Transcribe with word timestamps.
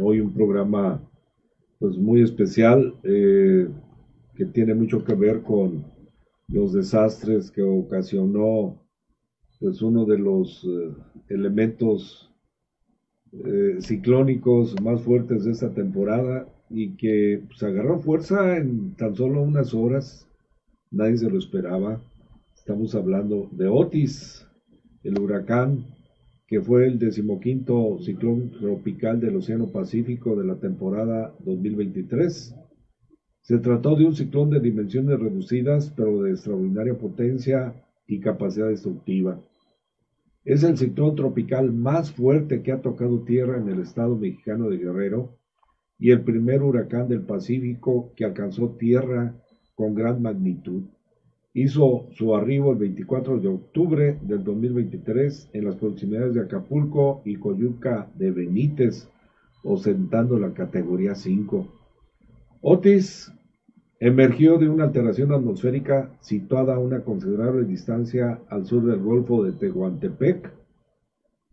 Hoy 0.00 0.20
un 0.20 0.32
programa 0.32 1.02
pues 1.78 1.96
muy 1.96 2.22
especial 2.22 2.94
eh, 3.02 3.68
que 4.34 4.44
tiene 4.46 4.74
mucho 4.74 5.04
que 5.04 5.14
ver 5.14 5.42
con 5.42 5.84
los 6.48 6.72
desastres 6.72 7.50
que 7.50 7.62
ocasionó 7.62 8.80
pues 9.58 9.82
uno 9.82 10.04
de 10.04 10.18
los 10.18 10.64
eh, 10.64 10.94
elementos 11.28 12.32
eh, 13.32 13.78
ciclónicos 13.80 14.80
más 14.80 15.02
fuertes 15.02 15.44
de 15.44 15.50
esta 15.50 15.74
temporada 15.74 16.48
y 16.70 16.96
que 16.96 17.42
pues, 17.48 17.62
agarró 17.62 17.98
fuerza 17.98 18.56
en 18.56 18.94
tan 18.94 19.14
solo 19.16 19.42
unas 19.42 19.74
horas. 19.74 20.28
Nadie 20.90 21.18
se 21.18 21.30
lo 21.30 21.38
esperaba. 21.38 22.00
Estamos 22.54 22.94
hablando 22.94 23.48
de 23.52 23.66
Otis, 23.66 24.46
el 25.02 25.18
huracán 25.18 25.97
que 26.48 26.62
fue 26.62 26.86
el 26.86 26.98
decimoquinto 26.98 27.98
ciclón 28.00 28.50
tropical 28.52 29.20
del 29.20 29.36
Océano 29.36 29.70
Pacífico 29.70 30.34
de 30.34 30.46
la 30.46 30.56
temporada 30.56 31.34
2023. 31.40 32.56
Se 33.42 33.58
trató 33.58 33.94
de 33.96 34.06
un 34.06 34.16
ciclón 34.16 34.48
de 34.48 34.58
dimensiones 34.58 35.20
reducidas, 35.20 35.92
pero 35.94 36.22
de 36.22 36.30
extraordinaria 36.30 36.96
potencia 36.96 37.74
y 38.06 38.20
capacidad 38.20 38.68
destructiva. 38.68 39.38
Es 40.42 40.62
el 40.64 40.78
ciclón 40.78 41.16
tropical 41.16 41.70
más 41.70 42.12
fuerte 42.12 42.62
que 42.62 42.72
ha 42.72 42.80
tocado 42.80 43.24
tierra 43.24 43.58
en 43.58 43.68
el 43.68 43.80
estado 43.80 44.16
mexicano 44.16 44.70
de 44.70 44.78
Guerrero 44.78 45.36
y 45.98 46.12
el 46.12 46.22
primer 46.22 46.62
huracán 46.62 47.08
del 47.08 47.20
Pacífico 47.20 48.14
que 48.16 48.24
alcanzó 48.24 48.70
tierra 48.70 49.34
con 49.74 49.94
gran 49.94 50.22
magnitud. 50.22 50.84
Hizo 51.54 52.08
su 52.12 52.36
arribo 52.36 52.72
el 52.72 52.78
24 52.78 53.40
de 53.40 53.48
octubre 53.48 54.18
del 54.22 54.44
2023 54.44 55.50
en 55.54 55.64
las 55.64 55.76
proximidades 55.76 56.34
de 56.34 56.42
Acapulco 56.42 57.22
y 57.24 57.36
Coyuca 57.36 58.10
de 58.16 58.30
Benítez, 58.30 59.08
ostentando 59.64 60.38
la 60.38 60.52
categoría 60.52 61.14
5. 61.14 61.66
Otis 62.60 63.32
emergió 63.98 64.58
de 64.58 64.68
una 64.68 64.84
alteración 64.84 65.32
atmosférica 65.32 66.10
situada 66.20 66.74
a 66.74 66.78
una 66.78 67.02
considerable 67.02 67.64
distancia 67.64 68.40
al 68.48 68.66
sur 68.66 68.84
del 68.84 69.00
Golfo 69.00 69.42
de 69.42 69.52
Tehuantepec. 69.52 70.52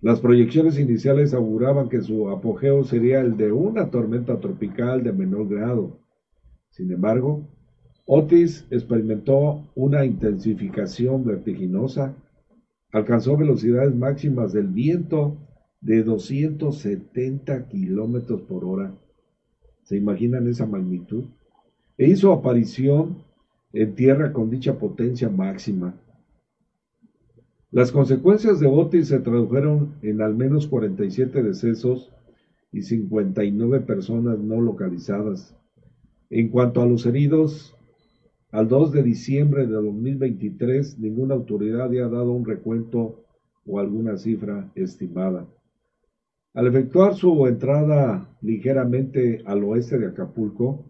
Las 0.02 0.20
proyecciones 0.20 0.77
iniciales 0.77 1.33
auguraban 1.33 1.89
que 1.89 2.02
su 2.02 2.30
apogeo 2.30 2.83
sería 2.83 3.21
el 3.21 3.37
de 3.37 3.52
una 3.52 3.89
tormenta 3.89 4.39
tropical 4.39 5.03
de 5.03 5.14
menor 5.14 5.47
grado. 5.47 5.99
Sin 6.70 6.91
embargo, 6.91 7.47
Otis 8.08 8.67
experimentó 8.70 9.67
una 9.73 10.05
intensificación 10.05 11.26
vertiginosa, 11.26 12.16
alcanzó 12.92 13.36
velocidades 13.36 13.95
máximas 13.95 14.54
del 14.54 14.67
viento 14.67 15.38
de 15.82 16.04
270 16.04 17.67
kilómetros 17.67 18.42
por 18.42 18.64
hora. 18.64 18.94
¿Se 19.83 19.98
imaginan 19.98 20.48
esa 20.48 20.67
magnitud? 20.67 21.26
E 21.98 22.08
hizo 22.08 22.32
aparición 22.32 23.23
en 23.73 23.95
tierra 23.95 24.33
con 24.33 24.52
dicha 24.52 24.77
potencia 24.77 25.30
máxima. 25.30 25.95
Las 27.71 27.92
consecuencias 27.92 28.60
de 28.60 28.67
Otis 28.67 29.08
se 29.08 29.20
tradujeron 29.20 29.95
en 30.04 30.21
al 30.21 30.36
menos 30.36 30.67
47 30.67 31.42
decesos 31.42 32.11
y 32.71 32.83
59 32.83 33.82
personas 33.82 34.38
no 34.39 34.61
localizadas. 34.61 35.58
En 36.30 36.49
cuanto 36.49 36.82
a 36.82 36.86
los 36.86 37.05
heridos, 37.05 37.76
al 38.55 38.70
2 38.70 38.93
de 38.93 39.04
diciembre 39.04 39.67
de 39.67 39.73
2023, 39.73 40.98
ninguna 40.99 41.36
autoridad 41.36 41.82
había 41.82 42.08
dado 42.08 42.32
un 42.32 42.45
recuento 42.45 43.26
o 43.66 43.80
alguna 43.80 44.16
cifra 44.16 44.71
estimada. 44.76 45.45
Al 46.54 46.67
efectuar 46.67 47.15
su 47.15 47.48
entrada 47.48 48.33
ligeramente 48.42 49.42
al 49.45 49.61
oeste 49.65 49.99
de 49.99 50.08
Acapulco, 50.08 50.86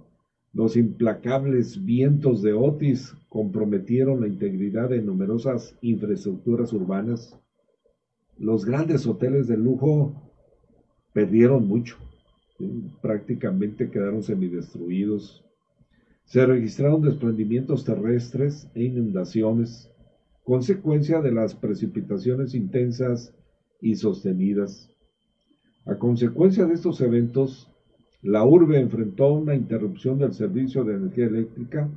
los 0.54 0.78
implacables 0.78 1.84
vientos 1.84 2.44
de 2.44 2.54
Otis 2.54 3.16
comprometieron 3.30 4.22
la 4.22 4.28
integridad 4.28 4.90
de 4.90 5.02
numerosas 5.02 5.75
infraestructuras 5.81 6.72
urbanas. 6.72 7.36
Los 8.38 8.64
grandes 8.64 9.08
hoteles 9.08 9.48
de 9.48 9.58
lujo 9.58 10.14
perdieron 11.14 11.68
mucho, 11.68 11.98
prácticamente 13.02 13.90
quedaron 13.90 14.22
semidestruidos 14.22 15.44
se 16.25 16.46
registraron 16.46 17.02
desprendimientos 17.02 17.86
terrestres 17.86 18.69
e 18.74 18.84
inundaciones, 18.84 19.91
consecuencia 20.44 21.22
de 21.22 21.31
las 21.31 21.56
precipitaciones 21.56 22.53
intensas 22.53 23.34
y 23.80 23.96
sostenidas. 23.96 24.91
A 25.86 25.96
consecuencia 25.96 26.66
de 26.66 26.74
estos 26.74 27.00
eventos, 27.02 27.72
la 28.22 28.44
urbe 28.44 28.80
enfrentó 28.80 29.34
una 29.34 29.53
interrupción 29.53 30.18
del 30.18 30.34
servicio 30.34 30.84
de 30.84 30.96
energía 30.96 31.28
eléctrica 31.28 31.90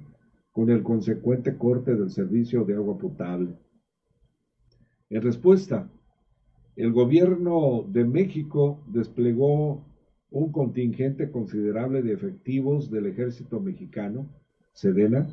con 0.53 0.69
el 0.69 0.83
consecuente 0.83 1.57
corte 1.57 1.95
del 1.95 2.11
servicio 2.11 2.65
de 2.65 2.75
agua 2.75 2.99
potable. 2.99 3.57
En 5.09 5.23
respuesta, 5.23 5.91
el 6.77 6.93
gobierno 6.93 7.85
de 7.89 8.05
México 8.05 8.79
desplegó 8.89 9.83
un 10.31 10.53
contingente 10.53 11.31
considerable 11.31 12.03
de 12.03 12.13
efectivos 12.13 12.91
del 12.91 13.07
ejército 13.07 13.61
mexicano, 13.61 14.27
Sedena, 14.73 15.29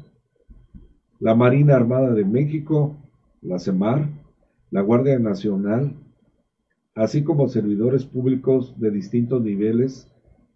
la 1.20 1.36
Marina 1.36 1.76
Armada 1.76 2.14
de 2.14 2.26
México, 2.26 2.96
la 3.42 3.60
CEMAR, 3.60 4.10
la 4.72 4.82
Guardia 4.82 5.20
Nacional, 5.20 5.94
así 6.96 7.24
como 7.24 7.48
servidores 7.48 8.06
públicos 8.06 8.80
de 8.80 8.92
distintos 8.92 9.42
niveles 9.42 10.12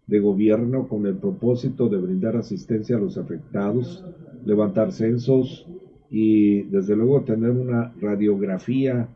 de 0.06 0.18
gobierno 0.18 0.88
con 0.88 1.06
el 1.06 1.16
propósito 1.16 1.88
de 1.88 1.98
brindar 1.98 2.36
asistencia 2.36 2.96
a 2.96 3.00
los 3.00 3.16
afectados, 3.16 4.04
levantar 4.44 4.92
censos 4.92 5.66
y 6.10 6.62
desde 6.62 6.96
luego 6.96 7.22
tener 7.22 7.50
una 7.50 7.94
radiografía 8.00 9.08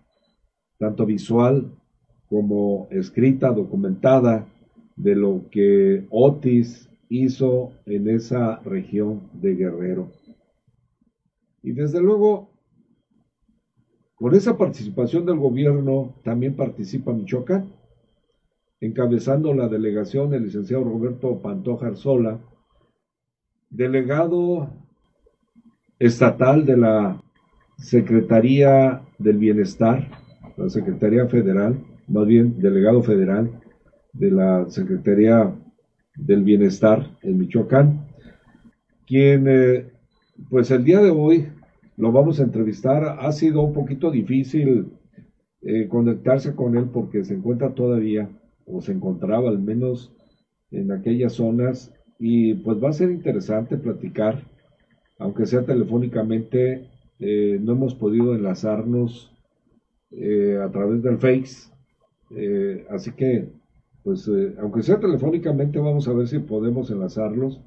tanto 0.79 1.05
visual 1.05 1.73
como 2.29 2.87
escrita, 2.91 3.51
documentada, 3.51 4.47
de 4.97 5.15
lo 5.17 5.45
que 5.51 6.07
Otis 6.11 6.89
hizo 7.09 7.73
en 7.87 8.09
esa 8.09 8.61
región 8.61 9.29
de 9.33 9.55
Guerrero. 9.55 10.11
Y 11.63 11.73
desde 11.73 12.01
luego, 12.01 12.51
con 14.15 14.35
esa 14.35 14.57
participación 14.57 15.27
del 15.27 15.39
gobierno 15.39 16.15
también 16.23 16.55
participa 16.55 17.13
Michoacán, 17.13 17.73
encabezando 18.81 19.55
la 19.55 19.69
delegación 19.69 20.35
el 20.35 20.45
licenciado 20.45 20.85
Roberto 20.85 21.41
Pantoja 21.41 21.89
Arzola, 21.89 22.39
delegado 23.71 24.71
estatal 25.99 26.67
de 26.67 26.77
la 26.77 27.23
Secretaría 27.79 29.03
del 29.19 29.39
Bienestar, 29.39 30.11
la 30.57 30.69
Secretaría 30.69 31.27
Federal, 31.27 31.83
más 32.07 32.27
bien 32.27 32.61
delegado 32.61 33.03
federal, 33.03 33.64
de 34.15 34.31
la 34.31 34.69
Secretaría 34.71 35.53
del 36.17 36.45
Bienestar 36.45 37.11
en 37.23 37.39
Michoacán, 37.39 38.07
quien 39.07 39.47
eh, 39.49 39.87
pues 40.49 40.71
el 40.71 40.85
día 40.85 41.01
de 41.01 41.11
hoy 41.11 41.49
lo 41.97 42.13
vamos 42.13 42.41
a 42.41 42.45
entrevistar. 42.45 43.19
Ha 43.21 43.33
sido 43.33 43.63
un 43.63 43.73
poquito 43.73 44.11
difícil 44.11 44.93
eh, 45.63 45.89
conectarse 45.89 46.55
con 46.55 46.77
él 46.77 46.87
porque 46.93 47.25
se 47.25 47.35
encuentra 47.35 47.75
todavía, 47.75 48.29
o 48.67 48.81
se 48.81 48.93
encontraba 48.93 49.51
al 49.51 49.59
menos 49.59 50.15
en 50.71 50.91
aquellas 50.93 51.35
zonas, 51.35 51.93
y 52.19 52.55
pues 52.55 52.83
va 52.83 52.91
a 52.91 52.95
ser 52.95 53.11
interesante 53.11 53.77
platicar, 53.77 54.43
aunque 55.19 55.47
sea 55.47 55.65
telefónicamente, 55.65 56.89
eh, 57.19 57.59
no 57.61 57.73
hemos 57.73 57.95
podido 57.95 58.35
enlazarnos 58.35 59.31
a 60.63 60.71
través 60.71 61.03
del 61.03 61.19
Face, 61.19 61.73
así 62.89 63.11
que 63.11 63.49
pues 64.05 64.31
aunque 64.59 64.83
sea 64.83 65.01
telefónicamente 65.01 65.79
vamos 65.81 66.07
a 66.07 66.13
ver 66.13 66.29
si 66.29 66.39
podemos 66.39 66.91
enlazarlos. 66.91 67.61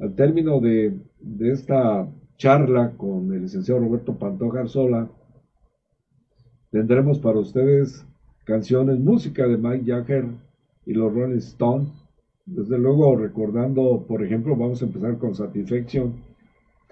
Al 0.00 0.14
término 0.14 0.60
de, 0.60 0.98
de 1.20 1.52
esta 1.52 2.08
charla 2.38 2.92
con 2.96 3.32
el 3.34 3.42
licenciado 3.42 3.80
Roberto 3.80 4.16
Pantoja 4.18 4.60
Arzola, 4.60 5.10
tendremos 6.70 7.18
para 7.18 7.38
ustedes 7.38 8.06
canciones, 8.44 8.98
música 8.98 9.46
de 9.46 9.58
Mike 9.58 9.84
Jagger 9.92 10.24
y 10.86 10.94
los 10.94 11.12
Rolling 11.12 11.36
Stones. 11.36 11.90
Desde 12.46 12.78
luego, 12.78 13.14
recordando, 13.16 14.06
por 14.08 14.24
ejemplo, 14.24 14.56
vamos 14.56 14.80
a 14.80 14.86
empezar 14.86 15.18
con 15.18 15.34
Satisfaction, 15.34 16.14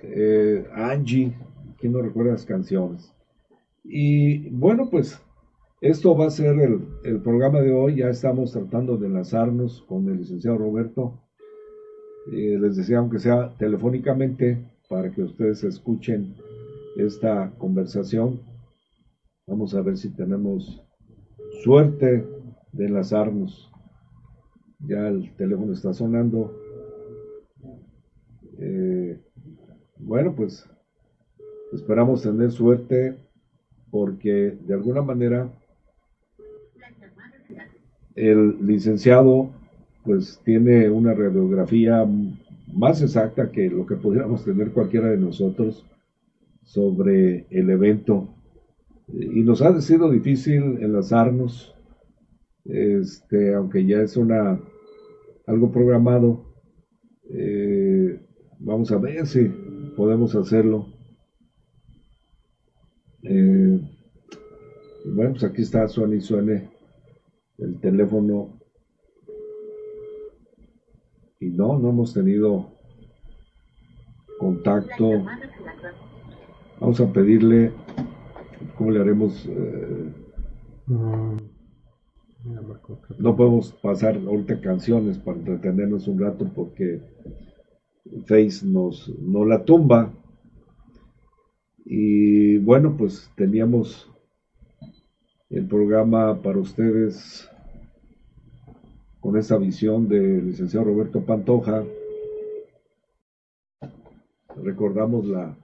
eh, 0.02 0.66
Angie, 0.74 1.32
¿quién 1.78 1.92
no 1.92 2.02
recuerda 2.02 2.32
las 2.32 2.44
canciones? 2.44 3.10
Y 3.82 4.50
bueno, 4.50 4.90
pues 4.90 5.18
esto 5.80 6.16
va 6.16 6.26
a 6.26 6.30
ser 6.30 6.58
el, 6.58 6.80
el, 7.04 7.20
programa 7.20 7.60
de 7.60 7.72
hoy. 7.72 7.96
Ya 7.96 8.08
estamos 8.08 8.52
tratando 8.52 8.96
de 8.96 9.06
enlazarnos 9.08 9.82
con 9.82 10.08
el 10.08 10.18
licenciado 10.18 10.58
Roberto. 10.58 11.20
Eh, 12.32 12.58
les 12.58 12.76
decía, 12.76 12.98
aunque 12.98 13.18
sea 13.18 13.54
telefónicamente, 13.58 14.58
para 14.88 15.10
que 15.10 15.22
ustedes 15.22 15.64
escuchen 15.64 16.34
esta 16.96 17.52
conversación. 17.58 18.40
Vamos 19.46 19.74
a 19.74 19.82
ver 19.82 19.96
si 19.96 20.10
tenemos 20.10 20.82
suerte 21.62 22.26
de 22.72 22.86
enlazarnos. 22.86 23.70
Ya 24.80 25.08
el 25.08 25.34
teléfono 25.36 25.72
está 25.72 25.92
sonando. 25.92 26.52
Eh, 28.58 29.20
bueno, 29.98 30.34
pues 30.34 30.68
esperamos 31.72 32.22
tener 32.22 32.50
suerte 32.50 33.16
porque 33.90 34.58
de 34.66 34.74
alguna 34.74 35.02
manera 35.02 35.50
el 38.16 38.66
licenciado 38.66 39.50
pues 40.04 40.40
tiene 40.44 40.88
una 40.90 41.14
radiografía 41.14 42.04
más 42.72 43.02
exacta 43.02 43.50
que 43.50 43.68
lo 43.70 43.86
que 43.86 43.96
pudiéramos 43.96 44.44
tener 44.44 44.72
cualquiera 44.72 45.08
de 45.08 45.16
nosotros 45.18 45.84
sobre 46.62 47.46
el 47.50 47.70
evento 47.70 48.28
y 49.08 49.42
nos 49.42 49.62
ha 49.62 49.80
sido 49.80 50.10
difícil 50.10 50.78
enlazarnos, 50.80 51.74
este, 52.64 53.54
aunque 53.54 53.84
ya 53.86 54.00
es 54.00 54.16
una 54.16 54.58
algo 55.46 55.70
programado. 55.70 56.44
Eh, 57.30 58.20
vamos 58.58 58.90
a 58.90 58.96
ver 58.96 59.26
si 59.26 59.48
podemos 59.96 60.34
hacerlo. 60.34 60.86
Eh, 63.22 63.80
bueno, 65.04 65.32
pues 65.32 65.44
aquí 65.44 65.62
está, 65.62 65.86
suene 65.86 66.16
y 66.16 66.20
suene 66.20 66.75
el 67.58 67.80
teléfono. 67.80 68.58
Y 71.40 71.50
no, 71.50 71.78
no 71.78 71.90
hemos 71.90 72.14
tenido 72.14 72.72
contacto. 74.38 75.24
Vamos 76.80 77.00
a 77.00 77.12
pedirle 77.12 77.72
¿Cómo 78.76 78.90
le 78.90 79.00
haremos? 79.00 79.46
Eh? 79.46 80.12
no 83.18 83.36
podemos 83.36 83.72
pasar 83.82 84.16
ahorita 84.16 84.60
canciones 84.60 85.18
para 85.18 85.38
entretenernos 85.38 86.06
un 86.06 86.20
rato 86.20 86.48
porque 86.54 87.00
Face 88.26 88.64
nos, 88.64 89.08
nos 89.18 89.46
la 89.46 89.64
tumba. 89.64 90.12
Y 91.84 92.58
bueno, 92.58 92.96
pues 92.96 93.30
teníamos 93.36 94.10
el 95.48 95.66
programa 95.66 96.42
para 96.42 96.58
ustedes 96.58 97.48
con 99.20 99.36
esa 99.36 99.56
visión 99.58 100.08
del 100.08 100.46
licenciado 100.46 100.86
Roberto 100.86 101.24
Pantoja. 101.24 101.84
Recordamos 104.56 105.26
la 105.26 105.56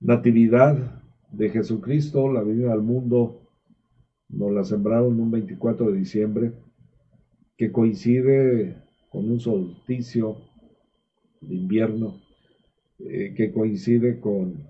natividad 0.00 1.02
de 1.30 1.48
Jesucristo, 1.48 2.30
la 2.30 2.42
venida 2.42 2.72
al 2.72 2.82
mundo, 2.82 3.40
nos 4.28 4.52
la 4.52 4.64
sembraron 4.64 5.18
un 5.20 5.30
24 5.30 5.90
de 5.90 5.98
diciembre, 5.98 6.52
que 7.56 7.72
coincide 7.72 8.76
con 9.08 9.30
un 9.30 9.40
solsticio 9.40 10.36
de 11.40 11.54
invierno, 11.54 12.20
eh, 12.98 13.32
que 13.34 13.52
coincide 13.52 14.20
con 14.20 14.66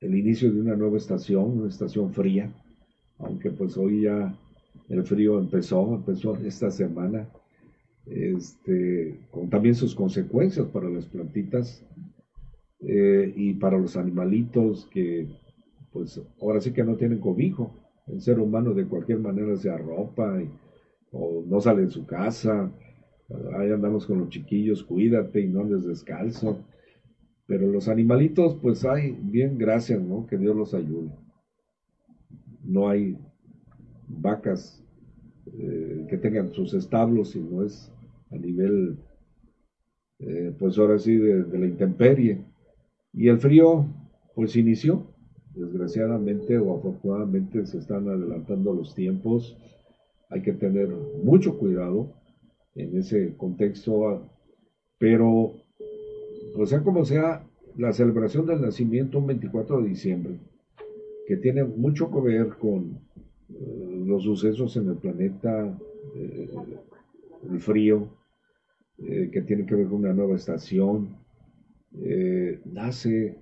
el 0.00 0.14
inicio 0.16 0.52
de 0.52 0.60
una 0.60 0.74
nueva 0.74 0.96
estación, 0.96 1.58
una 1.58 1.68
estación 1.68 2.12
fría, 2.12 2.52
aunque 3.18 3.50
pues 3.50 3.76
hoy 3.76 4.02
ya 4.02 4.34
el 4.88 5.02
frío 5.04 5.38
empezó, 5.38 5.94
empezó 5.94 6.36
esta 6.36 6.70
semana, 6.70 7.28
este, 8.06 9.20
con 9.30 9.48
también 9.48 9.74
sus 9.74 9.94
consecuencias 9.94 10.66
para 10.68 10.88
las 10.90 11.06
plantitas 11.06 11.82
eh, 12.80 13.32
y 13.34 13.54
para 13.54 13.78
los 13.78 13.96
animalitos 13.96 14.86
que 14.92 15.26
pues 15.92 16.20
ahora 16.42 16.60
sí 16.60 16.72
que 16.72 16.84
no 16.84 16.96
tienen 16.96 17.20
cobijo. 17.20 17.72
El 18.06 18.20
ser 18.20 18.40
humano 18.40 18.74
de 18.74 18.84
cualquier 18.84 19.20
manera 19.20 19.56
se 19.56 19.70
arropa 19.70 20.38
o 21.12 21.44
no 21.46 21.60
sale 21.60 21.82
de 21.82 21.90
su 21.90 22.04
casa. 22.04 22.70
Ahí 23.56 23.70
andamos 23.70 24.04
con 24.04 24.18
los 24.18 24.28
chiquillos, 24.28 24.82
cuídate 24.82 25.40
y 25.40 25.46
no 25.46 25.60
andes 25.60 25.84
descalzo. 25.84 26.58
Pero 27.46 27.68
los 27.68 27.88
animalitos, 27.88 28.56
pues 28.60 28.84
hay, 28.84 29.16
bien, 29.22 29.56
gracias, 29.56 30.02
¿no? 30.02 30.26
Que 30.26 30.36
Dios 30.36 30.56
los 30.56 30.74
ayude. 30.74 31.10
No 32.64 32.88
hay 32.88 33.16
vacas 34.08 34.82
eh, 35.46 36.06
que 36.08 36.16
tengan 36.16 36.52
sus 36.52 36.74
establos, 36.74 37.30
sino 37.30 37.64
es 37.64 37.92
a 38.30 38.36
nivel, 38.36 38.98
eh, 40.18 40.54
pues 40.58 40.78
ahora 40.78 40.98
sí, 40.98 41.16
de, 41.16 41.58
la 41.58 41.66
intemperie. 41.66 42.44
Y 43.12 43.28
el 43.28 43.38
frío, 43.38 43.86
pues 44.34 44.56
inició 44.56 45.06
desgraciadamente 45.54 46.58
o 46.58 46.76
afortunadamente 46.76 47.64
se 47.66 47.78
están 47.78 48.08
adelantando 48.08 48.72
los 48.72 48.94
tiempos. 48.94 49.56
Hay 50.30 50.42
que 50.42 50.52
tener 50.52 50.88
mucho 51.22 51.58
cuidado 51.58 52.12
en 52.74 52.96
ese 52.96 53.36
contexto, 53.36 54.28
pero, 54.98 55.52
o 56.56 56.66
sea 56.66 56.82
como 56.82 57.04
sea, 57.04 57.46
la 57.76 57.92
celebración 57.92 58.46
del 58.46 58.62
nacimiento 58.62 59.18
un 59.18 59.26
24 59.26 59.82
de 59.82 59.88
diciembre, 59.88 60.38
que 61.26 61.36
tiene 61.36 61.64
mucho 61.64 62.10
que 62.10 62.20
ver 62.20 62.48
con 62.58 63.00
eh, 63.48 64.02
los 64.06 64.24
sucesos 64.24 64.76
en 64.76 64.88
el 64.88 64.96
planeta, 64.96 65.78
eh, 66.16 66.50
el 67.50 67.60
frío, 67.60 68.08
eh, 68.98 69.30
que 69.32 69.42
tiene 69.42 69.66
que 69.66 69.74
ver 69.74 69.86
con 69.86 70.00
una 70.00 70.12
nueva 70.12 70.36
estación, 70.36 71.22
nace 72.64 73.38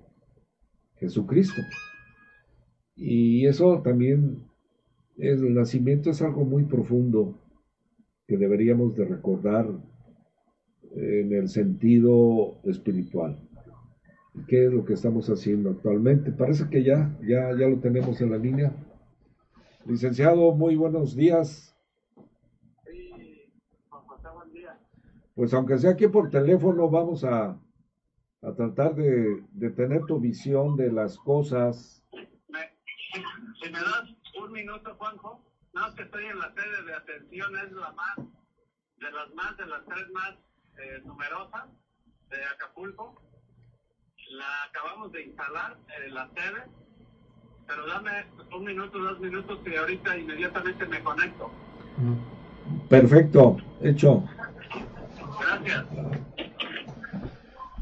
Jesucristo. 0.97 1.61
Y 2.95 3.47
eso 3.47 3.81
también, 3.81 4.43
el 5.17 5.55
nacimiento 5.55 6.11
es 6.11 6.21
algo 6.21 6.45
muy 6.45 6.63
profundo 6.65 7.35
que 8.27 8.37
deberíamos 8.37 8.95
de 8.95 9.05
recordar 9.05 9.67
en 10.95 11.33
el 11.33 11.49
sentido 11.49 12.59
espiritual. 12.65 13.39
¿Qué 14.47 14.65
es 14.65 14.73
lo 14.73 14.83
que 14.83 14.93
estamos 14.93 15.29
haciendo 15.29 15.69
actualmente? 15.69 16.31
Parece 16.31 16.69
que 16.69 16.83
ya, 16.83 17.15
ya, 17.21 17.51
ya 17.57 17.67
lo 17.67 17.79
tenemos 17.79 18.19
en 18.21 18.31
la 18.31 18.37
línea. 18.37 18.73
Licenciado, 19.85 20.53
muy 20.53 20.75
buenos 20.75 21.15
días. 21.15 21.75
Pues 25.35 25.53
aunque 25.53 25.77
sea 25.77 25.91
aquí 25.91 26.07
por 26.07 26.29
teléfono, 26.29 26.89
vamos 26.89 27.23
a, 27.23 27.59
a 28.41 28.53
tratar 28.55 28.95
de, 28.95 29.43
de 29.51 29.69
tener 29.71 30.05
tu 30.05 30.19
visión 30.19 30.75
de 30.77 30.91
las 30.91 31.17
cosas 31.17 32.03
si 33.63 33.69
me 33.69 33.79
das 33.79 34.09
un 34.41 34.51
minuto, 34.51 34.95
Juanjo, 34.95 35.41
más 35.73 35.93
que 35.95 36.03
estoy 36.03 36.25
en 36.25 36.39
la 36.39 36.53
sede 36.53 36.83
de 36.85 36.93
atención, 36.93 37.55
es 37.57 37.71
la 37.71 37.91
más, 37.93 38.17
de 38.17 39.11
las 39.11 39.33
más, 39.33 39.57
de 39.57 39.65
las 39.67 39.85
tres 39.85 40.09
más 40.11 40.31
eh, 40.77 41.01
numerosas 41.05 41.69
de 42.29 42.43
Acapulco. 42.45 43.21
La 44.31 44.45
acabamos 44.69 45.11
de 45.11 45.23
instalar, 45.23 45.77
en 45.97 46.09
eh, 46.09 46.13
la 46.13 46.27
sede, 46.29 46.63
pero 47.67 47.85
dame 47.87 48.11
un 48.55 48.63
minuto, 48.63 48.99
dos 48.99 49.19
minutos 49.19 49.59
y 49.65 49.75
ahorita 49.75 50.17
inmediatamente 50.17 50.85
me 50.85 51.03
conecto. 51.03 51.51
Perfecto, 52.89 53.57
hecho. 53.81 54.23
Gracias. 55.39 55.85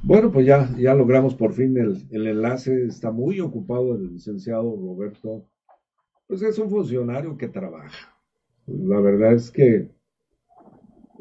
Bueno, 0.04 0.32
pues 0.32 0.46
ya, 0.46 0.68
ya 0.78 0.94
logramos 0.94 1.36
por 1.36 1.54
fin 1.54 1.78
el, 1.78 2.06
el 2.12 2.28
enlace. 2.28 2.86
Está 2.86 3.12
muy 3.12 3.40
ocupado 3.40 3.96
el 3.96 4.14
licenciado 4.14 4.76
Roberto 4.76 5.46
pues 6.32 6.44
es 6.44 6.58
un 6.60 6.70
funcionario 6.70 7.38
que 7.38 7.50
trabaja. 7.50 8.16
La 8.66 9.02
verdad 9.02 9.34
es 9.34 9.52
que 9.52 9.90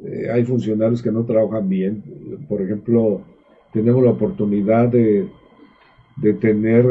eh, 0.04 0.30
hay 0.32 0.44
funcionarios 0.44 1.02
que 1.02 1.10
no 1.10 1.24
trabajan 1.24 1.68
bien. 1.68 2.46
Por 2.48 2.62
ejemplo, 2.62 3.20
tenemos 3.72 4.02
la 4.02 4.10
oportunidad 4.10 4.88
de, 4.88 5.28
de 6.16 6.34
tener 6.34 6.84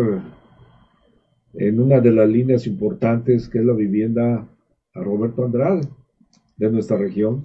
en 1.54 1.80
una 1.80 2.00
de 2.00 2.12
las 2.12 2.30
líneas 2.30 2.68
importantes, 2.68 3.50
que 3.50 3.60
es 3.60 3.66
la 3.66 3.74
vivienda 3.74 4.48
a 4.94 5.00
Roberto 5.02 5.44
Andrade, 5.44 5.88
de 6.58 6.72
nuestra 6.72 6.98
región. 6.98 7.44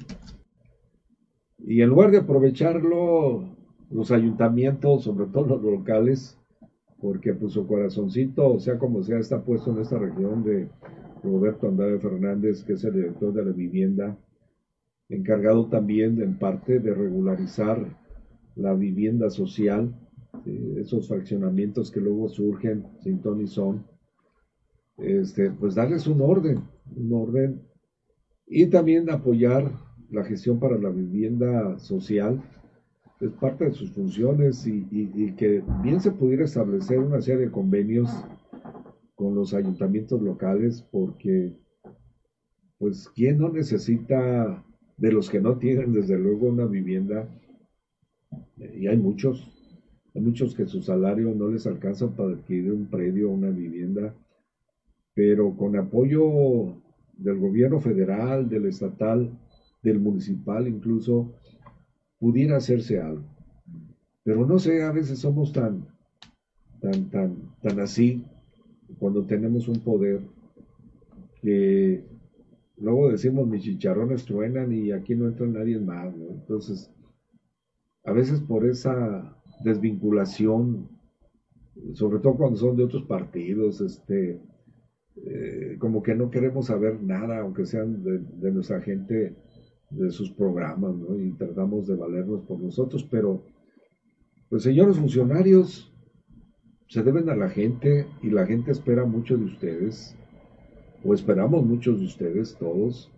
Y 1.58 1.80
en 1.80 1.88
lugar 1.88 2.10
de 2.10 2.18
aprovecharlo, 2.18 3.44
los 3.90 4.10
ayuntamientos, 4.10 5.04
sobre 5.04 5.26
todo 5.26 5.56
los 5.56 5.62
locales, 5.62 6.38
porque 7.00 7.34
pues 7.34 7.52
su 7.52 7.66
corazoncito, 7.66 8.58
sea 8.60 8.78
como 8.78 9.02
sea, 9.02 9.18
está 9.18 9.42
puesto 9.42 9.70
en 9.72 9.80
esta 9.80 9.98
región 9.98 10.44
de 10.44 10.68
Roberto 11.22 11.68
Andrade 11.68 11.98
Fernández, 11.98 12.64
que 12.64 12.74
es 12.74 12.84
el 12.84 12.94
director 12.94 13.32
de 13.32 13.44
la 13.44 13.52
vivienda, 13.52 14.16
encargado 15.08 15.66
también 15.66 16.20
en 16.20 16.38
parte 16.38 16.80
de 16.80 16.94
regularizar 16.94 18.03
la 18.56 18.74
vivienda 18.74 19.30
social, 19.30 19.94
eh, 20.46 20.76
esos 20.80 21.08
fraccionamientos 21.08 21.90
que 21.90 22.00
luego 22.00 22.28
surgen 22.28 22.86
sin 23.02 23.20
ton 23.20 23.46
son, 23.46 23.86
este, 24.98 25.50
pues 25.50 25.74
darles 25.74 26.06
un 26.06 26.20
orden, 26.20 26.62
un 26.94 27.12
orden, 27.12 27.62
y 28.46 28.66
también 28.66 29.10
apoyar 29.10 29.72
la 30.10 30.24
gestión 30.24 30.60
para 30.60 30.78
la 30.78 30.90
vivienda 30.90 31.78
social, 31.78 32.42
es 33.20 33.30
parte 33.32 33.64
de 33.64 33.72
sus 33.72 33.92
funciones 33.92 34.66
y, 34.66 34.86
y, 34.90 35.32
que 35.32 35.62
bien 35.82 36.00
se 36.00 36.10
pudiera 36.10 36.44
establecer 36.44 36.98
una 36.98 37.20
serie 37.20 37.46
de 37.46 37.52
convenios 37.52 38.10
con 39.14 39.34
los 39.34 39.54
ayuntamientos 39.54 40.20
locales 40.20 40.82
porque 40.90 41.56
pues 42.78 43.08
quién 43.14 43.38
no 43.38 43.48
necesita 43.50 44.64
de 44.96 45.12
los 45.12 45.30
que 45.30 45.40
no 45.40 45.58
tienen 45.58 45.92
desde 45.92 46.18
luego 46.18 46.48
una 46.48 46.66
vivienda 46.66 47.28
y 48.56 48.86
hay 48.86 48.96
muchos 48.96 49.50
hay 50.14 50.22
muchos 50.22 50.54
que 50.54 50.66
su 50.66 50.80
salario 50.80 51.34
no 51.34 51.48
les 51.48 51.66
alcanza 51.66 52.08
para 52.14 52.34
adquirir 52.34 52.72
un 52.72 52.86
predio 52.86 53.30
o 53.30 53.34
una 53.34 53.50
vivienda 53.50 54.14
pero 55.14 55.56
con 55.56 55.76
apoyo 55.76 56.74
del 57.16 57.38
gobierno 57.38 57.80
federal, 57.80 58.48
del 58.48 58.66
estatal, 58.66 59.30
del 59.82 60.00
municipal 60.00 60.66
incluso, 60.66 61.32
pudiera 62.18 62.56
hacerse 62.56 63.00
algo. 63.00 63.24
Pero 64.24 64.46
no 64.46 64.58
sé, 64.58 64.82
a 64.82 64.90
veces 64.90 65.18
somos 65.18 65.52
tan, 65.52 65.86
tan, 66.80 67.10
tan, 67.10 67.36
tan 67.62 67.78
así 67.78 68.24
cuando 68.98 69.24
tenemos 69.24 69.68
un 69.68 69.80
poder 69.80 70.20
que 71.40 72.02
luego 72.78 73.10
decimos 73.10 73.46
mis 73.46 73.62
chicharrones 73.62 74.24
truenan 74.24 74.72
y 74.72 74.92
aquí 74.92 75.14
no 75.14 75.28
entra 75.28 75.46
nadie 75.46 75.78
más, 75.78 76.12
Entonces, 76.14 76.90
a 78.04 78.12
veces 78.12 78.40
por 78.40 78.66
esa 78.66 79.36
desvinculación, 79.64 80.88
sobre 81.94 82.18
todo 82.18 82.36
cuando 82.36 82.56
son 82.58 82.76
de 82.76 82.84
otros 82.84 83.04
partidos, 83.04 83.80
este, 83.80 84.40
eh, 85.16 85.76
como 85.78 86.02
que 86.02 86.14
no 86.14 86.30
queremos 86.30 86.66
saber 86.66 87.02
nada, 87.02 87.40
aunque 87.40 87.64
sean 87.64 88.02
de, 88.02 88.52
nuestra 88.52 88.80
gente, 88.80 89.34
de 89.90 90.10
sus 90.10 90.30
programas, 90.30 90.94
¿no? 90.94 91.18
Y 91.18 91.32
tratamos 91.32 91.86
de 91.86 91.96
valernos 91.96 92.42
por 92.42 92.60
nosotros, 92.60 93.06
pero, 93.10 93.42
pues 94.50 94.62
señores 94.62 94.98
funcionarios, 94.98 95.90
se 96.88 97.02
deben 97.02 97.28
a 97.30 97.36
la 97.36 97.48
gente 97.48 98.06
y 98.22 98.30
la 98.30 98.46
gente 98.46 98.70
espera 98.70 99.04
mucho 99.04 99.38
de 99.38 99.44
ustedes, 99.44 100.14
o 101.02 101.14
esperamos 101.14 101.64
muchos 101.64 102.00
de 102.00 102.06
ustedes, 102.06 102.56
todos, 102.58 103.13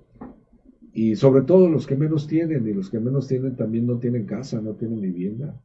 y 0.96 1.14
sobre 1.14 1.42
todo 1.42 1.68
los 1.68 1.86
que 1.86 1.94
menos 1.94 2.26
tienen, 2.26 2.66
y 2.66 2.72
los 2.72 2.88
que 2.88 2.98
menos 2.98 3.28
tienen 3.28 3.54
también 3.54 3.86
no 3.86 3.98
tienen 3.98 4.24
casa, 4.24 4.62
no 4.62 4.76
tienen 4.76 5.02
vivienda. 5.02 5.62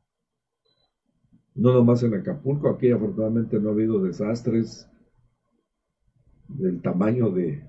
No 1.56 1.74
nomás 1.74 2.04
en 2.04 2.16
Acapulco, 2.16 2.68
aquí 2.68 2.92
afortunadamente 2.92 3.58
no 3.58 3.70
ha 3.70 3.72
habido 3.72 4.04
desastres, 4.04 4.90
del 6.50 6.82
tamaño 6.82 7.30
de, 7.30 7.64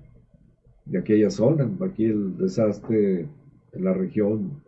de 0.83 0.97
aquella 0.97 1.29
zona. 1.29 1.71
Aquí 1.79 2.03
el 2.03 2.35
desastre 2.35 3.29
en 3.71 3.83
la 3.85 3.93
región 3.93 4.61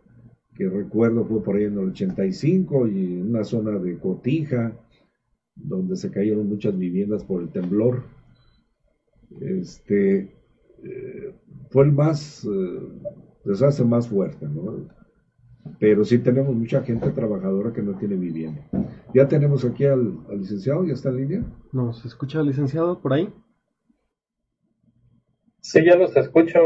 que 0.54 0.66
recuerdo 0.66 1.26
fue 1.26 1.42
por 1.42 1.56
ahí 1.56 1.64
en 1.64 1.74
el 1.74 1.90
85 1.90 2.86
y 2.86 3.20
en 3.20 3.28
una 3.28 3.44
zona 3.44 3.78
de 3.78 3.98
Cotija, 3.98 4.72
donde 5.54 5.96
se 5.96 6.10
cayeron 6.10 6.48
muchas 6.48 6.78
viviendas 6.78 7.24
por 7.24 7.42
el 7.42 7.50
temblor. 7.50 8.04
Este 9.38 10.34
eh, 10.82 11.34
fue 11.70 11.84
el 11.84 11.92
más 11.92 12.44
eh, 12.44 12.80
desastre 13.44 13.84
más 13.84 14.08
fuerte, 14.08 14.46
¿no? 14.46 14.88
Pero 15.80 16.04
sí 16.04 16.18
tenemos 16.18 16.54
mucha 16.54 16.82
gente 16.82 17.10
trabajadora 17.10 17.72
que 17.72 17.82
no 17.82 17.98
tiene 17.98 18.16
vivienda. 18.16 18.62
Ya 19.12 19.26
tenemos 19.26 19.64
aquí 19.64 19.84
al, 19.84 20.18
al 20.30 20.38
licenciado, 20.38 20.84
¿ya 20.84 20.94
está 20.94 21.08
en 21.08 21.16
línea? 21.16 21.44
No, 21.72 21.92
¿se 21.92 22.06
escucha 22.06 22.38
al 22.38 22.46
licenciado 22.46 23.00
por 23.00 23.12
ahí? 23.12 23.32
Sí, 25.60 25.84
ya 25.84 25.96
los 25.96 26.16
escucho, 26.16 26.58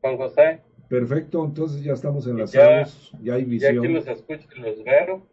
Juan 0.00 0.16
José. 0.16 0.62
Perfecto, 0.88 1.44
entonces 1.44 1.84
ya 1.84 1.92
estamos 1.92 2.26
enlazados, 2.26 3.12
ya, 3.12 3.20
ya 3.22 3.34
hay 3.34 3.44
visión. 3.44 3.74
Ya 3.74 3.80
aquí 3.80 3.92
los 3.92 4.06
escucho 4.08 4.48
y 4.56 4.60
los 4.60 4.82
veo. 4.82 5.28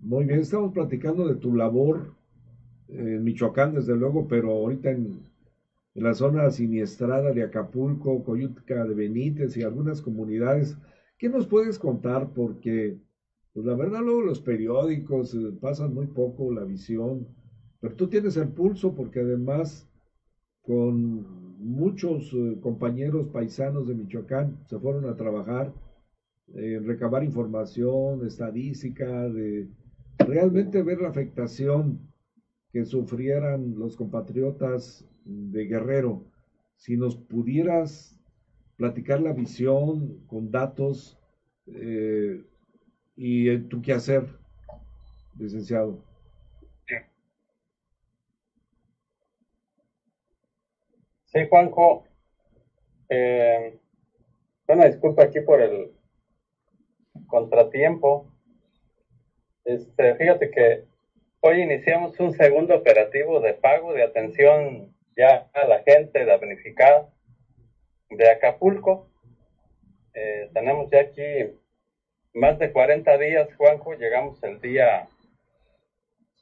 Muy 0.00 0.24
bien, 0.24 0.40
estamos 0.40 0.72
platicando 0.72 1.28
de 1.28 1.36
tu 1.36 1.54
labor 1.54 2.14
en 2.88 3.22
Michoacán, 3.22 3.74
desde 3.74 3.96
luego, 3.96 4.26
pero 4.28 4.50
ahorita 4.50 4.90
en, 4.90 5.31
la 5.94 6.14
zona 6.14 6.50
siniestrada 6.50 7.32
de 7.32 7.42
Acapulco, 7.42 8.24
Coyuca 8.24 8.84
de 8.84 8.94
Benítez 8.94 9.56
y 9.56 9.62
algunas 9.62 10.00
comunidades. 10.00 10.76
¿Qué 11.18 11.28
nos 11.28 11.46
puedes 11.46 11.78
contar? 11.78 12.32
Porque, 12.32 12.98
pues 13.52 13.66
la 13.66 13.74
verdad, 13.74 14.00
luego 14.00 14.22
los 14.22 14.40
periódicos 14.40 15.34
eh, 15.34 15.52
pasan 15.60 15.94
muy 15.94 16.06
poco 16.06 16.52
la 16.52 16.64
visión, 16.64 17.28
pero 17.80 17.94
tú 17.94 18.08
tienes 18.08 18.36
el 18.36 18.48
pulso 18.48 18.94
porque 18.94 19.20
además 19.20 19.88
con 20.62 21.58
muchos 21.58 22.32
eh, 22.32 22.58
compañeros 22.60 23.28
paisanos 23.28 23.86
de 23.86 23.94
Michoacán 23.94 24.58
se 24.68 24.78
fueron 24.78 25.08
a 25.08 25.16
trabajar 25.16 25.72
en 26.54 26.86
recabar 26.86 27.22
información, 27.24 28.26
estadística, 28.26 29.28
de 29.28 29.68
realmente 30.18 30.82
ver 30.82 31.00
la 31.00 31.08
afectación 31.08 32.00
que 32.72 32.84
sufrieran 32.84 33.74
los 33.78 33.96
compatriotas 33.96 35.06
de 35.24 35.64
Guerrero. 35.64 36.24
Si 36.76 36.96
nos 36.96 37.16
pudieras 37.16 38.18
platicar 38.76 39.20
la 39.20 39.32
visión 39.32 40.24
con 40.26 40.50
datos 40.50 41.18
eh, 41.66 42.42
y 43.16 43.58
tu 43.58 43.80
qué 43.82 43.92
hacer, 43.92 44.24
licenciado. 45.38 46.02
Sí, 51.26 51.46
Juanjo. 51.48 52.04
Eh, 53.08 53.78
bueno, 54.66 54.84
disculpa 54.84 55.24
aquí 55.24 55.40
por 55.40 55.62
el 55.62 55.92
contratiempo. 57.26 58.30
Este, 59.64 60.14
fíjate 60.16 60.50
que 60.50 60.84
hoy 61.40 61.62
iniciamos 61.62 62.18
un 62.20 62.32
segundo 62.32 62.74
operativo 62.74 63.40
de 63.40 63.54
pago 63.54 63.94
de 63.94 64.02
atención 64.02 64.91
ya 65.16 65.48
la 65.54 65.82
gente 65.82 66.24
damnificada 66.24 67.08
de 68.10 68.30
Acapulco. 68.30 69.08
Eh, 70.14 70.50
tenemos 70.52 70.90
ya 70.90 71.00
aquí 71.00 71.54
más 72.34 72.58
de 72.58 72.72
40 72.72 73.18
días, 73.18 73.54
Juanjo. 73.56 73.94
Llegamos 73.94 74.42
el 74.42 74.60
día, 74.60 75.08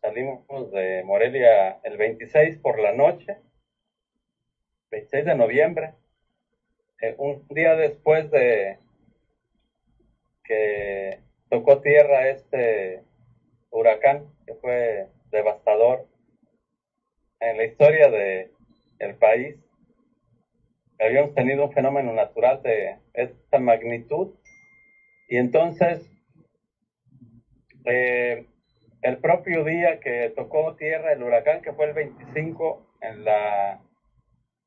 salimos 0.00 0.44
de 0.72 1.02
Morelia 1.04 1.80
el 1.84 1.96
26 1.96 2.58
por 2.58 2.78
la 2.78 2.92
noche 2.92 3.38
26 4.90 5.24
de 5.24 5.34
noviembre, 5.36 5.94
eh, 7.00 7.14
un 7.18 7.46
día 7.48 7.76
después 7.76 8.30
de 8.30 8.78
que 10.44 11.20
tocó 11.48 11.80
tierra 11.80 12.28
este 12.28 13.04
huracán 13.70 14.26
que 14.46 14.54
fue 14.54 15.06
devastador 15.30 16.08
en 17.38 17.56
la 17.56 17.64
historia 17.64 18.10
de 18.10 18.50
el 19.00 19.16
país. 19.16 19.56
Habíamos 21.00 21.34
tenido 21.34 21.64
un 21.64 21.72
fenómeno 21.72 22.12
natural 22.12 22.62
de 22.62 22.98
esta 23.14 23.58
magnitud 23.58 24.34
y 25.28 25.38
entonces 25.38 26.08
eh, 27.86 28.46
el 29.02 29.18
propio 29.18 29.64
día 29.64 29.98
que 30.00 30.32
tocó 30.36 30.76
tierra 30.76 31.12
el 31.12 31.22
huracán, 31.22 31.62
que 31.62 31.72
fue 31.72 31.86
el 31.86 31.94
25 31.94 32.86
en 33.00 33.24
la 33.24 33.80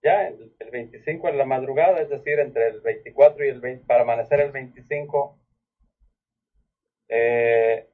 ya 0.02 0.28
el, 0.28 0.52
25 0.72 1.30
en 1.30 1.38
la 1.38 1.46
madrugada, 1.46 2.02
es 2.02 2.10
decir, 2.10 2.40
entre 2.40 2.68
el 2.68 2.82
24 2.82 3.46
y 3.46 3.50
el 3.50 3.62
20, 3.62 3.86
para 3.86 4.02
amanecer 4.02 4.42
el 4.42 4.52
25, 4.52 5.40
eh, 7.08 7.88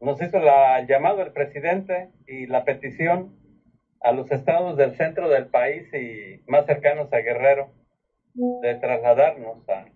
nos 0.00 0.22
hizo 0.22 0.38
la, 0.38 0.78
el 0.78 0.86
llamado 0.86 1.22
el 1.22 1.32
presidente 1.32 2.10
y 2.26 2.46
la 2.46 2.64
petición 2.64 3.39
a 4.00 4.12
los 4.12 4.30
estados 4.30 4.76
del 4.76 4.96
centro 4.96 5.28
del 5.28 5.46
país 5.46 5.92
y 5.92 6.42
más 6.50 6.66
cercanos 6.66 7.12
a 7.12 7.18
Guerrero 7.18 7.70
de 8.34 8.74
trasladarnos 8.76 9.68
a, 9.68 9.86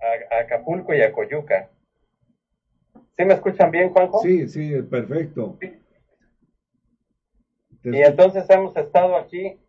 a, 0.00 0.38
Acapulco 0.40 0.94
y 0.94 1.02
a 1.02 1.12
Coyuca. 1.12 1.70
¿Sí 3.16 3.24
me 3.24 3.34
escuchan 3.34 3.70
bien, 3.70 3.90
Juanjo? 3.90 4.20
Sí, 4.20 4.48
sí, 4.48 4.82
perfecto. 4.82 5.56
Y 7.84 8.00
entonces 8.00 8.48
hemos 8.50 8.76
estado 8.76 9.16
aquí 9.16 9.60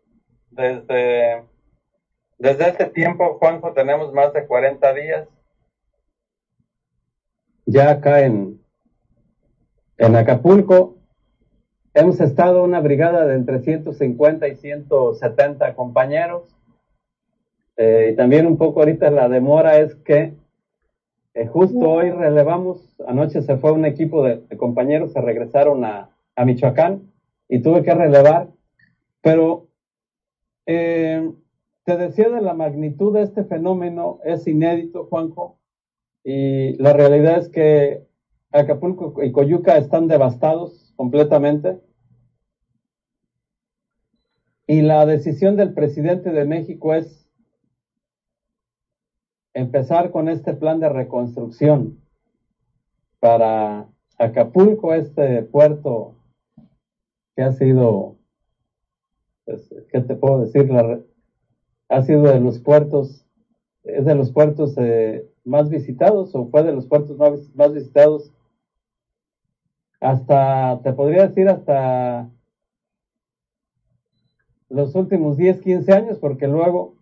desde, 0.50 1.44
desde 2.38 2.68
ese 2.70 2.86
tiempo, 2.86 3.38
Juanjo, 3.38 3.72
tenemos 3.72 4.12
más 4.12 4.32
de 4.32 4.46
40 4.46 4.94
días. 4.94 5.28
Ya 7.66 7.90
acá 7.90 8.22
en, 8.22 8.60
en 9.98 10.16
Acapulco 10.16 10.95
hemos 11.96 12.20
estado 12.20 12.62
una 12.62 12.80
brigada 12.80 13.24
de 13.26 13.34
entre 13.34 13.60
150 13.60 14.46
y 14.48 14.56
170 14.56 15.74
compañeros. 15.74 16.54
Eh, 17.78 18.10
y 18.12 18.16
también 18.16 18.46
un 18.46 18.58
poco 18.58 18.80
ahorita 18.80 19.10
la 19.10 19.28
demora 19.28 19.78
es 19.78 19.94
que 19.96 20.34
eh, 21.34 21.46
justo 21.46 21.90
hoy 21.90 22.10
relevamos, 22.10 22.94
anoche 23.06 23.42
se 23.42 23.56
fue 23.56 23.72
un 23.72 23.86
equipo 23.86 24.22
de, 24.22 24.42
compañeros, 24.56 25.12
se 25.12 25.20
regresaron 25.20 25.84
a, 25.84 26.10
a, 26.36 26.44
Michoacán 26.44 27.12
y 27.48 27.60
tuve 27.60 27.82
que 27.82 27.94
relevar, 27.94 28.48
pero 29.22 29.68
eh, 30.66 31.30
te 31.84 31.96
decía 31.96 32.28
de 32.28 32.42
la 32.42 32.54
magnitud 32.54 33.14
de 33.14 33.22
este 33.22 33.44
fenómeno, 33.44 34.20
es 34.24 34.46
inédito, 34.46 35.06
Juanjo, 35.06 35.58
y 36.24 36.74
la 36.76 36.92
realidad 36.92 37.38
es 37.38 37.48
que 37.48 38.02
Acapulco 38.52 39.22
y 39.22 39.32
Coyuca 39.32 39.76
están 39.76 40.08
devastados 40.08 40.85
completamente. 40.96 41.80
Y 44.66 44.82
la 44.82 45.06
decisión 45.06 45.56
del 45.56 45.74
presidente 45.74 46.32
de 46.32 46.44
México 46.44 46.94
es 46.94 47.28
empezar 49.54 50.10
con 50.10 50.28
este 50.28 50.54
plan 50.54 50.80
de 50.80 50.88
reconstrucción 50.88 52.00
para 53.20 53.88
Acapulco, 54.18 54.92
este 54.92 55.42
puerto 55.42 56.16
que 57.34 57.42
ha 57.42 57.52
sido, 57.52 58.16
pues, 59.44 59.72
¿qué 59.92 60.00
te 60.00 60.16
puedo 60.16 60.40
decir? 60.40 60.70
ha 61.88 62.02
sido 62.02 62.22
de 62.22 62.40
los 62.40 62.58
puertos, 62.58 63.24
es 63.84 64.04
de 64.04 64.14
los 64.14 64.32
puertos 64.32 64.74
eh, 64.78 65.30
más 65.44 65.70
visitados 65.70 66.34
o 66.34 66.46
fue 66.48 66.64
de 66.64 66.72
los 66.72 66.86
puertos 66.86 67.16
más, 67.16 67.54
más 67.54 67.72
visitados 67.72 68.32
hasta, 70.06 70.80
te 70.84 70.92
podría 70.92 71.26
decir, 71.26 71.48
hasta 71.48 72.30
los 74.68 74.94
últimos 74.94 75.36
10, 75.36 75.60
15 75.62 75.92
años, 75.92 76.18
porque 76.20 76.46
luego 76.46 76.94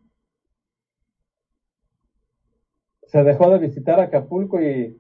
se 3.03 3.23
dejó 3.23 3.51
de 3.51 3.59
visitar 3.59 4.01
Acapulco 4.01 4.59
y 4.63 4.99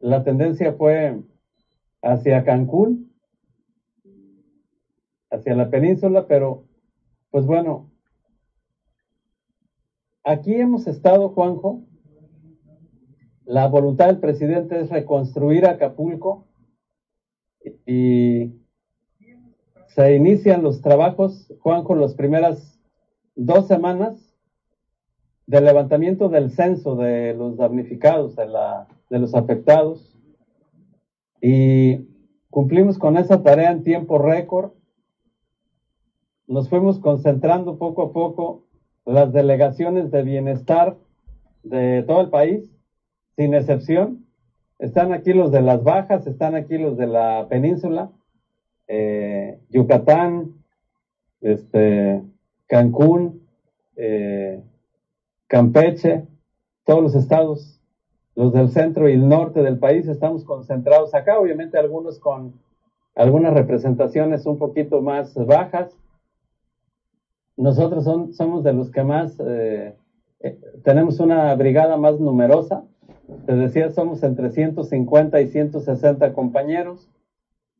la 0.00 0.24
tendencia 0.24 0.72
fue 0.72 1.22
hacia 2.02 2.42
Cancún, 2.42 3.12
hacia 5.30 5.54
la 5.54 5.70
península, 5.70 6.26
pero 6.26 6.64
pues 7.30 7.46
bueno, 7.46 7.88
aquí 10.24 10.54
hemos 10.54 10.88
estado, 10.88 11.28
Juanjo, 11.28 11.84
la 13.44 13.68
voluntad 13.68 14.06
del 14.06 14.18
presidente 14.18 14.80
es 14.80 14.90
reconstruir 14.90 15.66
Acapulco 15.66 16.48
y 17.86 18.52
se 19.88 20.14
inician 20.16 20.62
los 20.62 20.80
trabajos, 20.80 21.52
Juanjo, 21.60 21.94
las 21.94 22.14
primeras 22.14 22.80
dos 23.36 23.68
semanas 23.68 24.34
del 25.46 25.64
levantamiento 25.64 26.28
del 26.28 26.50
censo 26.50 26.96
de 26.96 27.34
los 27.34 27.56
damnificados, 27.56 28.34
de, 28.36 28.46
la, 28.46 28.88
de 29.10 29.18
los 29.18 29.34
afectados, 29.34 30.18
y 31.40 32.08
cumplimos 32.50 32.98
con 32.98 33.16
esa 33.16 33.42
tarea 33.42 33.70
en 33.70 33.82
tiempo 33.82 34.18
récord. 34.18 34.72
Nos 36.46 36.68
fuimos 36.68 36.98
concentrando 36.98 37.78
poco 37.78 38.02
a 38.02 38.12
poco 38.12 38.66
las 39.04 39.32
delegaciones 39.32 40.10
de 40.10 40.22
bienestar 40.22 40.96
de 41.62 42.02
todo 42.02 42.22
el 42.22 42.30
país, 42.30 42.70
sin 43.36 43.54
excepción. 43.54 44.23
Están 44.78 45.12
aquí 45.12 45.32
los 45.32 45.52
de 45.52 45.62
las 45.62 45.82
bajas, 45.82 46.26
están 46.26 46.54
aquí 46.54 46.78
los 46.78 46.96
de 46.96 47.06
la 47.06 47.46
península, 47.48 48.10
eh, 48.88 49.58
Yucatán, 49.70 50.52
este, 51.40 52.22
Cancún, 52.66 53.46
eh, 53.96 54.62
Campeche, 55.46 56.26
todos 56.84 57.02
los 57.02 57.14
estados, 57.14 57.80
los 58.34 58.52
del 58.52 58.68
centro 58.68 59.08
y 59.08 59.12
el 59.12 59.28
norte 59.28 59.62
del 59.62 59.78
país, 59.78 60.08
estamos 60.08 60.44
concentrados 60.44 61.14
acá, 61.14 61.38
obviamente 61.38 61.78
algunos 61.78 62.18
con 62.18 62.54
algunas 63.14 63.54
representaciones 63.54 64.44
un 64.44 64.58
poquito 64.58 65.00
más 65.00 65.34
bajas. 65.46 65.96
Nosotros 67.56 68.04
somos 68.36 68.64
de 68.64 68.72
los 68.72 68.90
que 68.90 69.04
más, 69.04 69.40
eh, 69.40 69.94
tenemos 70.82 71.20
una 71.20 71.54
brigada 71.54 71.96
más 71.96 72.18
numerosa. 72.18 72.84
Te 73.46 73.54
decía, 73.54 73.90
somos 73.90 74.22
entre 74.22 74.50
150 74.50 75.40
y 75.40 75.48
160 75.48 76.32
compañeros 76.32 77.08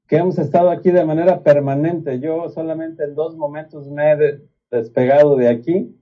que 0.06 0.16
hemos 0.16 0.38
estado 0.38 0.70
aquí 0.70 0.90
de 0.90 1.04
manera 1.04 1.42
permanente. 1.42 2.20
Yo 2.20 2.48
solamente 2.48 3.04
en 3.04 3.14
dos 3.14 3.36
momentos 3.36 3.88
me 3.88 4.12
he 4.12 4.40
despegado 4.70 5.36
de 5.36 5.48
aquí. 5.48 5.98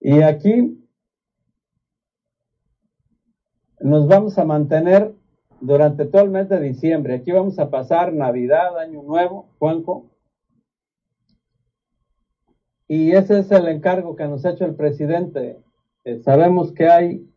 Y 0.00 0.22
aquí 0.22 0.78
nos 3.80 4.06
vamos 4.08 4.38
a 4.38 4.44
mantener 4.44 5.14
durante 5.60 6.06
todo 6.06 6.22
el 6.22 6.30
mes 6.30 6.48
de 6.48 6.60
diciembre. 6.60 7.14
Aquí 7.14 7.32
vamos 7.32 7.58
a 7.58 7.70
pasar 7.70 8.12
Navidad, 8.12 8.78
Año 8.78 9.02
Nuevo, 9.02 9.48
Juanjo. 9.58 10.10
Y 12.88 13.12
ese 13.12 13.38
es 13.38 13.50
el 13.50 13.68
encargo 13.68 14.16
que 14.16 14.26
nos 14.26 14.44
ha 14.44 14.50
hecho 14.50 14.66
el 14.66 14.74
presidente. 14.74 15.62
Eh, 16.04 16.20
sabemos 16.20 16.72
que 16.72 16.88
hay, 16.88 17.31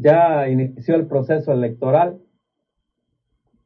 ya 0.00 0.48
inició 0.48 0.96
el 0.96 1.06
proceso 1.06 1.52
electoral. 1.52 2.20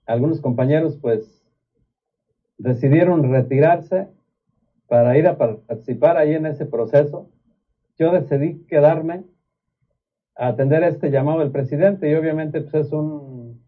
Algunos 0.07 0.41
compañeros 0.41 0.99
pues 1.01 1.45
decidieron 2.59 3.31
retirarse 3.31 4.09
para 4.87 5.17
ir 5.17 5.27
a 5.27 5.37
participar 5.37 6.17
ahí 6.17 6.35
en 6.35 6.47
ese 6.47 6.67
proceso. 6.67 7.31
Yo 7.99 8.13
decidí 8.13 8.65
quedarme 8.67 9.25
atender 10.35 10.83
este 10.83 11.11
llamado 11.11 11.41
del 11.41 11.53
presidente 11.53 12.11
y 12.11 12.15
obviamente 12.15 12.61
pues 12.61 12.87
es 12.87 12.93
un 12.93 13.65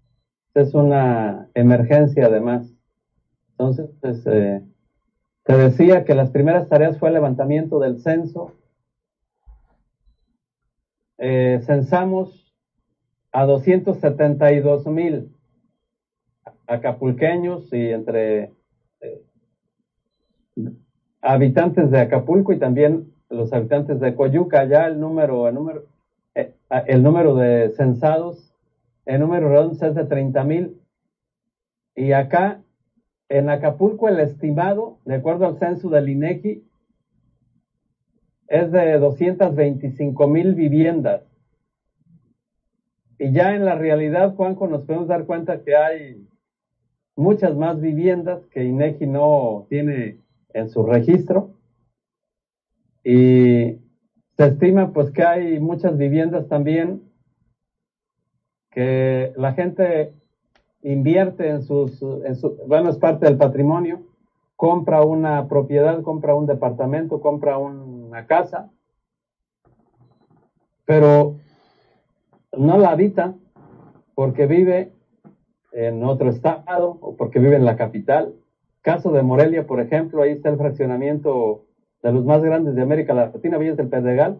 es 0.54 0.74
una 0.74 1.50
emergencia 1.54 2.26
además. 2.26 2.72
Entonces, 3.50 3.90
pues, 4.00 4.26
eh, 4.26 4.62
te 5.44 5.56
decía 5.56 6.04
que 6.04 6.14
las 6.14 6.30
primeras 6.30 6.68
tareas 6.68 6.98
fue 6.98 7.08
el 7.08 7.14
levantamiento 7.14 7.78
del 7.78 8.00
censo. 8.00 8.52
Eh, 11.18 11.60
censamos 11.62 12.45
a 13.32 13.44
272 13.44 14.86
mil 14.86 15.30
acapulqueños 16.66 17.72
y 17.72 17.90
entre 17.90 18.52
eh, 19.00 19.22
habitantes 21.20 21.90
de 21.90 22.00
Acapulco 22.00 22.52
y 22.52 22.58
también 22.58 23.12
los 23.28 23.52
habitantes 23.52 24.00
de 24.00 24.14
Coyuca, 24.14 24.64
ya 24.64 24.86
el 24.86 25.00
número, 25.00 25.48
el 25.48 25.54
número, 25.54 25.86
eh, 26.34 26.54
el 26.86 27.02
número 27.02 27.34
de 27.34 27.70
censados, 27.70 28.54
el 29.04 29.20
número 29.20 29.48
redondo 29.48 29.86
es 29.86 29.94
de 29.94 30.04
30 30.04 30.44
mil. 30.44 30.80
Y 31.94 32.12
acá, 32.12 32.62
en 33.28 33.48
Acapulco, 33.48 34.08
el 34.08 34.20
estimado, 34.20 34.98
de 35.04 35.16
acuerdo 35.16 35.46
al 35.46 35.58
censo 35.58 35.88
del 35.88 36.08
INEGI, 36.08 36.62
es 38.48 38.70
de 38.70 38.98
225 38.98 40.28
mil 40.28 40.54
viviendas. 40.54 41.35
Y 43.18 43.32
ya 43.32 43.54
en 43.54 43.64
la 43.64 43.74
realidad, 43.74 44.34
Juanjo, 44.34 44.66
nos 44.66 44.82
podemos 44.82 45.08
dar 45.08 45.24
cuenta 45.24 45.62
que 45.62 45.74
hay 45.74 46.26
muchas 47.16 47.56
más 47.56 47.80
viviendas 47.80 48.44
que 48.46 48.64
INEGI 48.64 49.06
no 49.06 49.66
tiene 49.70 50.20
en 50.52 50.68
su 50.68 50.84
registro. 50.84 51.54
Y 53.02 53.78
se 54.36 54.46
estima 54.46 54.92
pues 54.92 55.10
que 55.10 55.24
hay 55.24 55.60
muchas 55.60 55.96
viviendas 55.96 56.48
también 56.48 57.02
que 58.70 59.32
la 59.36 59.54
gente 59.54 60.12
invierte 60.82 61.48
en 61.48 61.62
sus, 61.62 62.02
en 62.02 62.36
su, 62.36 62.56
bueno, 62.66 62.90
es 62.90 62.98
parte 62.98 63.24
del 63.24 63.38
patrimonio, 63.38 64.02
compra 64.54 65.02
una 65.02 65.48
propiedad, 65.48 66.02
compra 66.02 66.34
un 66.34 66.46
departamento, 66.46 67.20
compra 67.20 67.56
una 67.56 68.26
casa, 68.26 68.70
pero 70.84 71.36
no 72.56 72.78
la 72.78 72.90
habita 72.90 73.34
porque 74.14 74.46
vive 74.46 74.90
en 75.72 76.02
otro 76.04 76.30
estado 76.30 76.96
o 77.00 77.16
porque 77.16 77.38
vive 77.38 77.56
en 77.56 77.64
la 77.64 77.76
capital. 77.76 78.34
Caso 78.80 79.12
de 79.12 79.22
Morelia, 79.22 79.66
por 79.66 79.80
ejemplo, 79.80 80.22
ahí 80.22 80.30
está 80.30 80.48
el 80.48 80.56
fraccionamiento 80.56 81.64
de 82.02 82.12
los 82.12 82.24
más 82.24 82.42
grandes 82.42 82.74
de 82.74 82.82
América 82.82 83.12
Latina, 83.14 83.58
Villas 83.58 83.76
del 83.76 83.88
Pedregal, 83.88 84.38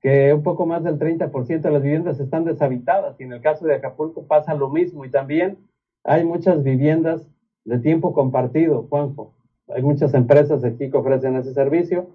que 0.00 0.32
un 0.32 0.42
poco 0.42 0.66
más 0.66 0.82
del 0.82 0.98
30% 0.98 1.60
de 1.60 1.70
las 1.70 1.82
viviendas 1.82 2.18
están 2.18 2.44
deshabitadas 2.44 3.20
y 3.20 3.24
en 3.24 3.32
el 3.32 3.40
caso 3.40 3.66
de 3.66 3.74
Acapulco 3.74 4.26
pasa 4.26 4.54
lo 4.54 4.68
mismo 4.68 5.04
y 5.04 5.10
también 5.10 5.58
hay 6.04 6.24
muchas 6.24 6.62
viviendas 6.62 7.28
de 7.64 7.78
tiempo 7.78 8.12
compartido, 8.12 8.86
Juanjo. 8.88 9.32
Hay 9.68 9.82
muchas 9.82 10.14
empresas 10.14 10.62
aquí 10.64 10.88
que 10.88 10.96
ofrecen 10.96 11.36
ese 11.36 11.52
servicio. 11.52 12.06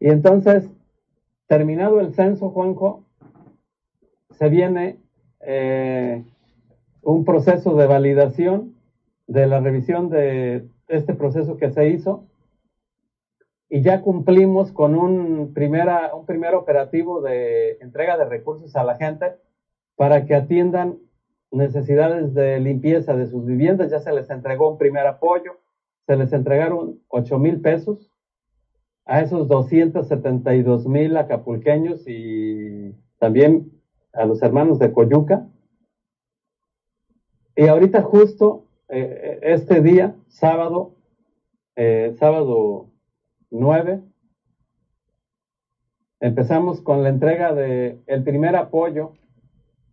Y 0.00 0.08
entonces, 0.08 0.68
terminado 1.46 2.00
el 2.00 2.12
censo, 2.14 2.48
Juanjo, 2.50 3.04
se 4.32 4.48
viene 4.48 4.98
eh, 5.40 6.22
un 7.02 7.24
proceso 7.24 7.74
de 7.74 7.86
validación 7.86 8.74
de 9.26 9.46
la 9.46 9.60
revisión 9.60 10.10
de 10.10 10.68
este 10.88 11.14
proceso 11.14 11.56
que 11.56 11.70
se 11.70 11.88
hizo 11.88 12.26
y 13.68 13.80
ya 13.80 14.02
cumplimos 14.02 14.70
con 14.70 14.94
un, 14.94 15.54
primera, 15.54 16.14
un 16.14 16.26
primer 16.26 16.54
operativo 16.54 17.22
de 17.22 17.78
entrega 17.80 18.18
de 18.18 18.26
recursos 18.26 18.76
a 18.76 18.84
la 18.84 18.96
gente 18.96 19.32
para 19.96 20.26
que 20.26 20.34
atiendan 20.34 20.98
necesidades 21.50 22.34
de 22.34 22.60
limpieza 22.60 23.16
de 23.16 23.26
sus 23.26 23.46
viviendas. 23.46 23.90
Ya 23.90 24.00
se 24.00 24.12
les 24.12 24.28
entregó 24.28 24.70
un 24.70 24.78
primer 24.78 25.06
apoyo, 25.06 25.58
se 26.06 26.16
les 26.16 26.32
entregaron 26.34 27.00
8 27.08 27.38
mil 27.38 27.62
pesos 27.62 28.10
a 29.06 29.20
esos 29.22 29.48
272 29.48 30.86
mil 30.86 31.16
acapulqueños 31.16 32.06
y 32.06 32.94
también 33.18 33.70
a 34.12 34.24
los 34.24 34.42
hermanos 34.42 34.78
de 34.78 34.92
Coyuca. 34.92 35.46
Y 37.56 37.66
ahorita 37.66 38.02
justo 38.02 38.66
eh, 38.88 39.38
este 39.42 39.80
día, 39.80 40.14
sábado, 40.28 40.94
eh, 41.76 42.14
sábado 42.18 42.90
9, 43.50 44.02
empezamos 46.20 46.80
con 46.80 47.02
la 47.02 47.08
entrega 47.08 47.52
de 47.52 48.00
primer 48.24 48.56
apoyo 48.56 49.14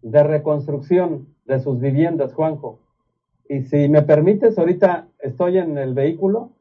de 0.02 0.24
reconstrucción 0.24 1.36
de 1.46 1.60
sus 1.60 1.80
viviendas, 1.80 2.34
Juanjo. 2.34 2.80
Y 3.48 3.64
si 3.64 3.90
me 3.90 4.04
permites, 4.04 4.58
ahorita 4.58 5.08
estoy 5.20 5.58
en 5.58 5.78
el 5.78 5.94
vehículo, 5.94 6.52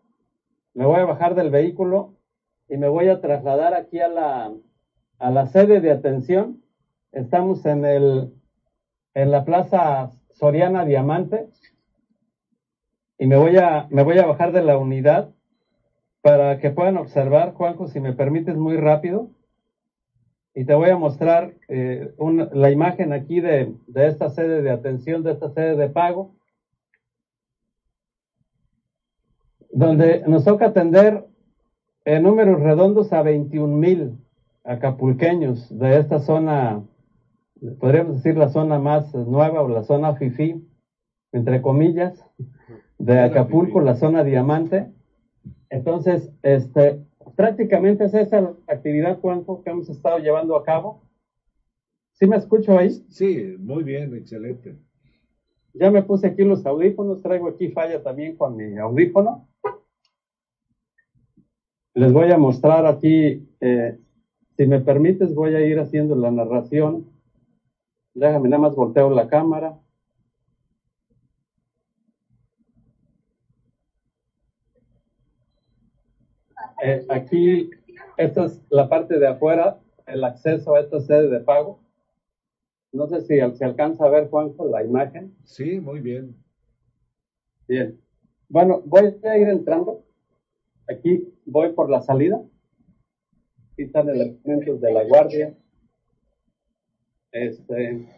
me 0.74 0.86
voy 0.86 1.00
a 1.00 1.04
bajar 1.04 1.34
del 1.34 1.50
vehículo 1.50 2.14
y 2.68 2.76
me 2.76 2.88
voy 2.88 3.08
a 3.08 3.20
trasladar 3.20 3.74
aquí 3.74 4.00
a 4.00 4.08
la, 4.08 4.54
a 5.18 5.30
la 5.30 5.46
sede 5.48 5.80
de 5.80 5.90
atención. 5.90 6.62
Estamos 7.12 7.64
en 7.66 7.84
el 7.84 8.32
en 9.14 9.30
la 9.30 9.44
Plaza 9.44 10.10
Soriana 10.30 10.84
Diamante 10.84 11.48
y 13.18 13.26
me 13.26 13.36
voy 13.36 13.56
a 13.56 13.86
me 13.90 14.02
voy 14.02 14.18
a 14.18 14.26
bajar 14.26 14.52
de 14.52 14.62
la 14.62 14.78
unidad 14.78 15.34
para 16.20 16.58
que 16.58 16.70
puedan 16.70 16.96
observar, 16.96 17.54
Juanjo, 17.54 17.88
si 17.88 18.00
me 18.00 18.12
permites 18.12 18.56
muy 18.56 18.76
rápido. 18.76 19.30
Y 20.54 20.64
te 20.64 20.74
voy 20.74 20.90
a 20.90 20.96
mostrar 20.96 21.54
eh, 21.68 22.12
la 22.52 22.70
imagen 22.70 23.12
aquí 23.12 23.40
de, 23.40 23.74
esta 23.94 24.28
sede 24.28 24.60
de 24.60 24.70
atención, 24.70 25.22
de 25.22 25.32
esta 25.32 25.50
sede 25.50 25.76
de 25.76 25.88
pago, 25.88 26.34
donde 29.70 30.24
nos 30.26 30.44
toca 30.44 30.66
atender 30.66 31.24
en 32.04 32.24
números 32.24 32.60
redondos 32.60 33.12
a 33.12 33.22
21 33.22 33.76
mil 33.76 34.18
acapulqueños 34.64 35.78
de 35.78 35.98
esta 35.98 36.18
zona, 36.18 36.82
podríamos 37.78 38.16
decir 38.16 38.36
la 38.36 38.48
zona 38.48 38.78
más 38.78 39.14
nueva 39.14 39.62
o 39.62 39.68
la 39.68 39.82
zona 39.82 40.14
FIFI, 40.14 40.62
entre 41.32 41.60
comillas, 41.60 42.24
de 42.98 43.20
Acapulco, 43.20 43.80
la 43.80 43.94
zona 43.94 44.22
diamante. 44.22 44.90
Entonces, 45.70 46.32
este, 46.42 47.00
prácticamente 47.36 48.04
es 48.04 48.14
esa 48.14 48.54
actividad, 48.66 49.18
Juanjo, 49.20 49.62
que 49.62 49.70
hemos 49.70 49.88
estado 49.88 50.18
llevando 50.18 50.56
a 50.56 50.64
cabo. 50.64 51.02
¿Sí 52.12 52.26
me 52.26 52.36
escucho 52.36 52.76
ahí? 52.76 52.90
Sí, 52.90 53.54
muy 53.58 53.84
bien, 53.84 54.14
excelente. 54.14 54.76
Ya 55.72 55.90
me 55.90 56.02
puse 56.02 56.26
aquí 56.26 56.42
los 56.42 56.66
audífonos, 56.66 57.22
traigo 57.22 57.48
aquí 57.48 57.68
falla 57.68 58.02
también 58.02 58.34
con 58.34 58.56
mi 58.56 58.76
audífono. 58.78 59.46
Les 61.94 62.12
voy 62.12 62.30
a 62.30 62.38
mostrar 62.38 62.86
aquí, 62.86 63.46
eh, 63.60 63.96
si 64.56 64.66
me 64.66 64.80
permites, 64.80 65.34
voy 65.34 65.54
a 65.54 65.64
ir 65.64 65.78
haciendo 65.78 66.16
la 66.16 66.30
narración. 66.30 67.06
Déjame 68.18 68.48
nada 68.48 68.62
más 68.62 68.74
volteo 68.74 69.10
la 69.10 69.28
cámara. 69.28 69.78
Eh, 76.82 77.06
aquí, 77.08 77.70
esta 78.16 78.46
es 78.46 78.60
la 78.70 78.88
parte 78.88 79.20
de 79.20 79.28
afuera, 79.28 79.80
el 80.06 80.24
acceso 80.24 80.74
a 80.74 80.80
esta 80.80 81.00
sede 81.00 81.28
de 81.28 81.40
pago. 81.40 81.80
No 82.92 83.06
sé 83.06 83.20
si 83.20 83.38
se 83.56 83.64
alcanza 83.64 84.04
a 84.04 84.10
ver, 84.10 84.28
Juanjo, 84.28 84.66
la 84.66 84.82
imagen. 84.82 85.36
Sí, 85.44 85.78
muy 85.78 86.00
bien. 86.00 86.34
Bien. 87.68 88.00
Bueno, 88.48 88.82
voy 88.84 89.16
a 89.22 89.38
ir 89.38 89.48
entrando. 89.48 90.04
Aquí 90.88 91.32
voy 91.46 91.72
por 91.72 91.88
la 91.88 92.00
salida. 92.00 92.42
Aquí 93.72 93.82
están 93.84 94.08
elementos 94.08 94.80
de 94.80 94.92
la 94.92 95.04
guardia. 95.04 95.56
Este, 97.32 98.08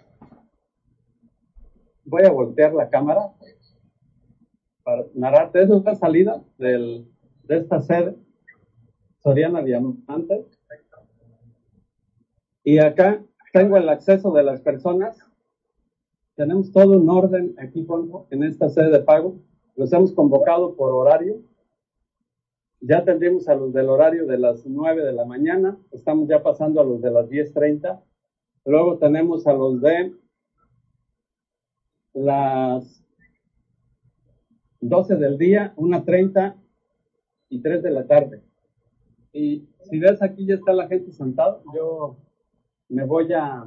voy 2.05 2.23
a 2.25 2.31
voltear 2.31 2.73
la 2.75 2.89
cámara 2.89 3.33
para 4.83 5.05
narrarte. 5.15 5.63
Esa 5.63 5.77
es 5.77 5.85
la 5.85 5.95
salida 5.95 6.43
del, 6.59 7.09
de 7.45 7.57
esta 7.59 7.81
sede. 7.81 8.17
Soriana 9.19 9.63
Diamante. 9.63 10.47
Y 12.65 12.79
acá 12.79 13.23
tengo 13.53 13.77
el 13.77 13.89
acceso 13.89 14.33
de 14.33 14.43
las 14.43 14.61
personas. 14.61 15.19
Tenemos 16.37 16.73
todo 16.73 16.99
un 16.99 17.09
orden 17.11 17.55
aquí 17.59 17.87
en 18.31 18.43
esta 18.45 18.69
sede 18.69 18.91
de 18.91 19.01
pago. 19.01 19.41
Los 19.77 19.93
hemos 19.93 20.13
convocado 20.13 20.77
por 20.77 20.93
horario. 20.93 21.43
Ya 22.81 23.05
tendríamos 23.05 23.47
a 23.49 23.55
los 23.55 23.75
del 23.75 23.91
horario 23.91 24.27
de 24.27 24.39
las 24.39 24.65
9 24.67 25.05
de 25.05 25.13
la 25.13 25.27
mañana. 25.27 25.79
Estamos 25.91 26.29
ya 26.29 26.43
pasando 26.43 26.81
a 26.81 26.85
los 26.85 27.03
de 27.03 27.11
las 27.11 27.29
10.30. 27.29 28.01
Luego 28.65 28.99
tenemos 28.99 29.47
a 29.47 29.53
los 29.55 29.81
de 29.81 30.15
las 32.13 33.03
12 34.81 35.17
del 35.17 35.39
día, 35.39 35.75
1.30 35.77 36.57
y 37.49 37.61
3 37.61 37.83
de 37.83 37.91
la 37.91 38.07
tarde. 38.07 38.43
Y 39.33 39.69
si 39.83 39.99
ves 39.99 40.23
aquí 40.23 40.47
ya 40.47 40.55
está 40.55 40.73
la 40.73 40.89
gente 40.89 41.13
sentada, 41.13 41.61
yo 41.75 42.17
me 42.89 43.05
voy 43.05 43.33
a 43.33 43.67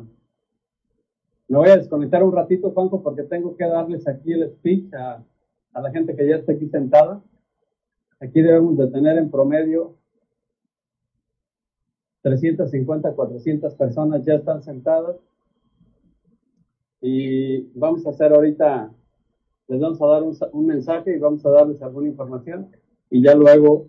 me 1.47 1.57
voy 1.57 1.69
a 1.69 1.77
desconectar 1.77 2.23
un 2.23 2.33
ratito, 2.33 2.71
Juanjo, 2.71 3.03
porque 3.03 3.23
tengo 3.23 3.55
que 3.55 3.65
darles 3.65 4.07
aquí 4.07 4.33
el 4.33 4.49
speech 4.49 4.93
a, 4.93 5.23
a 5.73 5.81
la 5.81 5.91
gente 5.91 6.15
que 6.15 6.27
ya 6.27 6.37
está 6.37 6.53
aquí 6.53 6.67
sentada. 6.67 7.21
Aquí 8.19 8.41
debemos 8.41 8.77
de 8.77 8.87
tener 8.87 9.17
en 9.17 9.29
promedio 9.29 9.97
350, 12.23 13.11
400 13.11 13.75
personas 13.75 14.25
ya 14.25 14.35
están 14.35 14.63
sentadas. 14.63 15.17
Y 17.01 17.63
vamos 17.77 18.07
a 18.07 18.11
hacer 18.11 18.33
ahorita, 18.33 18.91
les 19.67 19.79
vamos 19.79 20.01
a 20.01 20.07
dar 20.07 20.23
un, 20.23 20.35
un 20.53 20.65
mensaje 20.65 21.15
y 21.15 21.19
vamos 21.19 21.45
a 21.45 21.49
darles 21.49 21.81
alguna 21.81 22.07
información. 22.07 22.69
Y 23.09 23.21
ya 23.21 23.35
luego 23.35 23.87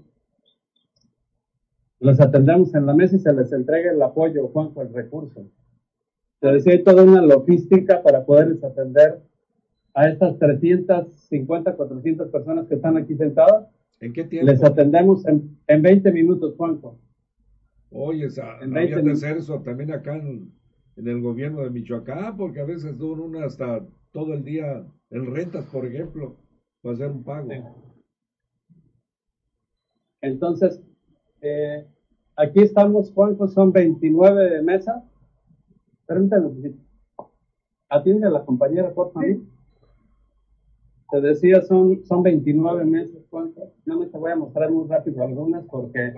los 2.01 2.21
atendemos 2.21 2.75
en 2.75 2.87
la 2.87 2.93
mesa 2.93 3.17
y 3.17 3.21
se 3.21 3.33
les 3.33 3.53
entrega 3.53 3.93
el 3.93 4.03
apoyo, 4.03 4.49
Juanjo, 4.49 4.83
el 4.83 4.93
recurso. 4.93 5.47
Se 6.41 6.49
decía, 6.49 6.73
hay 6.75 6.83
toda 6.83 7.05
una 7.05 7.23
logística 7.23 8.03
para 8.03 8.27
poderles 8.27 8.63
atender 8.63 9.21
a 9.95 10.09
estas 10.09 10.39
350, 10.39 11.77
400 11.77 12.29
personas 12.31 12.67
que 12.67 12.75
están 12.75 12.97
aquí 12.97 13.15
sentadas. 13.15 13.69
¿En 14.01 14.13
qué 14.13 14.25
tiempo? 14.25 14.51
Les 14.51 14.63
atendemos 14.63 15.25
en, 15.27 15.57
en 15.69 15.83
20 15.83 16.13
minutos, 16.13 16.55
Juanjo. 16.57 16.99
Oye, 17.97 18.29
había 18.61 19.01
de 19.01 19.13
hacer 19.13 19.37
eso 19.37 19.61
también 19.61 19.93
acá 19.93 20.17
en, 20.17 20.53
el 20.97 21.23
gobierno 21.23 21.63
de 21.63 21.71
Michoacán, 21.71 22.37
porque 22.37 22.61
a 22.61 22.65
veces 22.65 22.99
duran 22.99 23.25
una 23.25 23.45
hasta 23.45 23.87
todo 24.11 24.35
el 24.35 24.43
día 24.43 24.85
en 25.11 25.33
rentas, 25.33 25.65
por 25.67 25.87
ejemplo, 25.87 26.37
para 26.83 26.95
hacer 26.95 27.11
un 27.11 27.23
pago. 27.23 27.49
Entonces, 30.21 30.83
eh, 31.41 31.87
aquí 32.37 32.63
estamos, 32.63 33.13
Juanjo, 33.13 33.47
son 33.47 33.71
29 33.71 34.61
mesas. 34.63 35.01
Pregúntale, 36.05 36.75
atiende 37.89 38.27
a 38.27 38.31
la 38.31 38.45
compañera, 38.45 38.93
por 38.93 39.13
favor. 39.13 39.37
Te 41.11 41.21
decía, 41.21 41.61
son, 41.63 42.05
son 42.05 42.25
29 42.25 42.85
meses, 42.85 43.25
Juanjo. 43.31 43.73
No 43.85 44.01
me 44.01 44.07
te 44.07 44.19
voy 44.19 44.33
a 44.33 44.37
mostrar 44.37 44.69
muy 44.71 44.89
rápido 44.89 45.23
algunas 45.23 45.65
porque 45.67 46.13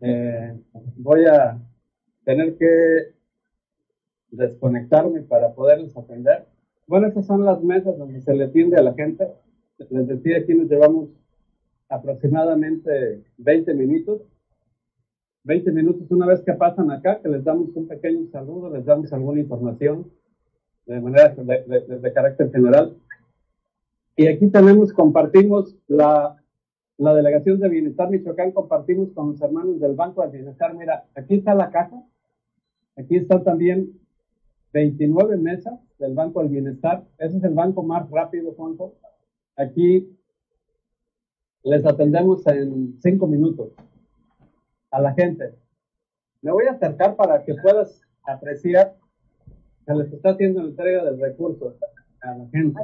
eh, 0.00 0.58
voy 0.96 1.24
a 1.26 1.58
tener 2.24 2.56
que 2.56 3.14
desconectarme 4.30 5.22
para 5.22 5.52
poderles 5.54 5.96
atender. 5.96 6.46
Bueno, 6.86 7.06
esas 7.08 7.26
son 7.26 7.44
las 7.44 7.62
mesas 7.62 7.96
donde 7.98 8.20
se 8.20 8.34
le 8.34 8.44
atiende 8.44 8.76
a 8.76 8.82
la 8.82 8.94
gente. 8.94 9.28
Les 9.90 10.06
decía, 10.06 10.38
aquí 10.38 10.54
nos 10.54 10.68
llevamos 10.68 11.08
aproximadamente 11.88 13.22
20 13.38 13.74
minutos 13.74 14.22
20 15.44 15.72
minutos 15.72 16.08
una 16.12 16.26
vez 16.26 16.40
que 16.42 16.52
pasan 16.52 16.90
acá, 16.92 17.20
que 17.20 17.28
les 17.28 17.42
damos 17.42 17.74
un 17.74 17.88
pequeño 17.88 18.28
saludo, 18.30 18.70
les 18.70 18.84
damos 18.84 19.12
alguna 19.12 19.40
información 19.40 20.08
de 20.86 21.00
manera 21.00 21.30
de, 21.30 21.64
de- 21.64 21.98
de 21.98 22.12
carácter 22.12 22.52
general. 22.52 22.96
Y 24.16 24.28
aquí 24.28 24.48
tenemos, 24.50 24.92
compartimos 24.92 25.76
la, 25.88 26.40
la 26.98 27.14
delegación 27.14 27.58
de 27.58 27.68
Bienestar 27.68 28.10
Michoacán, 28.10 28.52
compartimos 28.52 29.12
con 29.12 29.32
los 29.32 29.40
hermanos 29.40 29.80
del 29.80 29.94
Banco 29.94 30.22
del 30.22 30.30
Bienestar. 30.30 30.74
Mira, 30.74 31.04
aquí 31.14 31.36
está 31.36 31.54
la 31.54 31.70
caja, 31.70 32.02
aquí 32.96 33.16
están 33.16 33.44
también 33.44 33.98
29 34.72 35.36
mesas 35.36 35.78
del 35.98 36.14
Banco 36.14 36.40
del 36.40 36.50
Bienestar. 36.50 37.04
Ese 37.18 37.38
es 37.38 37.44
el 37.44 37.54
banco 37.54 37.82
más 37.82 38.08
rápido, 38.10 38.52
Juanjo. 38.54 38.94
Aquí 39.56 40.16
les 41.62 41.84
atendemos 41.84 42.46
en 42.46 42.98
cinco 43.00 43.26
minutos 43.26 43.72
a 44.90 45.00
la 45.00 45.12
gente. 45.14 45.54
Me 46.40 46.50
voy 46.50 46.66
a 46.66 46.72
acercar 46.72 47.16
para 47.16 47.44
que 47.44 47.54
puedas 47.54 48.00
apreciar 48.24 48.96
que 49.86 49.94
les 49.94 50.12
está 50.12 50.30
haciendo 50.30 50.60
entrega 50.60 51.04
del 51.04 51.20
recurso 51.20 51.74
a 52.20 52.36
la 52.36 52.48
gente. 52.48 52.80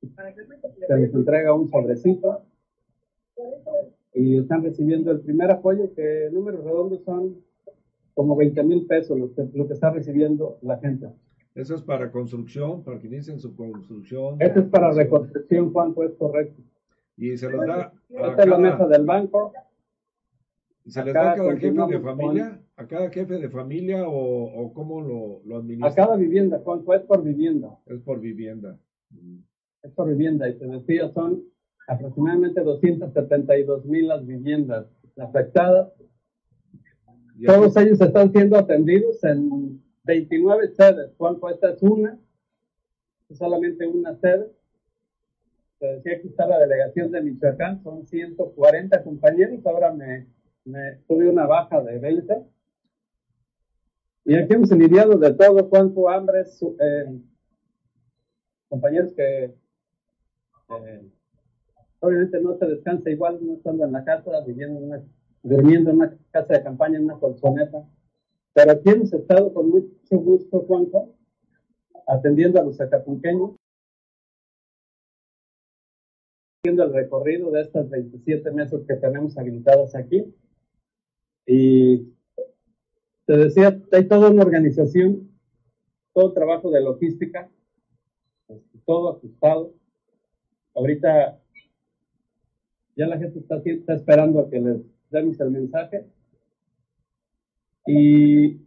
Se 0.00 0.96
les 0.96 1.14
entrega 1.14 1.52
un 1.54 1.68
sobrecito 1.68 2.42
y 4.14 4.38
están 4.38 4.62
recibiendo 4.62 5.10
el 5.10 5.20
primer 5.20 5.50
apoyo 5.50 5.92
que 5.94 6.28
números 6.32 6.64
redondos 6.64 7.02
son 7.04 7.36
como 8.14 8.36
20 8.36 8.62
mil 8.64 8.86
pesos 8.86 9.18
lo 9.18 9.32
que, 9.34 9.48
lo 9.54 9.66
que 9.66 9.74
está 9.74 9.90
recibiendo 9.90 10.58
la 10.62 10.78
gente. 10.78 11.08
Eso 11.54 11.74
es 11.74 11.82
para 11.82 12.10
construcción, 12.10 12.82
para 12.84 12.98
que 12.98 13.08
inicien 13.08 13.38
su 13.38 13.54
construcción. 13.54 14.36
Esto 14.40 14.60
es 14.60 14.66
para 14.66 14.92
reconstrucción, 14.92 15.72
Juanjo, 15.72 16.04
es 16.04 16.12
correcto. 16.14 16.62
Y 17.16 17.36
se 17.36 17.50
les 17.50 17.60
da 17.60 17.92
a 18.16 18.30
Esta 18.30 18.42
es 18.42 18.48
la 18.48 18.58
mesa 18.58 18.78
cada, 18.78 18.88
del 18.88 19.04
banco. 19.04 19.52
se 20.86 21.04
les 21.04 21.14
da 21.14 21.32
a 21.32 21.36
cada 21.36 21.56
jefe 21.56 21.86
de 21.86 22.00
familia, 22.00 22.60
a 22.76 22.86
cada 22.86 23.10
jefe 23.10 23.34
de 23.38 23.48
familia 23.48 24.08
o, 24.08 24.44
o 24.62 24.72
cómo 24.72 25.00
lo, 25.00 25.42
lo 25.44 25.56
A 25.56 25.58
administra. 25.58 25.94
cada 25.94 26.16
vivienda, 26.16 26.60
Juanjo, 26.60 26.94
es 26.94 27.02
por 27.02 27.22
vivienda. 27.22 27.78
Es 27.86 28.00
por 28.00 28.20
vivienda. 28.20 28.78
Es 29.12 29.18
por 29.94 30.08
vivienda 30.08 30.48
y 30.48 30.58
te 30.58 30.66
decía, 30.66 31.08
son 31.12 31.42
aproximadamente 31.88 32.60
272 32.60 33.84
mil 33.86 34.08
las 34.08 34.24
viviendas 34.26 34.86
afectadas. 35.18 35.92
Todos 37.46 37.76
ellos 37.78 38.00
están 38.00 38.30
siendo 38.32 38.58
atendidos 38.58 39.22
en 39.24 39.82
29 40.04 40.68
sedes. 40.76 41.14
Juanjo, 41.16 41.48
esta 41.48 41.70
es 41.70 41.82
una, 41.82 42.18
es 43.28 43.38
solamente 43.38 43.86
una 43.86 44.14
sede. 44.16 44.50
Te 45.78 45.86
decía 45.94 46.20
que 46.20 46.28
está 46.28 46.46
la 46.46 46.58
delegación 46.58 47.10
de 47.10 47.22
Michoacán, 47.22 47.82
son 47.82 48.06
140 48.06 49.02
compañeros, 49.02 49.64
ahora 49.64 49.90
me, 49.92 50.26
me 50.66 50.96
tuve 51.08 51.26
una 51.28 51.46
baja 51.46 51.82
de 51.82 51.98
20. 51.98 52.36
Y 54.26 54.34
aquí 54.34 54.52
hemos 54.52 54.70
lidiado 54.72 55.16
de 55.18 55.32
todo, 55.32 55.64
Juanjo, 55.70 56.10
hambre, 56.10 56.44
su- 56.44 56.76
eh, 56.78 57.18
compañeros 58.68 59.14
que 59.14 59.54
eh, 60.70 61.10
obviamente 62.00 62.40
no 62.40 62.56
se 62.56 62.66
descansa 62.66 63.10
igual, 63.10 63.38
no 63.42 63.54
estando 63.54 63.84
en 63.84 63.92
la 63.92 64.04
casa, 64.04 64.30
viviendo 64.46 64.78
en 64.78 64.86
una, 64.86 65.02
durmiendo 65.42 65.90
en 65.90 65.96
una 65.96 66.18
casa 66.30 66.54
de 66.54 66.62
campaña, 66.62 66.98
en 66.98 67.04
una 67.04 67.18
colchoneta. 67.18 67.84
Pero 68.52 68.72
aquí 68.72 68.90
hemos 68.90 69.12
estado 69.12 69.52
con 69.52 69.70
mucho 69.70 70.16
gusto, 70.18 70.60
Juanjo, 70.60 71.14
atendiendo 72.06 72.60
a 72.60 72.64
los 72.64 72.80
acapulqueños, 72.80 73.52
haciendo 76.58 76.84
el 76.84 76.92
recorrido 76.92 77.50
de 77.50 77.62
estas 77.62 77.88
27 77.88 78.50
mesas 78.50 78.82
que 78.86 78.96
tenemos 78.96 79.36
habilitadas 79.38 79.94
aquí. 79.94 80.34
Y 81.46 82.12
te 83.26 83.36
decía, 83.36 83.80
hay 83.92 84.08
toda 84.08 84.30
una 84.30 84.42
organización, 84.42 85.30
todo 86.12 86.32
trabajo 86.32 86.70
de 86.70 86.82
logística, 86.82 87.50
este, 88.48 88.78
todo 88.84 89.16
ajustado. 89.16 89.72
Ahorita 90.74 91.40
ya 92.96 93.06
la 93.06 93.18
gente 93.18 93.38
está, 93.40 93.62
esperando 93.94 94.40
a 94.40 94.50
que 94.50 94.60
les 94.60 94.80
demos 95.10 95.40
el 95.40 95.50
mensaje. 95.50 96.06
Y 97.86 98.60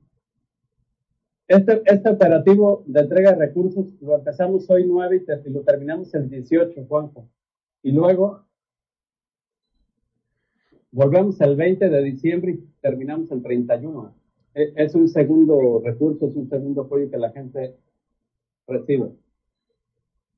este, 1.48 1.82
este 1.86 2.10
operativo 2.10 2.84
de 2.88 3.02
entrega 3.02 3.32
de 3.34 3.46
recursos 3.48 3.86
lo 4.02 4.16
empezamos 4.16 4.70
hoy 4.70 4.86
9 4.88 5.24
y, 5.46 5.50
y 5.50 5.54
lo 5.54 5.62
terminamos 5.62 6.14
el 6.14 6.30
18, 6.30 6.86
Juanjo. 6.88 7.30
Y 7.84 7.92
luego 7.92 8.46
volvemos 10.92 11.40
el 11.42 11.56
20 11.56 11.90
de 11.90 12.04
diciembre 12.04 12.52
y 12.52 12.58
terminamos 12.82 13.32
el 13.32 13.42
31. 13.42 14.16
E- 14.56 14.74
Es 14.76 14.96
un 14.96 15.08
segundo 15.08 15.82
recurso, 15.84 16.28
es 16.28 16.36
un 16.36 16.50
segundo 16.50 16.82
apoyo 16.84 17.10
que 17.10 17.18
la 17.18 17.32
gente 17.32 17.76
recibe. 18.68 19.12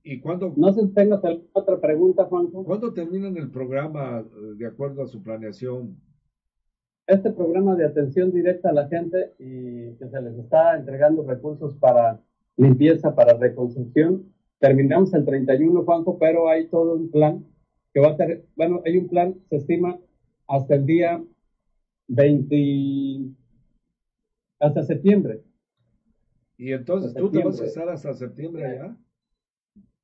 ¿Y 0.08 0.20
cuándo, 0.20 0.54
No 0.56 0.72
sé 0.72 0.82
si 0.82 0.94
tengas 0.94 1.26
alguna 1.26 1.50
otra 1.54 1.82
pregunta, 1.82 2.26
Juanjo. 2.26 2.64
cuándo 2.64 2.94
terminan 2.94 3.36
el 3.38 3.50
programa 3.50 4.20
eh, 4.20 4.54
de 4.56 4.68
acuerdo 4.68 5.02
a 5.02 5.08
su 5.08 5.24
planeación? 5.24 6.00
Este 7.08 7.32
programa 7.32 7.76
de 7.76 7.86
atención 7.86 8.32
directa 8.32 8.70
a 8.70 8.74
la 8.74 8.88
gente 8.88 9.34
y 9.40 9.96
que 9.96 10.08
se 10.08 10.22
les 10.22 10.38
está 10.38 10.78
entregando 10.78 11.24
recursos 11.24 11.76
para 11.78 12.22
limpieza, 12.56 13.16
para 13.16 13.34
reconstrucción. 13.34 14.32
Terminamos 14.60 15.12
el 15.16 15.26
31, 15.26 15.84
Juanjo, 15.84 16.20
pero 16.20 16.50
hay 16.50 16.68
todo 16.68 16.94
un 16.94 17.10
plan 17.10 17.44
que 17.92 18.00
va 18.00 18.10
a 18.10 18.16
ser, 18.16 18.46
bueno, 18.56 18.84
hay 18.86 19.00
un 19.00 19.08
plan, 19.08 19.36
se 19.50 19.56
estima 19.56 19.98
hasta 20.48 20.76
el 20.76 20.86
día 20.86 21.24
20, 22.10 23.34
hasta 24.60 24.84
septiembre. 24.84 25.42
Y 26.58 26.74
entonces 26.74 27.08
Hasta 27.10 27.20
tú 27.20 27.32
te 27.32 27.44
vas 27.44 27.60
a 27.60 27.66
estar 27.66 27.90
hasta 27.90 28.14
septiembre 28.14 28.66
allá. 28.66 28.96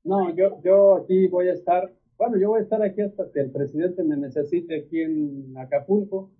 No, 0.04 0.34
yo, 0.34 0.60
yo 0.62 0.96
aquí 0.96 1.28
voy 1.28 1.48
a 1.48 1.52
estar, 1.52 1.92
bueno, 2.18 2.36
yo 2.38 2.50
voy 2.50 2.60
a 2.60 2.62
estar 2.62 2.82
aquí 2.82 3.00
hasta 3.00 3.30
que 3.30 3.40
el 3.40 3.50
presidente 3.50 4.02
me 4.02 4.16
necesite 4.16 4.76
aquí 4.80 5.00
en 5.00 5.56
Acapulco. 5.56 6.30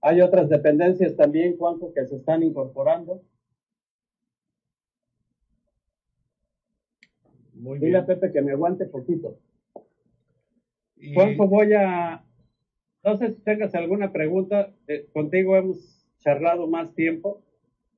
Hay 0.00 0.20
otras 0.20 0.48
dependencias 0.48 1.16
también, 1.16 1.56
Juanjo, 1.56 1.92
que 1.92 2.06
se 2.06 2.16
están 2.16 2.42
incorporando. 2.42 3.22
Muy 7.54 7.80
Dile 7.80 7.98
a 7.98 8.02
bien. 8.02 8.18
Pepe 8.18 8.32
que 8.32 8.42
me 8.42 8.52
aguante 8.52 8.86
poquito. 8.86 9.36
Y- 10.96 11.14
Juanjo, 11.14 11.48
voy 11.48 11.72
a, 11.74 12.24
no 13.02 13.16
sé 13.16 13.30
si 13.32 13.40
tengas 13.42 13.74
alguna 13.74 14.12
pregunta, 14.12 14.72
eh, 14.86 15.08
contigo 15.12 15.56
hemos 15.56 16.06
charlado 16.18 16.68
más 16.68 16.94
tiempo. 16.94 17.42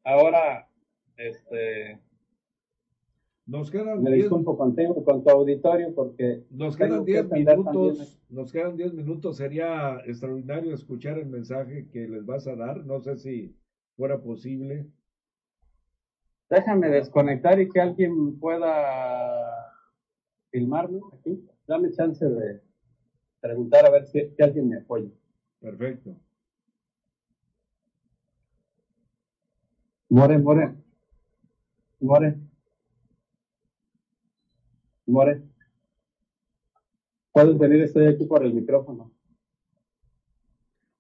Ahora, 0.02 0.68
este, 1.16 1.98
nos 3.50 3.68
quedan 3.68 4.00
me 4.00 4.10
10 4.10 4.22
disculpo 4.22 4.56
contigo, 4.56 5.04
con 5.04 5.24
tu 5.24 5.30
auditorio, 5.30 5.92
porque 5.92 6.44
Nos 6.50 6.76
quedan 6.76 7.04
que 7.04 7.12
10 7.12 7.24
atender 7.24 7.58
minutos, 7.58 7.98
también- 7.98 8.18
nos 8.28 8.52
quedan 8.52 8.76
10 8.76 8.92
minutos. 8.94 9.36
Sería 9.36 9.98
extraordinario 10.06 10.72
escuchar 10.72 11.18
el 11.18 11.26
mensaje 11.26 11.88
que 11.90 12.06
les 12.06 12.24
vas 12.24 12.46
a 12.46 12.54
dar. 12.54 12.86
No 12.86 13.00
sé 13.00 13.16
si 13.16 13.56
fuera 13.96 14.20
posible. 14.22 14.86
Déjame 16.48 16.90
desconectar 16.90 17.60
y 17.60 17.68
que 17.68 17.80
alguien 17.80 18.38
pueda 18.38 19.72
filmarme 20.52 21.00
aquí. 21.12 21.44
Dame 21.66 21.90
chance 21.90 22.24
de 22.24 22.60
preguntar 23.40 23.84
a 23.84 23.90
ver 23.90 24.06
si, 24.06 24.30
si 24.30 24.42
alguien 24.44 24.68
me 24.68 24.76
apoya. 24.78 25.10
Perfecto. 25.60 26.16
More, 30.08 30.38
more. 30.38 30.74
More. 32.00 32.49
More. 35.10 35.42
Puedes 37.32 37.58
venir, 37.58 37.82
estoy 37.82 38.06
aquí 38.06 38.24
por 38.24 38.44
el 38.44 38.54
micrófono. 38.54 39.10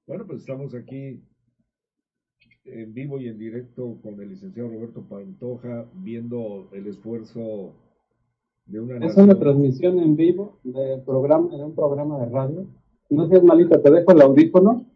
Bueno, 0.06 0.26
pues 0.26 0.40
estamos 0.40 0.74
aquí 0.74 1.22
en 2.64 2.92
vivo 2.94 3.18
y 3.20 3.28
en 3.28 3.38
directo 3.38 3.98
con 4.02 4.20
el 4.20 4.28
licenciado 4.30 4.68
Roberto 4.68 5.02
Pantoja 5.02 5.86
viendo 5.94 6.68
el 6.72 6.86
esfuerzo 6.86 7.72
de 8.66 8.80
una 8.80 8.94
Es 8.96 9.00
nación. 9.00 9.24
una 9.30 9.38
transmisión 9.38 9.98
en 9.98 10.16
vivo 10.16 10.58
de, 10.62 10.98
programa, 11.04 11.48
de 11.56 11.64
un 11.64 11.74
programa 11.74 12.18
de 12.24 12.30
radio. 12.30 12.66
No 13.08 13.28
seas 13.28 13.42
malita, 13.42 13.82
te 13.82 13.90
dejo 13.90 14.12
el 14.12 14.20
audífono. 14.22 14.86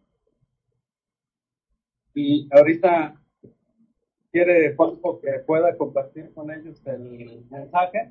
Y 2.15 2.49
ahorita 2.53 3.21
quiere 4.31 4.75
Juanjo 4.77 5.21
que 5.21 5.31
pueda 5.47 5.77
compartir 5.77 6.33
con 6.33 6.51
ellos 6.53 6.81
el 6.87 7.45
mensaje. 7.51 8.11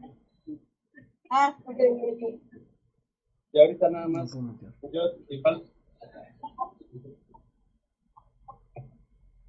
Ah, 1.35 1.57
ok. 1.65 1.79
Y 3.53 3.59
ahorita 3.59 3.89
nada 3.89 4.07
más. 4.07 4.31
Yo 4.91 5.01
igual. 5.29 5.63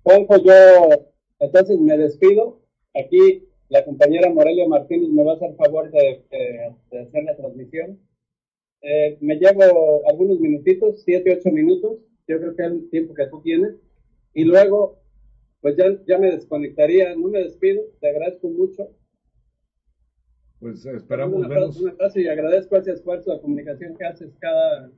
Juanjo, 0.02 0.36
yo 0.42 0.52
entonces 1.40 1.78
me 1.78 1.98
despido. 1.98 2.62
Aquí 2.94 3.46
la 3.68 3.84
compañera 3.84 4.30
Morelia 4.30 4.66
Martínez 4.66 5.10
me 5.10 5.24
va 5.24 5.32
a 5.32 5.36
hacer 5.36 5.54
favor 5.56 5.90
de, 5.90 6.24
de- 6.30 6.74
de 6.90 7.00
hacer 7.00 7.24
la 7.24 7.36
transmisión. 7.36 8.00
Eh, 8.80 9.18
me 9.20 9.36
llevo 9.36 10.08
algunos 10.08 10.40
minutitos, 10.40 11.02
siete, 11.02 11.36
ocho 11.38 11.50
minutos, 11.50 11.98
yo 12.26 12.38
creo 12.38 12.56
que 12.56 12.62
es 12.62 12.68
el 12.72 12.90
tiempo 12.90 13.12
que 13.14 13.26
tú 13.26 13.42
tienes. 13.42 13.74
Y 14.32 14.44
luego, 14.44 15.00
pues 15.60 15.76
ya, 15.76 15.84
ya 16.06 16.16
me 16.18 16.30
desconectaría, 16.30 17.14
no 17.14 17.28
me 17.28 17.40
despido, 17.40 17.82
te 18.00 18.08
agradezco 18.08 18.48
mucho. 18.48 18.88
Pues 20.64 20.87
esperamos 20.87 21.40
una 21.40 21.48
verlos. 21.48 21.79
Una 21.79 21.92
frase 21.92 22.22
y 22.22 22.27
agradezco 22.27 22.79
ese 22.79 22.92
esfuerzo 22.92 23.35
de 23.35 23.40
comunicación 23.42 23.94
que 23.98 24.07
haces 24.07 24.35
cada 24.38 24.90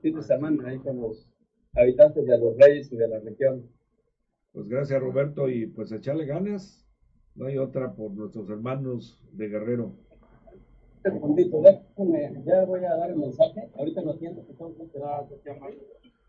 fin 0.00 0.16
de 0.16 0.22
semana 0.22 0.70
ahí 0.70 0.78
con 0.78 0.98
los 1.02 1.28
habitantes 1.74 2.24
de 2.24 2.38
los 2.38 2.56
Reyes 2.56 2.90
y 2.90 2.96
de 2.96 3.06
la 3.06 3.18
región. 3.18 3.68
Pues 4.54 4.66
gracias 4.68 4.98
Roberto 4.98 5.50
y 5.50 5.66
pues 5.66 5.92
echarle 5.92 6.24
ganas. 6.24 6.88
No 7.34 7.44
hay 7.44 7.58
otra 7.58 7.92
por 7.92 8.12
nuestros 8.12 8.48
hermanos 8.48 9.22
de 9.32 9.48
Guerrero. 9.48 9.84
Un 9.84 11.02
segundito, 11.02 11.60
déjame, 11.60 12.42
ya 12.46 12.64
voy 12.64 12.82
a 12.82 12.96
dar 12.96 13.10
el 13.10 13.16
mensaje. 13.16 13.68
Ahorita 13.74 14.00
lo 14.00 14.12
atiendo, 14.12 14.46
que 14.46 14.54
tengo 14.54 14.74
que 14.78 14.84
esperar 14.84 15.24
a 15.24 15.28
que 15.28 15.36
sea 15.42 15.58
más. 15.58 15.74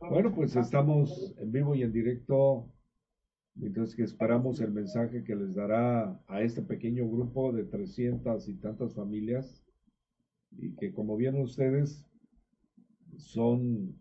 Bueno, 0.10 0.30
pues 0.36 0.58
estamos 0.58 1.34
en 1.38 1.54
vivo 1.54 1.74
y 1.74 1.84
en 1.84 1.94
directo, 1.94 2.66
mientras 3.62 3.95
que 3.95 4.02
esperamos 4.02 4.60
el 4.60 4.71
mensaje 4.71 5.24
que 5.24 5.36
les 5.36 5.54
dará 5.54 6.19
a 6.28 6.41
este 6.41 6.63
pequeño 6.63 7.08
grupo 7.08 7.54
de 7.54 7.63
300 7.63 8.50
y 8.50 8.56
tantas 8.56 8.95
familias, 8.95 9.63
y 10.58 10.76
que 10.76 10.91
como 10.91 11.15
vieron 11.15 11.41
ustedes, 11.41 12.04
son 13.17 13.95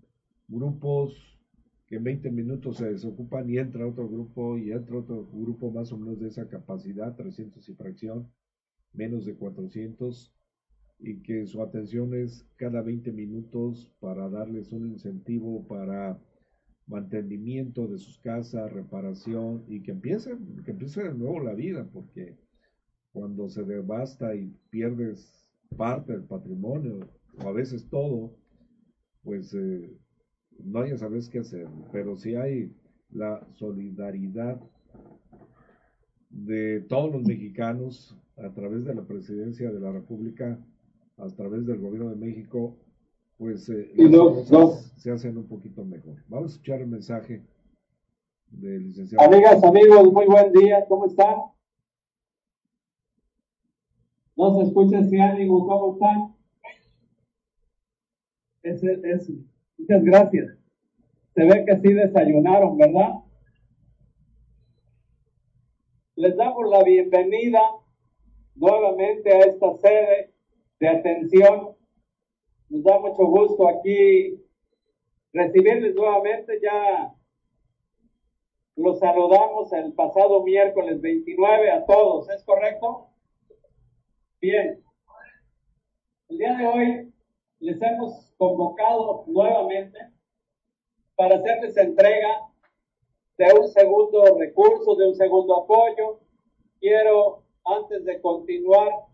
grupos 0.49 1.39
que 1.87 1.97
en 1.97 2.05
20 2.05 2.31
minutos 2.31 2.79
se 2.79 2.91
desocupan 2.91 3.51
y 3.51 3.59
entra 3.59 3.87
otro 3.87 4.09
grupo 4.09 4.57
y 4.57 4.73
entra 4.73 4.97
otro 4.97 5.29
grupo 5.31 5.71
más 5.71 5.93
o 5.93 5.99
menos 5.99 6.19
de 6.19 6.29
esa 6.29 6.49
capacidad, 6.49 7.15
300 7.15 7.69
y 7.69 7.75
fracción, 7.75 8.33
menos 8.95 9.27
de 9.27 9.35
400, 9.35 10.35
y 11.01 11.21
que 11.23 11.45
su 11.47 11.63
atención 11.63 12.15
es 12.15 12.49
cada 12.57 12.81
20 12.81 13.13
minutos 13.13 13.93
para 14.01 14.31
darles 14.31 14.73
un 14.73 14.87
incentivo 14.87 15.67
para 15.67 16.19
mantenimiento 16.91 17.87
de 17.87 17.99
sus 17.99 18.19
casas, 18.19 18.73
reparación 18.73 19.65
y 19.69 19.81
que 19.81 19.93
empiecen, 19.93 20.63
que 20.65 20.73
empiece 20.73 21.05
de 21.05 21.15
nuevo 21.15 21.41
la 21.41 21.55
vida, 21.55 21.89
porque 21.93 22.37
cuando 23.13 23.49
se 23.49 23.63
devasta 23.63 24.35
y 24.35 24.53
pierdes 24.71 25.49
parte 25.77 26.13
del 26.13 26.25
patrimonio, 26.25 27.09
o 27.43 27.49
a 27.49 27.53
veces 27.53 27.89
todo, 27.89 28.37
pues 29.23 29.55
eh, 29.55 29.97
no 30.65 30.85
ya 30.85 30.97
sabes 30.97 31.29
qué 31.29 31.39
hacer, 31.39 31.69
pero 31.93 32.17
si 32.17 32.35
hay 32.35 32.75
la 33.11 33.47
solidaridad 33.55 34.61
de 36.29 36.81
todos 36.89 37.13
los 37.13 37.23
mexicanos 37.23 38.17
a 38.37 38.53
través 38.53 38.85
de 38.85 38.95
la 38.95 39.07
presidencia 39.07 39.71
de 39.71 39.81
la 39.81 39.93
República, 39.93 40.59
a 41.19 41.29
través 41.29 41.67
del 41.67 41.79
gobierno 41.79 42.11
de 42.11 42.17
México, 42.17 42.77
pues 43.41 43.71
eh, 43.71 43.91
las 43.97 44.51
cosas 44.51 44.93
se 44.99 45.11
hacen 45.11 45.39
un 45.39 45.49
poquito 45.49 45.83
mejor. 45.83 46.15
Vamos 46.29 46.53
a 46.53 46.55
escuchar 46.57 46.83
el 46.83 46.89
mensaje 46.89 47.43
del 48.51 48.83
licenciado. 48.83 49.27
Amigas, 49.27 49.65
amigos, 49.65 50.13
muy 50.13 50.27
buen 50.27 50.53
día, 50.53 50.85
¿cómo 50.87 51.07
están? 51.07 51.37
No 54.37 54.59
se 54.59 54.65
escucha 54.67 54.99
ese 54.99 55.19
ánimo, 55.19 55.67
¿cómo 55.67 55.95
están? 55.95 56.37
Ese, 58.63 59.01
es, 59.05 59.33
muchas 59.79 60.05
gracias. 60.05 60.59
Se 61.35 61.43
ve 61.43 61.65
que 61.65 61.77
sí 61.81 61.95
desayunaron, 61.95 62.77
¿verdad? 62.77 63.21
Les 66.17 66.37
damos 66.37 66.69
la 66.69 66.85
bienvenida 66.85 67.61
nuevamente 68.55 69.33
a 69.35 69.39
esta 69.47 69.79
sede 69.79 70.35
de 70.79 70.89
atención. 70.89 71.80
Nos 72.71 72.85
da 72.85 73.01
mucho 73.01 73.27
gusto 73.27 73.69
aquí 73.69 74.41
recibirles 75.33 75.93
nuevamente. 75.97 76.61
Ya 76.63 77.13
los 78.77 79.01
saludamos 79.01 79.73
el 79.73 79.93
pasado 79.93 80.45
miércoles 80.45 81.01
29 81.01 81.71
a 81.73 81.85
todos, 81.85 82.31
¿es 82.31 82.45
correcto? 82.45 83.09
Bien. 84.41 84.83
El 86.29 86.39
día 86.39 86.57
de 86.57 86.67
hoy 86.67 87.13
les 87.59 87.83
hemos 87.83 88.33
convocado 88.39 89.25
nuevamente 89.27 89.99
para 91.17 91.37
hacerles 91.37 91.77
entrega 91.77 92.47
de 93.37 93.53
un 93.53 93.67
segundo 93.67 94.39
recurso, 94.39 94.95
de 94.95 95.09
un 95.09 95.17
segundo 95.17 95.65
apoyo. 95.65 96.21
Quiero, 96.79 97.43
antes 97.65 98.05
de 98.05 98.21
continuar, 98.21 99.10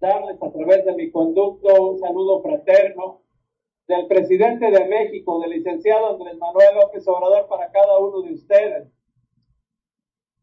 darles 0.00 0.42
a 0.42 0.50
través 0.50 0.84
de 0.84 0.94
mi 0.94 1.10
conducto 1.10 1.90
un 1.90 1.98
saludo 1.98 2.40
fraterno 2.42 3.22
del 3.86 4.06
presidente 4.06 4.70
de 4.70 4.84
México, 4.86 5.40
del 5.40 5.50
licenciado 5.50 6.14
Andrés 6.14 6.38
Manuel 6.38 6.74
López 6.76 7.06
Obrador, 7.06 7.48
para 7.48 7.70
cada 7.70 7.98
uno 7.98 8.22
de 8.22 8.34
ustedes. 8.34 8.88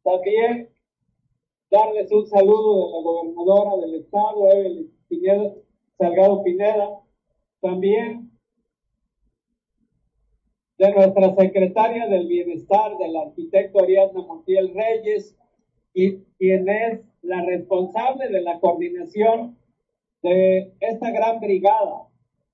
También 0.03 0.69
darles 1.71 2.11
un 2.11 2.27
saludo 2.27 2.75
de 2.75 2.91
la 2.91 3.01
gobernadora 3.01 3.85
del 3.85 3.95
estado, 3.95 4.51
Evelyn 4.51 4.91
Pineda, 5.07 5.53
Salgado 5.97 6.43
Pineda. 6.43 6.99
También 7.61 8.31
de 10.77 10.93
nuestra 10.93 11.35
secretaria 11.35 12.07
del 12.07 12.27
Bienestar, 12.27 12.97
del 12.97 13.15
arquitecto 13.15 13.79
Ariadna 13.79 14.21
Montiel 14.21 14.73
Reyes, 14.75 15.35
y 15.93 16.19
quien 16.37 16.69
es 16.69 17.01
la 17.27 17.41
responsable 17.41 18.29
de 18.29 18.41
la 18.41 18.59
coordinación 18.61 19.57
de 20.23 20.73
esta 20.79 21.11
gran 21.11 21.41
brigada 21.41 22.07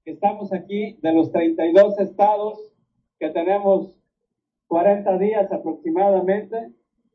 que 0.04 0.12
estamos 0.12 0.52
aquí 0.52 0.98
de 1.02 1.14
los 1.14 1.32
32 1.32 2.00
estados 2.00 2.60
que 3.20 3.30
tenemos 3.30 3.96
40 4.68 5.18
días 5.20 5.52
aproximadamente 5.52 6.72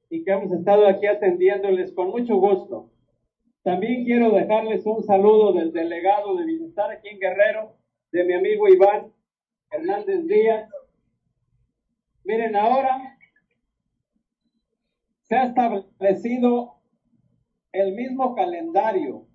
y 0.09 0.23
que 0.23 0.31
hemos 0.31 0.53
estado 0.53 0.87
aquí 0.87 1.07
atendiéndoles 1.07 1.93
con 1.93 2.11
mucho 2.11 2.37
gusto. 2.37 2.91
También 3.65 4.05
quiero 4.05 4.31
dejarles 4.31 4.87
un 4.87 5.03
saludo 5.03 5.53
del 5.53 5.73
delegado 5.73 6.37
de 6.37 6.45
Bienestar 6.45 6.93
aquí 6.93 7.09
en 7.09 7.19
Guerrero, 7.19 7.75
de 8.13 8.25
mi 8.25 8.35
amigo 8.35 8.69
Iván 8.69 9.13
Hernández 9.73 10.25
Díaz. 10.27 10.71
Miren, 12.23 12.55
ahora 12.55 13.19
se 15.25 15.35
ha 15.37 15.45
establecido 15.45 16.78
el 17.73 17.95
mismo 17.95 18.35
calendario 18.35 19.27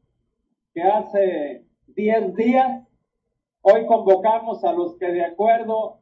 que 0.74 0.82
hace 0.82 1.66
10 1.88 2.36
días. 2.36 2.88
Hoy 3.62 3.86
convocamos 3.86 4.64
a 4.64 4.74
los 4.74 4.98
que 4.98 5.08
de 5.08 5.24
acuerdo 5.24 6.00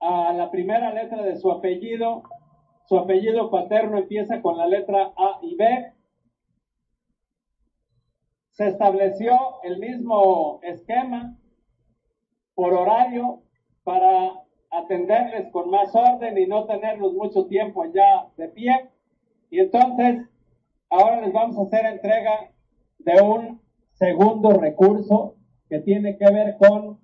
a 0.00 0.32
la 0.32 0.50
primera 0.50 0.92
letra 0.92 1.22
de 1.22 1.36
su 1.36 1.50
apellido, 1.50 2.22
su 2.84 2.98
apellido 2.98 3.50
paterno 3.50 3.98
empieza 3.98 4.42
con 4.42 4.56
la 4.56 4.66
letra 4.66 5.12
A 5.16 5.38
y 5.42 5.56
B. 5.56 5.92
Se 8.50 8.68
estableció 8.68 9.62
el 9.64 9.78
mismo 9.78 10.60
esquema 10.62 11.36
por 12.54 12.72
horario 12.74 13.42
para 13.84 14.42
atenderles 14.70 15.50
con 15.50 15.70
más 15.70 15.94
orden 15.94 16.38
y 16.38 16.46
no 16.46 16.64
tenerlos 16.64 17.12
mucho 17.14 17.46
tiempo 17.46 17.84
ya 17.92 18.28
de 18.36 18.48
pie. 18.48 18.90
Y 19.50 19.60
entonces, 19.60 20.26
ahora 20.90 21.20
les 21.20 21.32
vamos 21.32 21.58
a 21.58 21.62
hacer 21.62 21.86
entrega 21.86 22.50
de 22.98 23.20
un 23.22 23.60
segundo 23.92 24.50
recurso 24.52 25.36
que 25.68 25.80
tiene 25.80 26.16
que 26.16 26.30
ver 26.30 26.56
con 26.58 27.00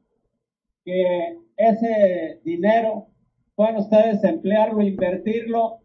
que 0.85 1.39
ese 1.57 2.41
dinero 2.45 3.09
puedan 3.55 3.77
ustedes 3.77 4.23
emplearlo, 4.25 4.83
invertirlo 4.83 5.81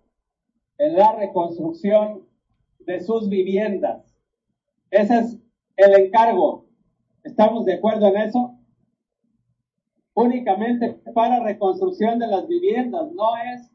en 0.78 0.96
la 0.96 1.14
reconstrucción 1.14 2.28
de 2.80 3.02
sus 3.02 3.30
viviendas. 3.30 4.16
Ese 4.92 5.20
es 5.20 5.38
el 5.76 6.06
encargo. 6.06 6.66
¿Estamos 7.24 7.66
de 7.66 7.74
acuerdo 7.74 8.08
en 8.08 8.18
eso? 8.18 8.58
únicamente 10.18 11.00
para 11.14 11.44
reconstrucción 11.44 12.18
de 12.18 12.26
las 12.26 12.48
viviendas, 12.48 13.12
no 13.14 13.38
es 13.38 13.72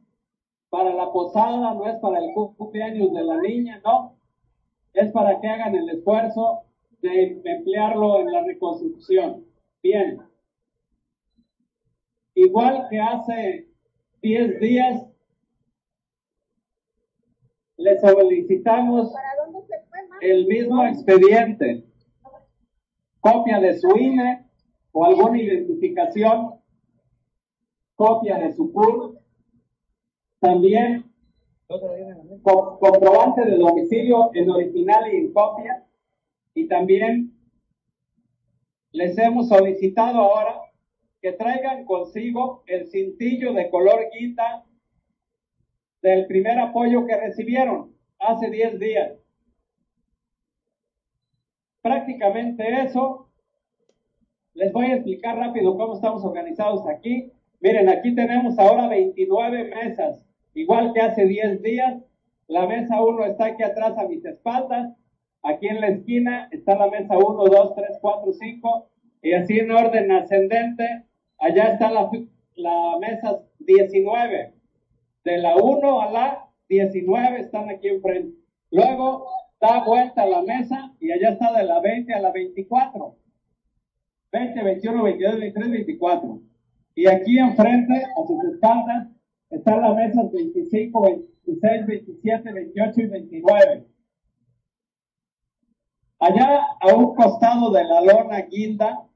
para 0.73 0.95
la 0.95 1.13
posada, 1.13 1.75
no 1.75 1.87
es 1.87 1.97
para 1.97 2.19
el 2.19 2.33
cumpleaños 2.33 3.13
de 3.13 3.23
la 3.23 3.37
niña, 3.43 3.83
no, 3.85 4.17
es 4.95 5.13
para 5.13 5.39
que 5.39 5.47
hagan 5.47 5.75
el 5.75 5.91
esfuerzo 5.91 6.63
de 7.03 7.43
emplearlo 7.45 8.21
en 8.21 8.33
la 8.33 8.43
reconstrucción. 8.43 9.45
Bien. 9.83 10.23
Igual 12.35 12.87
que 12.89 12.99
hace 12.99 13.69
10 14.23 14.61
días, 14.61 15.07
le 17.77 18.01
solicitamos 18.01 19.13
el 20.23 20.47
mismo 20.47 20.87
expediente, 20.87 21.85
copia 23.21 23.61
de 23.61 23.79
su 23.79 23.95
INE, 23.95 24.47
o 24.93 25.05
alguna 25.05 25.39
identificación, 25.39 26.55
copia 27.95 28.39
de 28.39 28.55
su 28.55 28.73
CUR, 28.73 29.12
también 30.43 31.05
co- 32.43 32.79
comprobante 32.81 33.45
de 33.47 33.57
domicilio 33.57 34.31
en 34.35 34.51
original 34.51 35.05
y 35.13 35.17
en 35.17 35.33
copia, 35.33 35.87
y 36.55 36.67
también 36.67 37.33
les 38.91 39.17
hemos 39.17 39.49
solicitado 39.49 40.19
ahora 40.19 40.61
que 41.21 41.33
traigan 41.33 41.85
consigo 41.87 42.65
el 42.67 42.89
cintillo 42.89 43.53
de 43.55 43.71
color 43.71 44.01
guita 44.13 44.67
del 46.03 46.27
primer 46.27 46.59
apoyo 46.59 47.07
que 47.07 47.17
recibieron 47.17 47.97
hace 48.19 48.51
10 48.51 48.79
días. 48.81 49.13
Prácticamente 51.81 52.83
eso. 52.83 53.29
Les 54.55 54.73
voy 54.73 54.87
a 54.87 54.97
explicar 54.97 55.37
rápido 55.39 55.77
cómo 55.77 55.95
estamos 55.95 56.25
organizados 56.25 56.87
aquí. 56.89 57.33
Miren, 57.61 57.89
aquí 57.89 58.15
tenemos 58.15 58.59
ahora 58.59 58.89
29 58.89 59.65
mesas, 59.75 60.27
igual 60.55 60.93
que 60.93 61.01
hace 61.01 61.27
10 61.27 61.63
días. 61.63 62.03
La 62.49 62.67
mesa 62.67 63.03
1 63.03 63.25
está 63.25 63.47
aquí 63.47 63.63
atrás 63.63 63.97
a 63.99 64.09
mis 64.09 64.25
espaldas. 64.25 64.95
Aquí 65.43 65.69
en 65.69 65.81
la 65.81 65.89
esquina 65.89 66.49
está 66.53 66.77
la 66.77 66.89
mesa 66.89 67.19
1, 67.19 67.45
2, 67.45 67.75
3, 67.75 67.99
4, 68.01 68.33
5. 68.33 68.89
Y 69.23 69.33
así 69.33 69.59
en 69.59 69.71
orden 69.71 70.13
ascendente, 70.13 71.05
allá 71.39 71.73
está 71.73 71.91
la, 71.91 72.11
la 72.57 72.99
mesa 73.01 73.41
19. 73.61 74.55
De 75.25 75.39
la 75.39 75.57
1 75.57 76.01
a 76.03 76.11
la 76.11 76.49
19 76.69 77.41
están 77.41 77.71
aquí 77.71 77.89
enfrente. 77.89 78.37
Luego 78.71 79.27
da 79.61 79.85
vuelta 79.85 80.27
la 80.27 80.43
mesa 80.43 80.93
y 80.99 81.13
allá 81.13 81.31
está 81.31 81.53
de 81.53 81.65
la 81.65 81.81
20 81.81 82.13
a 82.15 82.21
la 82.21 82.33
24. 82.33 83.17
20, 84.33 84.63
21, 84.63 85.03
22, 85.03 85.41
23, 85.41 85.71
24. 85.71 86.41
Y 86.95 87.07
aquí 87.07 87.39
enfrente, 87.39 87.95
a 87.95 88.27
sus 88.27 88.45
espaldas, 88.53 89.09
están 89.53 89.83
las 89.83 89.95
mesas 89.95 90.33
25, 90.33 91.03
26, 91.03 91.87
27, 91.87 92.53
28 92.53 93.01
y 93.01 93.07
29. 93.07 93.87
Allá 96.19 96.61
a 96.81 96.95
un 96.95 97.15
costado 97.15 97.71
de 97.71 97.85
la 97.85 98.01
lona 98.01 98.41
guinda 98.43 99.07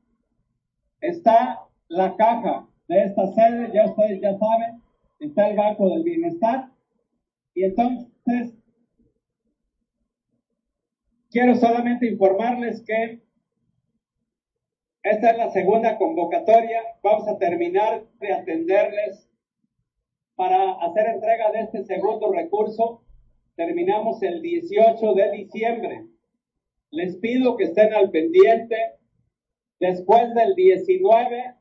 está 1.01 1.67
la 1.89 2.17
caja 2.17 2.69
de 2.89 3.05
esta 3.05 3.33
sede, 3.33 3.71
ya 3.73 3.87
ustedes 3.87 4.21
ya 4.21 4.37
saben, 4.39 4.83
está 5.21 5.49
el 5.49 5.57
Banco 5.57 5.89
del 5.89 6.03
Bienestar. 6.03 6.71
Y 7.55 7.65
entonces, 7.65 8.55
quiero 11.31 11.55
solamente 11.55 12.11
informarles 12.11 12.83
que 12.83 13.23
esta 15.03 15.31
es 15.31 15.39
la 15.39 15.51
segunda 15.51 15.97
convocatoria. 15.97 16.83
Vamos 17.03 17.27
a 17.27 17.39
terminar 17.39 18.05
de 18.21 18.33
atenderles 18.35 19.27
para 20.37 20.73
hacer 20.75 21.07
entrega 21.07 21.51
de 21.51 21.61
este 21.61 21.85
segundo 21.85 22.31
recurso. 22.31 23.03
Terminamos 23.57 24.23
el 24.23 24.43
18 24.43 25.15
de 25.15 25.31
diciembre. 25.33 26.07
Les 26.91 27.17
pido 27.17 27.57
que 27.57 27.65
estén 27.65 27.93
al 27.95 28.11
pendiente. 28.11 28.77
Después 29.81 30.33
del 30.35 30.55
19 30.55 31.55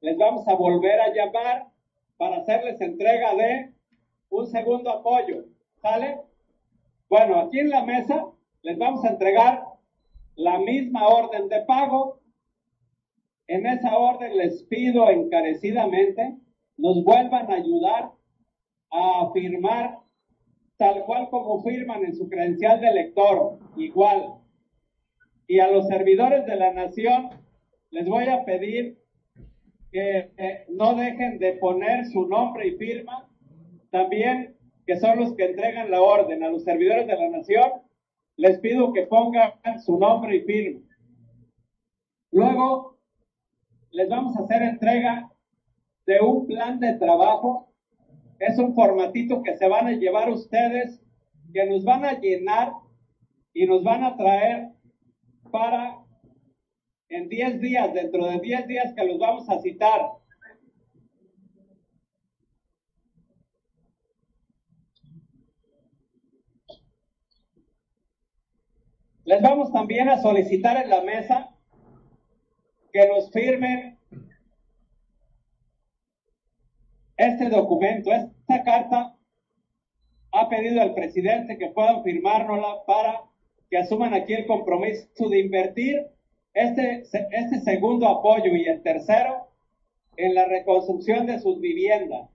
les 0.00 0.16
vamos 0.16 0.46
a 0.48 0.54
volver 0.54 1.00
a 1.00 1.12
llamar 1.12 1.66
para 2.16 2.38
hacerles 2.38 2.80
entrega 2.80 3.34
de 3.34 3.72
un 4.30 4.46
segundo 4.46 4.90
apoyo. 4.90 5.44
¿Sale? 5.82 6.20
Bueno, 7.08 7.40
aquí 7.40 7.58
en 7.58 7.70
la 7.70 7.84
mesa 7.84 8.26
les 8.62 8.78
vamos 8.78 9.04
a 9.04 9.10
entregar 9.10 9.64
la 10.36 10.58
misma 10.58 11.08
orden 11.08 11.48
de 11.48 11.60
pago. 11.62 12.20
En 13.48 13.66
esa 13.66 13.96
orden 13.98 14.36
les 14.36 14.62
pido 14.64 15.10
encarecidamente 15.10 16.36
nos 16.80 17.04
vuelvan 17.04 17.50
a 17.50 17.56
ayudar 17.56 18.12
a 18.90 19.30
firmar 19.32 19.98
tal 20.76 21.04
cual 21.04 21.28
como 21.30 21.62
firman 21.62 22.04
en 22.04 22.16
su 22.16 22.28
credencial 22.28 22.80
de 22.80 22.92
lector, 22.92 23.58
igual. 23.76 24.34
Y 25.46 25.60
a 25.60 25.70
los 25.70 25.86
servidores 25.88 26.46
de 26.46 26.56
la 26.56 26.72
nación 26.72 27.30
les 27.90 28.06
voy 28.06 28.24
a 28.28 28.44
pedir 28.44 28.98
que 29.92 30.30
eh, 30.36 30.64
no 30.68 30.94
dejen 30.94 31.38
de 31.38 31.54
poner 31.54 32.06
su 32.06 32.26
nombre 32.26 32.68
y 32.68 32.76
firma, 32.76 33.28
también 33.90 34.56
que 34.86 34.98
son 34.98 35.18
los 35.18 35.34
que 35.34 35.46
entregan 35.46 35.90
la 35.90 36.00
orden 36.00 36.42
a 36.42 36.48
los 36.48 36.64
servidores 36.64 37.06
de 37.06 37.16
la 37.16 37.28
nación, 37.28 37.70
les 38.36 38.58
pido 38.60 38.92
que 38.92 39.02
pongan 39.02 39.52
su 39.84 39.98
nombre 39.98 40.36
y 40.36 40.40
firma. 40.42 40.80
Luego, 42.32 42.98
les 43.90 44.08
vamos 44.08 44.36
a 44.36 44.44
hacer 44.44 44.62
entrega 44.62 45.30
de 46.06 46.20
un 46.20 46.46
plan 46.46 46.78
de 46.80 46.94
trabajo. 46.94 47.69
Es 48.40 48.58
un 48.58 48.74
formatito 48.74 49.42
que 49.42 49.54
se 49.58 49.68
van 49.68 49.86
a 49.86 49.92
llevar 49.92 50.30
ustedes, 50.30 50.98
que 51.52 51.66
nos 51.66 51.84
van 51.84 52.06
a 52.06 52.18
llenar 52.18 52.72
y 53.52 53.66
nos 53.66 53.84
van 53.84 54.02
a 54.02 54.16
traer 54.16 54.70
para 55.50 55.98
en 57.10 57.28
10 57.28 57.60
días, 57.60 57.92
dentro 57.92 58.24
de 58.24 58.40
10 58.40 58.66
días 58.66 58.94
que 58.94 59.04
los 59.04 59.18
vamos 59.18 59.48
a 59.50 59.60
citar. 59.60 60.00
Les 69.24 69.42
vamos 69.42 69.70
también 69.70 70.08
a 70.08 70.18
solicitar 70.22 70.82
en 70.82 70.88
la 70.88 71.02
mesa 71.02 71.54
que 72.90 73.06
nos 73.06 73.30
firmen 73.30 73.99
este 77.20 77.50
documento, 77.50 78.10
esta 78.10 78.64
carta 78.64 79.14
ha 80.32 80.48
pedido 80.48 80.80
al 80.80 80.94
presidente 80.94 81.58
que 81.58 81.68
puedan 81.68 82.02
firmárnosla 82.02 82.84
para 82.86 83.20
que 83.68 83.76
asuman 83.76 84.14
aquí 84.14 84.32
el 84.32 84.46
compromiso 84.46 85.28
de 85.28 85.40
invertir 85.40 86.06
este, 86.54 87.02
este 87.02 87.60
segundo 87.60 88.08
apoyo 88.08 88.56
y 88.56 88.64
el 88.64 88.82
tercero 88.82 89.48
en 90.16 90.34
la 90.34 90.46
reconstrucción 90.46 91.26
de 91.26 91.38
sus 91.40 91.60
viviendas. 91.60 92.30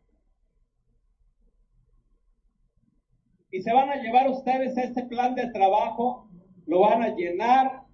Y 3.49 3.63
se 3.63 3.73
van 3.73 3.89
a 3.89 3.95
llevar 3.95 4.29
ustedes 4.29 4.77
este 4.77 5.03
plan 5.03 5.33
de 5.33 5.47
trabajo, 5.47 6.29
lo 6.67 6.81
van 6.81 7.01
a 7.01 7.15
llenar 7.15 7.86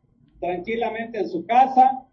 tranquilamente 0.41 1.19
en 1.19 1.29
su 1.29 1.45
casa 1.45 2.05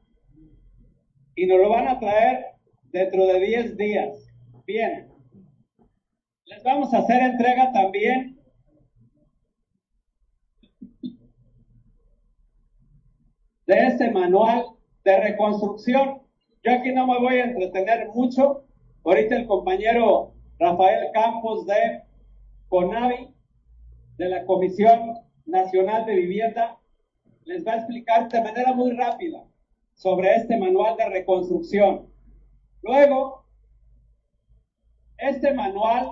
y 1.34 1.46
nos 1.46 1.58
lo 1.58 1.68
van 1.68 1.88
a 1.88 1.98
traer 1.98 2.46
dentro 2.92 3.26
de 3.26 3.40
10 3.40 3.76
días. 3.76 4.27
Bien, 4.68 5.10
les 6.44 6.62
vamos 6.62 6.92
a 6.92 6.98
hacer 6.98 7.22
entrega 7.22 7.72
también 7.72 8.38
de 13.64 13.86
este 13.86 14.10
manual 14.10 14.66
de 15.04 15.20
reconstrucción. 15.20 16.20
Yo 16.62 16.70
aquí 16.70 16.92
no 16.92 17.06
me 17.06 17.18
voy 17.18 17.36
a 17.36 17.44
entretener 17.46 18.10
mucho. 18.10 18.66
Ahorita 19.06 19.36
el 19.36 19.46
compañero 19.46 20.34
Rafael 20.58 21.12
Campos 21.14 21.64
de 21.64 22.02
CONAVI, 22.68 23.34
de 24.18 24.28
la 24.28 24.44
Comisión 24.44 25.14
Nacional 25.46 26.04
de 26.04 26.14
Vivienda, 26.14 26.76
les 27.44 27.66
va 27.66 27.72
a 27.72 27.76
explicar 27.78 28.28
de 28.28 28.42
manera 28.42 28.74
muy 28.74 28.90
rápida 28.90 29.46
sobre 29.94 30.36
este 30.36 30.58
manual 30.58 30.94
de 30.98 31.08
reconstrucción. 31.08 32.12
Luego, 32.82 33.47
este 35.18 35.52
manual 35.54 36.08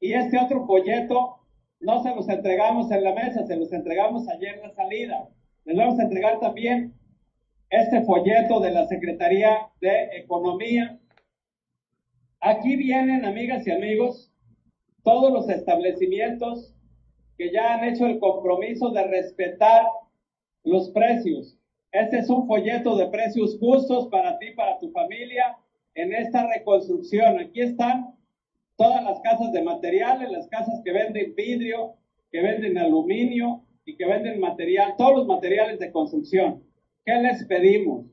y 0.00 0.12
este 0.12 0.38
otro 0.38 0.66
folleto 0.66 1.40
no 1.80 2.02
se 2.02 2.14
los 2.14 2.28
entregamos 2.28 2.90
en 2.90 3.04
la 3.04 3.14
mesa, 3.14 3.46
se 3.46 3.56
los 3.56 3.72
entregamos 3.72 4.28
ayer 4.28 4.56
en 4.56 4.62
la 4.62 4.74
salida. 4.74 5.28
Les 5.64 5.76
vamos 5.76 5.98
a 5.98 6.02
entregar 6.02 6.38
también 6.40 6.94
este 7.70 8.02
folleto 8.02 8.60
de 8.60 8.70
la 8.70 8.86
Secretaría 8.86 9.70
de 9.80 10.18
Economía. 10.18 10.98
Aquí 12.40 12.76
vienen, 12.76 13.24
amigas 13.24 13.66
y 13.66 13.70
amigos, 13.70 14.32
todos 15.02 15.32
los 15.32 15.48
establecimientos 15.48 16.74
que 17.36 17.52
ya 17.52 17.74
han 17.74 17.84
hecho 17.84 18.06
el 18.06 18.18
compromiso 18.18 18.90
de 18.90 19.04
respetar 19.04 19.84
los 20.62 20.90
precios. 20.90 21.58
Este 21.92 22.18
es 22.18 22.28
un 22.28 22.46
folleto 22.46 22.96
de 22.96 23.06
precios 23.08 23.58
justos 23.58 24.08
para 24.08 24.38
ti, 24.38 24.50
para 24.52 24.78
tu 24.78 24.90
familia, 24.90 25.56
en 25.94 26.14
esta 26.14 26.46
reconstrucción. 26.48 27.38
Aquí 27.38 27.60
están 27.60 28.14
todas 28.76 29.02
las 29.04 29.20
casas 29.20 29.52
de 29.52 29.62
materiales, 29.62 30.30
las 30.30 30.48
casas 30.48 30.80
que 30.84 30.92
venden 30.92 31.34
vidrio, 31.34 31.94
que 32.30 32.42
venden 32.42 32.78
aluminio, 32.78 33.64
y 33.84 33.96
que 33.96 34.06
venden 34.06 34.40
material, 34.40 34.94
todos 34.96 35.18
los 35.18 35.26
materiales 35.26 35.78
de 35.78 35.92
construcción. 35.92 36.62
¿Qué 37.04 37.14
les 37.16 37.44
pedimos? 37.44 38.06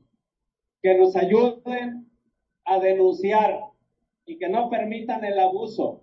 Que 0.82 0.96
nos 0.96 1.16
ayuden 1.16 2.10
a 2.64 2.78
denunciar 2.78 3.60
y 4.26 4.38
que 4.38 4.48
no 4.48 4.68
permitan 4.68 5.24
el 5.24 5.38
abuso. 5.38 6.02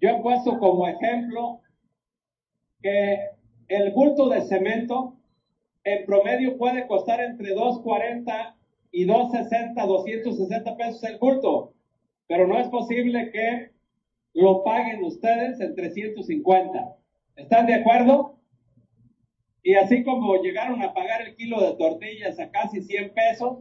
Yo 0.00 0.10
he 0.10 0.22
puesto 0.22 0.58
como 0.58 0.88
ejemplo 0.88 1.60
que 2.80 3.18
el 3.68 3.92
bulto 3.92 4.28
de 4.28 4.42
cemento 4.42 5.16
en 5.84 6.06
promedio 6.06 6.56
puede 6.56 6.86
costar 6.86 7.20
entre 7.20 7.54
2.40 7.54 8.54
y 8.92 9.06
2.60, 9.06 9.86
260 9.86 10.76
pesos 10.76 11.04
el 11.04 11.18
bulto, 11.18 11.74
pero 12.30 12.46
no 12.46 12.60
es 12.60 12.68
posible 12.68 13.32
que 13.32 13.72
lo 14.34 14.62
paguen 14.62 15.02
ustedes 15.02 15.58
en 15.58 15.74
350. 15.74 16.96
¿Están 17.34 17.66
de 17.66 17.74
acuerdo? 17.74 18.38
Y 19.64 19.74
así 19.74 20.04
como 20.04 20.40
llegaron 20.40 20.80
a 20.80 20.94
pagar 20.94 21.22
el 21.22 21.34
kilo 21.34 21.60
de 21.60 21.76
tortillas 21.76 22.38
a 22.38 22.48
casi 22.52 22.82
100 22.82 23.14
pesos, 23.14 23.58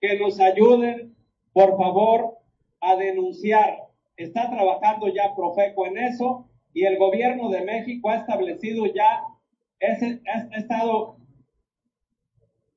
que 0.00 0.20
nos 0.20 0.38
ayuden, 0.38 1.16
por 1.52 1.76
favor, 1.76 2.38
a 2.80 2.94
denunciar. 2.94 3.76
Está 4.16 4.50
trabajando 4.50 5.08
ya 5.08 5.34
Profeco 5.34 5.88
en 5.88 5.98
eso 5.98 6.48
y 6.72 6.84
el 6.84 6.98
gobierno 6.98 7.48
de 7.48 7.62
México 7.62 8.10
ha 8.10 8.18
establecido 8.18 8.86
ya, 8.86 9.24
ese, 9.80 10.22
ha 10.32 10.56
estado 10.56 11.16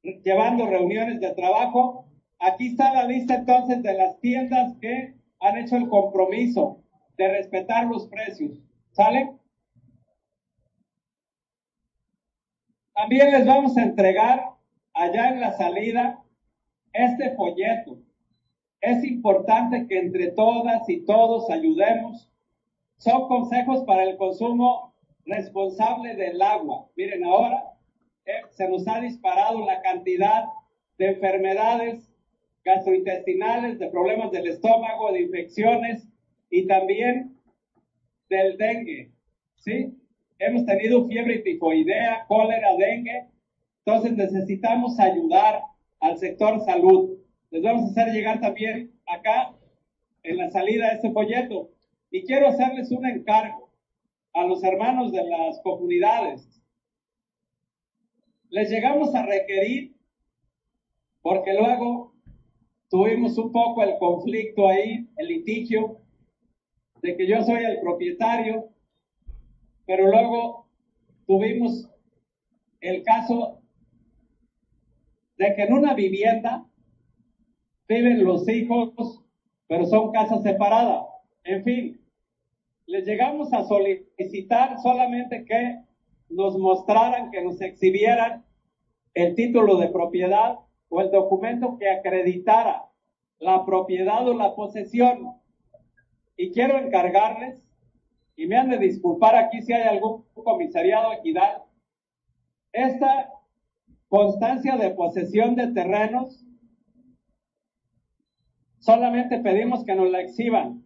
llevando 0.02 0.66
reuniones 0.66 1.22
de 1.22 1.36
trabajo. 1.36 2.08
Aquí 2.40 2.70
está 2.70 2.92
la 2.96 3.04
lista 3.04 3.36
entonces 3.36 3.84
de 3.84 3.94
las 3.94 4.20
tiendas 4.22 4.76
que 4.82 5.19
han 5.40 5.58
hecho 5.58 5.78
el 5.78 5.90
compromiso 5.90 6.84
de 7.18 7.28
respetar 7.30 7.86
los 7.86 8.08
precios. 8.08 8.60
¿Sale? 8.92 9.36
También 12.94 13.32
les 13.32 13.46
vamos 13.46 13.78
a 13.78 13.84
entregar 13.84 14.44
allá 14.94 15.30
en 15.30 15.40
la 15.40 15.54
salida 15.54 16.22
este 16.94 17.36
folleto. 17.36 18.00
Es 18.82 19.04
importante 19.04 19.88
que 19.88 20.00
entre 20.00 20.32
todas 20.32 20.88
y 20.90 21.06
todos 21.06 21.50
ayudemos. 21.50 22.30
Son 22.98 23.28
consejos 23.28 23.84
para 23.86 24.04
el 24.04 24.18
consumo 24.18 24.94
responsable 25.26 26.16
del 26.16 26.42
agua. 26.42 26.88
Miren, 26.96 27.24
ahora 27.24 27.74
eh, 28.26 28.42
se 28.52 28.68
nos 28.68 28.88
ha 28.88 29.00
disparado 29.00 29.66
la 29.66 29.82
cantidad 29.82 30.46
de 30.98 31.12
enfermedades 31.12 32.09
gastrointestinales, 32.70 33.80
de 33.80 33.90
problemas 33.90 34.32
del 34.32 34.48
estómago, 34.48 35.12
de 35.12 35.22
infecciones 35.22 36.08
y 36.52 36.68
también 36.68 37.36
del 38.30 38.58
dengue. 38.58 39.12
¿Sí? 39.56 39.98
Hemos 40.38 40.66
tenido 40.66 41.08
fiebre 41.08 41.40
tifoidea, 41.40 42.26
cólera, 42.28 42.76
dengue. 42.78 43.26
Entonces 43.86 44.12
necesitamos 44.16 45.00
ayudar 45.00 45.64
al 46.00 46.18
sector 46.20 46.64
salud. 46.64 47.18
Les 47.50 47.64
vamos 47.64 47.86
a 47.86 47.92
hacer 47.92 48.14
llegar 48.14 48.40
también 48.40 48.92
acá 49.08 49.56
en 50.22 50.38
la 50.38 50.52
salida 50.52 50.92
este 50.92 51.12
folleto. 51.12 51.72
Y 52.12 52.24
quiero 52.24 52.50
hacerles 52.50 52.92
un 52.92 53.06
encargo 53.08 53.72
a 54.34 54.44
los 54.46 54.64
hermanos 54.64 55.12
de 55.12 55.24
las 55.24 55.60
comunidades. 55.62 56.48
Les 58.50 58.70
llegamos 58.70 59.14
a 59.16 59.26
requerir, 59.26 59.96
porque 61.22 61.54
luego 61.54 62.09
tuvimos 62.90 63.38
un 63.38 63.52
poco 63.52 63.84
el 63.84 63.98
conflicto 64.00 64.68
ahí, 64.68 65.08
el 65.18 65.28
litigio, 65.28 66.02
de 67.02 67.16
que 67.16 67.28
yo 67.28 67.42
soy 67.44 67.64
el 67.64 67.80
propietario, 67.80 68.70
pero 69.86 70.08
luego 70.08 70.68
tuvimos 71.26 71.90
el 72.82 73.04
caso 73.04 73.62
de 75.38 75.56
que 75.56 75.64
en 75.64 75.74
una 75.74 75.94
vivienda 75.94 76.66
viven 77.88 78.24
los 78.24 78.48
hijos, 78.50 79.24
pero 79.68 79.86
son 79.86 80.12
casas 80.12 80.44
separadas. 80.44 81.06
En 81.44 81.64
fin, 81.64 82.02
les 82.86 83.06
llegamos 83.06 83.54
a 83.54 83.64
solicitar 83.64 84.80
solamente 84.82 85.46
que 85.46 85.80
nos 86.30 86.58
mostraran, 86.58 87.32
que 87.32 87.42
nos 87.42 87.62
exhibieran 87.62 88.44
el 89.14 89.36
título 89.36 89.78
de 89.78 89.88
propiedad 89.88 90.60
o 90.90 91.02
el 91.02 91.12
documento 91.12 91.78
que 91.78 91.90
acreditara 91.90 92.86
la 93.40 93.66
propiedad 93.66 94.28
o 94.28 94.34
la 94.34 94.54
posesión. 94.56 95.36
Y 96.36 96.52
quiero 96.52 96.78
encargarles, 96.78 97.64
y 98.36 98.48
me 98.48 98.58
han 98.58 98.70
de 98.70 98.78
disculpar 98.78 99.36
aquí 99.36 99.62
si 99.62 99.74
hay 99.74 99.88
algún 99.88 100.26
comisariado 100.34 101.14
equidad, 101.14 101.64
esta 102.72 103.32
constancia 104.08 104.78
de 104.78 104.92
posesión 104.92 105.56
de 105.56 105.68
terrenos, 105.68 106.46
solamente 108.80 109.40
pedimos 109.40 109.84
que 109.84 109.96
nos 109.96 110.10
la 110.10 110.22
exhiban, 110.22 110.84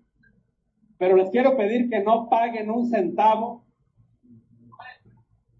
pero 0.98 1.16
les 1.16 1.30
quiero 1.30 1.56
pedir 1.56 1.90
que 1.90 2.02
no 2.02 2.30
paguen 2.30 2.70
un 2.72 2.90
centavo, 2.90 3.66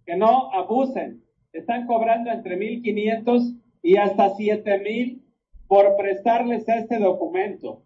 que 0.06 0.16
no 0.16 0.52
abusen. 0.52 1.24
Están 1.54 1.86
cobrando 1.86 2.32
entre 2.32 2.58
1.500 2.58 3.63
y 3.84 3.98
hasta 3.98 4.34
7.000 4.34 5.22
por 5.68 5.96
prestarles 5.98 6.68
este 6.68 6.98
documento. 6.98 7.84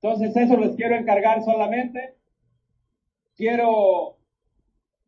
Entonces, 0.00 0.36
eso 0.36 0.56
les 0.56 0.76
quiero 0.76 0.94
encargar 0.94 1.42
solamente. 1.42 2.14
Quiero 3.34 4.18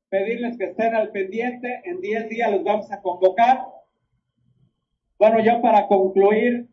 pedirles 0.09 0.57
que 0.57 0.64
estén 0.64 0.95
al 0.95 1.11
pendiente. 1.11 1.83
En 1.85 2.01
10 2.01 2.28
días 2.30 2.51
los 2.51 2.64
vamos 2.64 2.91
a 2.91 3.01
convocar. 3.01 3.66
Bueno, 5.18 5.39
ya 5.41 5.61
para 5.61 5.87
concluir, 5.87 6.68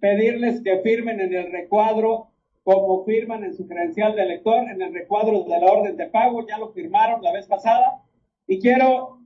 pedirles 0.00 0.60
que 0.62 0.80
firmen 0.80 1.20
en 1.20 1.34
el 1.34 1.50
recuadro 1.50 2.32
como 2.64 3.04
firman 3.04 3.44
en 3.44 3.54
su 3.54 3.66
credencial 3.66 4.14
de 4.14 4.22
elector, 4.22 4.68
en 4.68 4.82
el 4.82 4.92
recuadro 4.92 5.44
de 5.44 5.58
la 5.58 5.66
orden 5.66 5.96
de 5.96 6.06
pago, 6.06 6.46
ya 6.46 6.58
lo 6.58 6.72
firmaron 6.72 7.22
la 7.22 7.32
vez 7.32 7.46
pasada. 7.46 8.02
Y 8.46 8.60
quiero 8.60 9.20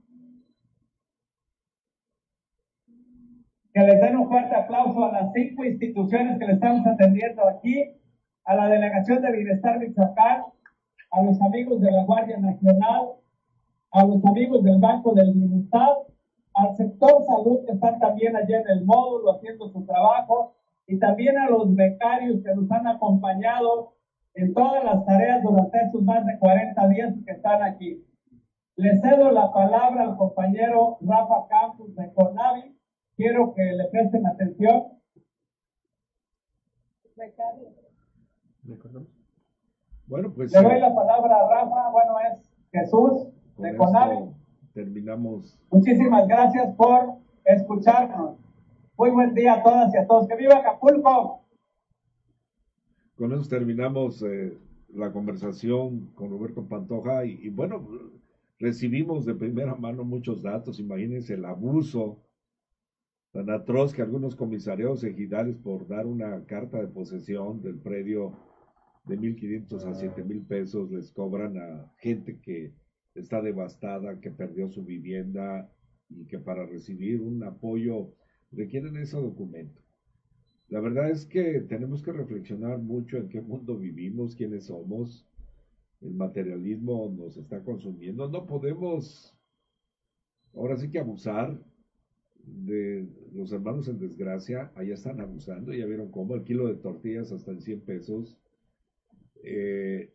que 3.73 3.81
les 3.81 3.99
den 3.99 4.17
un 4.17 4.29
fuerte 4.29 4.55
aplauso 4.55 5.03
a 5.03 5.11
las 5.11 5.33
cinco 5.33 5.65
instituciones 5.65 6.37
que 6.37 6.45
le 6.45 6.53
estamos 6.53 6.85
atendiendo 6.85 7.47
aquí, 7.47 7.83
a 8.45 8.55
la 8.55 8.67
Delegación 8.67 9.21
de 9.21 9.31
Bienestar 9.31 9.79
Michoacán, 9.79 10.43
a 11.11 11.21
los 11.23 11.41
amigos 11.41 11.81
de 11.81 11.91
la 11.91 12.03
Guardia 12.03 12.37
Nacional, 12.37 13.13
a 13.91 14.05
los 14.05 14.23
amigos 14.25 14.63
del 14.63 14.79
Banco 14.79 15.13
del 15.13 15.33
Bienestar, 15.33 15.89
al 16.53 16.75
sector 16.75 17.23
salud 17.25 17.65
que 17.65 17.71
están 17.71 17.97
también 17.99 18.35
allí 18.35 18.53
en 18.53 18.67
el 18.69 18.85
módulo 18.85 19.31
haciendo 19.31 19.67
su 19.69 19.83
trabajo, 19.85 20.55
y 20.85 20.99
también 20.99 21.37
a 21.37 21.49
los 21.49 21.73
becarios 21.73 22.43
que 22.43 22.53
nos 22.53 22.69
han 22.69 22.85
acompañado 22.85 23.95
en 24.35 24.53
todas 24.53 24.83
las 24.83 25.03
tareas 25.05 25.41
durante 25.41 25.79
estos 25.79 26.03
más 26.03 26.23
de 26.25 26.37
40 26.37 26.87
días 26.89 27.13
que 27.25 27.31
están 27.31 27.63
aquí. 27.63 28.05
Le 28.75 28.99
cedo 28.99 29.31
la 29.31 29.51
palabra 29.51 30.03
al 30.03 30.17
compañero 30.17 30.97
Rafa 31.01 31.47
Campos 31.47 31.95
de 31.95 32.11
Conavi 32.13 32.75
quiero 33.15 33.53
que 33.53 33.63
le 33.63 33.85
presten 33.89 34.25
atención. 34.27 34.83
Bueno, 40.07 40.33
pues. 40.33 40.51
Le 40.51 40.61
doy 40.61 40.71
eh, 40.73 40.79
la 40.79 40.93
palabra 40.93 41.35
a 41.35 41.49
Rafa, 41.49 41.89
bueno, 41.91 42.15
es 42.31 42.51
Jesús 42.71 43.27
de 43.57 43.75
Conavi. 43.75 44.31
Terminamos. 44.73 45.57
Muchísimas 45.69 46.27
gracias 46.27 46.75
por 46.75 47.17
escucharnos. 47.45 48.37
Muy 48.97 49.11
buen 49.11 49.33
día 49.33 49.53
a 49.53 49.63
todas 49.63 49.93
y 49.93 49.97
a 49.97 50.07
todos. 50.07 50.27
¡Que 50.27 50.35
viva 50.35 50.57
Acapulco! 50.57 51.41
Con 53.17 53.31
eso 53.31 53.47
terminamos 53.47 54.23
eh, 54.23 54.57
la 54.89 55.11
conversación 55.11 56.11
con 56.15 56.31
Roberto 56.31 56.67
Pantoja 56.67 57.25
y, 57.25 57.39
y 57.43 57.49
bueno, 57.49 57.87
recibimos 58.59 59.25
de 59.25 59.35
primera 59.35 59.75
mano 59.75 60.03
muchos 60.03 60.41
datos. 60.41 60.79
Imagínense 60.79 61.35
el 61.35 61.45
abuso 61.45 62.17
tan 63.33 63.49
atroz 63.49 63.93
que 63.93 64.03
algunos 64.03 64.35
comisarios 64.35 65.03
ejidales 65.03 65.57
por 65.57 65.87
dar 65.87 66.05
una 66.05 66.45
carta 66.45 66.79
de 66.79 66.87
posesión 66.87 67.63
del 67.63 67.79
predio 67.79 68.37
de 69.05 69.17
1.500 69.17 69.83
a 69.85 69.93
7.000 69.93 70.47
pesos 70.47 70.91
les 70.91 71.11
cobran 71.11 71.57
a 71.57 71.91
gente 71.97 72.39
que 72.39 72.73
está 73.15 73.41
devastada, 73.41 74.19
que 74.21 74.29
perdió 74.29 74.69
su 74.69 74.83
vivienda 74.83 75.67
y 76.09 76.25
que 76.25 76.37
para 76.37 76.67
recibir 76.67 77.21
un 77.21 77.43
apoyo 77.43 78.13
requieren 78.51 78.97
ese 78.97 79.17
documento. 79.17 79.81
La 80.69 80.79
verdad 80.79 81.09
es 81.09 81.25
que 81.25 81.61
tenemos 81.61 82.03
que 82.03 82.11
reflexionar 82.11 82.77
mucho 82.77 83.17
en 83.17 83.29
qué 83.29 83.41
mundo 83.41 83.77
vivimos, 83.77 84.35
quiénes 84.35 84.65
somos. 84.65 85.27
El 86.01 86.13
materialismo 86.13 87.11
nos 87.15 87.35
está 87.37 87.63
consumiendo. 87.63 88.29
No 88.29 88.45
podemos, 88.45 89.35
ahora 90.53 90.77
sí 90.77 90.91
que 90.91 90.99
abusar 90.99 91.59
de 92.43 93.07
los 93.33 93.51
hermanos 93.51 93.87
en 93.87 93.99
desgracia, 93.99 94.71
allá 94.75 94.93
están 94.93 95.21
abusando, 95.21 95.73
ya 95.73 95.85
vieron 95.85 96.11
cómo 96.11 96.35
el 96.35 96.43
kilo 96.43 96.67
de 96.67 96.75
tortillas 96.75 97.31
hasta 97.31 97.51
en 97.51 97.61
100 97.61 97.81
pesos, 97.81 98.37
eh, 99.43 100.13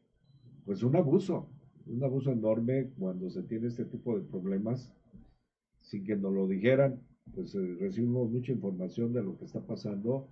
pues 0.64 0.83
un 0.83 0.97
abuso, 0.97 1.49
un 1.87 2.03
abuso 2.05 2.31
enorme 2.33 2.91
cuando 2.99 3.31
se 3.31 3.43
tiene 3.43 3.68
este 3.68 3.85
tipo 3.85 4.18
de 4.18 4.24
problemas, 4.24 4.93
sin 5.81 6.05
que 6.05 6.16
nos 6.16 6.33
lo 6.33 6.47
dijeran, 6.47 7.01
pues 7.35 7.55
eh, 7.55 7.76
recibimos 7.81 8.31
mucha 8.31 8.53
información 8.53 9.12
de 9.12 9.22
lo 9.22 9.39
que 9.39 9.45
está 9.45 9.61
pasando 9.61 10.29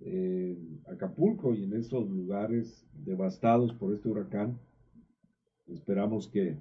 en 0.00 0.80
Acapulco 0.86 1.54
y 1.54 1.64
en 1.64 1.74
estos 1.74 2.08
lugares 2.08 2.86
devastados 3.04 3.72
por 3.74 3.92
este 3.92 4.08
huracán. 4.08 4.58
Esperamos 5.66 6.28
que 6.28 6.56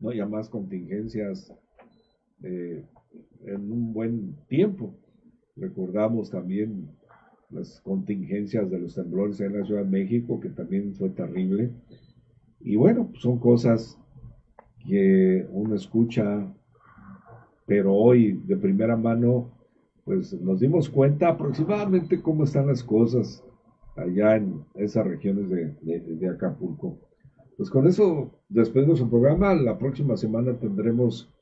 no 0.00 0.10
haya 0.10 0.26
más 0.26 0.48
contingencias 0.48 1.52
eh, 2.42 2.84
en 3.46 3.70
un 3.70 3.92
buen 3.92 4.36
tiempo. 4.48 4.94
Recordamos 5.56 6.30
también 6.30 6.90
las 7.50 7.80
contingencias 7.80 8.70
de 8.70 8.80
los 8.80 8.94
temblores 8.94 9.40
en 9.40 9.58
la 9.58 9.64
Ciudad 9.64 9.84
de 9.84 9.90
México, 9.90 10.40
que 10.40 10.48
también 10.50 10.94
fue 10.94 11.10
terrible. 11.10 11.70
Y 12.60 12.76
bueno, 12.76 13.10
son 13.18 13.38
cosas 13.38 13.98
que 14.86 15.46
uno 15.50 15.74
escucha, 15.74 16.52
pero 17.66 17.94
hoy 17.94 18.40
de 18.46 18.56
primera 18.56 18.96
mano 18.96 19.50
pues 20.04 20.38
nos 20.40 20.60
dimos 20.60 20.88
cuenta 20.90 21.28
aproximadamente 21.28 22.20
cómo 22.20 22.44
están 22.44 22.66
las 22.66 22.82
cosas 22.84 23.42
allá 23.96 24.36
en 24.36 24.64
esas 24.74 25.06
regiones 25.06 25.48
de, 25.48 26.28
Acapulco. 26.28 26.98
Pues 27.56 27.70
con 27.70 27.86
eso 27.86 28.30
despedimos 28.48 29.00
el 29.00 29.08
programa. 29.08 29.54
La 29.54 29.78
próxima 29.78 30.16
semana 30.16 30.58
tendremos 30.58 31.32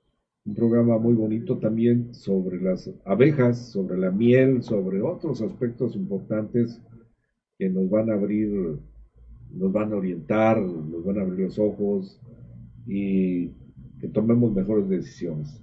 un 0.45 0.55
programa 0.55 0.99
muy 0.99 1.14
bonito 1.14 1.59
también 1.59 2.14
sobre 2.14 2.61
las 2.61 2.90
abejas, 3.05 3.70
sobre 3.70 3.97
la 3.99 4.11
miel, 4.11 4.62
sobre 4.62 5.01
otros 5.01 5.40
aspectos 5.40 5.95
importantes 5.95 6.82
que 7.59 7.68
nos 7.68 7.88
van 7.88 8.11
a 8.11 8.14
abrir, 8.14 8.78
nos 9.53 9.72
van 9.72 9.93
a 9.93 9.97
orientar, 9.97 10.61
nos 10.61 11.05
van 11.05 11.18
a 11.18 11.22
abrir 11.22 11.47
los 11.47 11.59
ojos 11.59 12.20
y 12.86 13.49
que 14.01 14.09
tomemos 14.12 14.53
mejores 14.53 14.88
decisiones. 14.88 15.62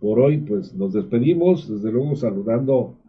Por 0.00 0.20
hoy, 0.20 0.38
pues 0.38 0.74
nos 0.74 0.92
despedimos, 0.92 1.68
desde 1.68 1.90
luego 1.90 2.14
saludando 2.14 3.00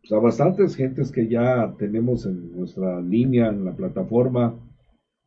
pues, 0.00 0.12
a 0.12 0.18
bastantes 0.18 0.76
gentes 0.76 1.10
que 1.10 1.28
ya 1.28 1.74
tenemos 1.78 2.26
en 2.26 2.52
nuestra 2.52 3.00
línea, 3.00 3.48
en 3.48 3.64
la 3.64 3.74
plataforma. 3.74 4.58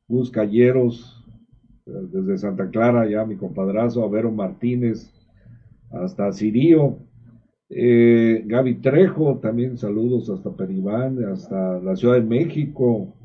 Gus 0.08 0.30
Calleros, 0.30 1.23
desde 1.86 2.38
Santa 2.38 2.70
Clara, 2.70 3.10
ya 3.10 3.26
mi 3.26 3.36
compadrazo, 3.36 4.04
Avero 4.04 4.32
Martínez, 4.32 5.12
hasta 5.92 6.32
Sirio. 6.32 7.00
Eh, 7.70 8.44
Gaby 8.46 8.76
Trejo, 8.76 9.40
también 9.40 9.78
saludos 9.78 10.30
hasta 10.30 10.56
Peribán, 10.56 11.24
hasta 11.26 11.80
la 11.80 11.96
Ciudad 11.96 12.16
de 12.16 12.22
México. 12.22 13.16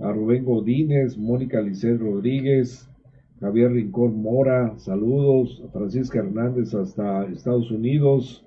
A 0.00 0.12
Rubén 0.12 0.44
Godínez, 0.44 1.18
Mónica 1.18 1.60
Licet 1.60 1.98
Rodríguez, 1.98 2.88
Javier 3.40 3.72
Rincón 3.72 4.22
Mora, 4.22 4.78
saludos. 4.78 5.60
A 5.66 5.72
Francisca 5.72 6.20
Hernández 6.20 6.72
hasta 6.74 7.24
Estados 7.24 7.70
Unidos. 7.72 8.46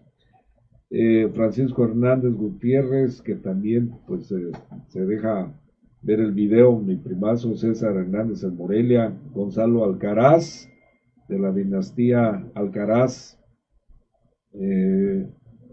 Eh, 0.90 1.30
Francisco 1.34 1.84
Hernández 1.84 2.34
Gutiérrez, 2.34 3.22
que 3.22 3.36
también 3.36 3.92
pues 4.08 4.34
se 4.88 5.06
deja 5.06 5.54
ver 6.02 6.20
el 6.20 6.32
video, 6.32 6.80
mi 6.80 6.96
primazo 6.96 7.56
César 7.56 7.96
Hernández 7.96 8.44
en 8.44 8.56
Morelia, 8.56 9.14
Gonzalo 9.34 9.84
Alcaraz, 9.84 10.68
de 11.28 11.40
la 11.40 11.52
dinastía 11.52 12.44
Alcaraz, 12.56 13.40
eh, 14.54 15.30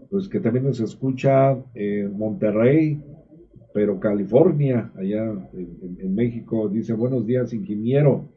pues 0.09 0.29
que 0.29 0.39
también 0.39 0.65
nos 0.65 0.79
escucha 0.79 1.57
en 1.73 2.17
Monterrey, 2.17 3.03
pero 3.73 3.99
California, 3.99 4.91
allá 4.95 5.25
en, 5.53 6.15
México, 6.15 6.69
dice 6.69 6.93
buenos 6.93 7.25
días 7.25 7.53
ingeniero. 7.53 8.29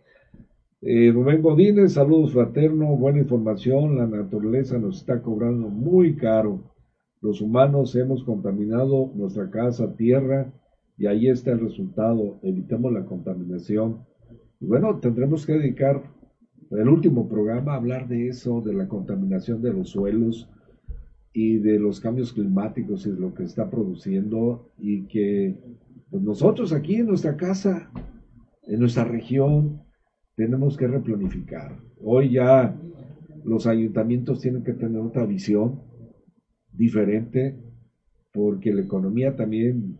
Eh, 0.80 1.10
Rubén 1.12 1.42
Godínez, 1.42 1.92
saludos 1.92 2.32
fraterno, 2.32 2.96
buena 2.96 3.20
información, 3.20 3.96
la 3.96 4.06
naturaleza 4.06 4.78
nos 4.78 4.98
está 4.98 5.22
cobrando 5.22 5.68
muy 5.68 6.16
caro. 6.16 6.72
Los 7.20 7.40
humanos 7.40 7.94
hemos 7.94 8.24
contaminado 8.24 9.12
nuestra 9.14 9.48
casa, 9.48 9.94
tierra, 9.94 10.52
y 11.02 11.08
ahí 11.08 11.26
está 11.26 11.50
el 11.50 11.58
resultado. 11.58 12.38
Evitemos 12.44 12.92
la 12.92 13.04
contaminación. 13.04 14.06
Y 14.60 14.66
bueno, 14.66 15.00
tendremos 15.00 15.44
que 15.44 15.54
dedicar 15.54 16.00
el 16.70 16.88
último 16.88 17.28
programa 17.28 17.72
a 17.72 17.78
hablar 17.78 18.06
de 18.06 18.28
eso, 18.28 18.60
de 18.60 18.72
la 18.72 18.86
contaminación 18.86 19.60
de 19.62 19.72
los 19.72 19.88
suelos 19.88 20.48
y 21.32 21.58
de 21.58 21.80
los 21.80 21.98
cambios 21.98 22.32
climáticos 22.32 23.04
y 23.04 23.10
de 23.10 23.18
lo 23.18 23.34
que 23.34 23.42
está 23.42 23.68
produciendo 23.68 24.70
y 24.78 25.08
que 25.08 25.58
pues, 26.08 26.22
nosotros 26.22 26.72
aquí 26.72 26.94
en 26.94 27.08
nuestra 27.08 27.36
casa, 27.36 27.90
en 28.62 28.78
nuestra 28.78 29.02
región, 29.02 29.82
tenemos 30.36 30.76
que 30.76 30.86
replanificar. 30.86 31.80
Hoy 32.00 32.30
ya 32.30 32.80
los 33.44 33.66
ayuntamientos 33.66 34.40
tienen 34.40 34.62
que 34.62 34.74
tener 34.74 35.00
otra 35.00 35.26
visión 35.26 35.80
diferente 36.72 37.56
porque 38.32 38.72
la 38.72 38.82
economía 38.82 39.34
también 39.34 39.98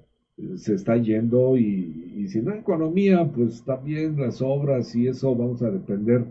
se 0.57 0.75
está 0.75 0.97
yendo 0.97 1.57
y, 1.57 2.27
si 2.29 2.41
no 2.41 2.55
economía, 2.55 3.31
pues 3.33 3.65
también 3.65 4.19
las 4.19 4.41
obras 4.41 4.95
y 4.95 5.09
eso 5.09 5.35
vamos 5.35 5.63
a 5.63 5.71
depender 5.71 6.25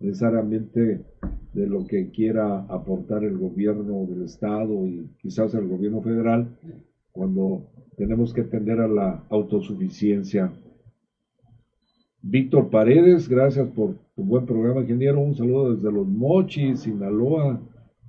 necesariamente 0.00 1.04
de 1.52 1.66
lo 1.66 1.86
que 1.86 2.10
quiera 2.10 2.60
aportar 2.68 3.24
el 3.24 3.38
gobierno 3.38 4.06
del 4.06 4.22
estado 4.24 4.86
y 4.86 5.10
quizás 5.20 5.54
el 5.54 5.66
gobierno 5.66 6.02
federal 6.02 6.56
cuando 7.12 7.70
tenemos 7.96 8.32
que 8.32 8.44
tender 8.44 8.80
a 8.80 8.88
la 8.88 9.24
autosuficiencia. 9.30 10.52
Víctor 12.22 12.70
Paredes, 12.70 13.28
gracias 13.28 13.68
por 13.68 13.96
tu 14.14 14.22
buen 14.22 14.44
programa, 14.44 14.82
ingeniero. 14.82 15.20
Un 15.20 15.34
saludo 15.34 15.74
desde 15.74 15.90
Los 15.90 16.06
Mochis, 16.06 16.80
Sinaloa. 16.80 17.60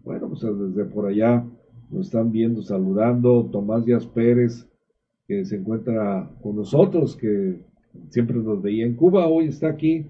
Bueno, 0.04 0.30
pues 0.30 0.42
desde 0.42 0.86
por 0.86 1.08
allá 1.08 1.46
nos 1.90 2.08
están 2.08 2.32
viendo, 2.32 2.62
saludando. 2.62 3.46
Tomás 3.52 3.86
Díaz 3.86 4.06
Pérez, 4.06 4.69
que 5.30 5.46
se 5.46 5.58
encuentra 5.58 6.28
con 6.42 6.56
nosotros, 6.56 7.16
que 7.16 7.60
siempre 8.10 8.36
nos 8.38 8.64
veía 8.64 8.84
en 8.84 8.96
Cuba, 8.96 9.28
hoy 9.28 9.46
está 9.46 9.70
aquí 9.70 10.08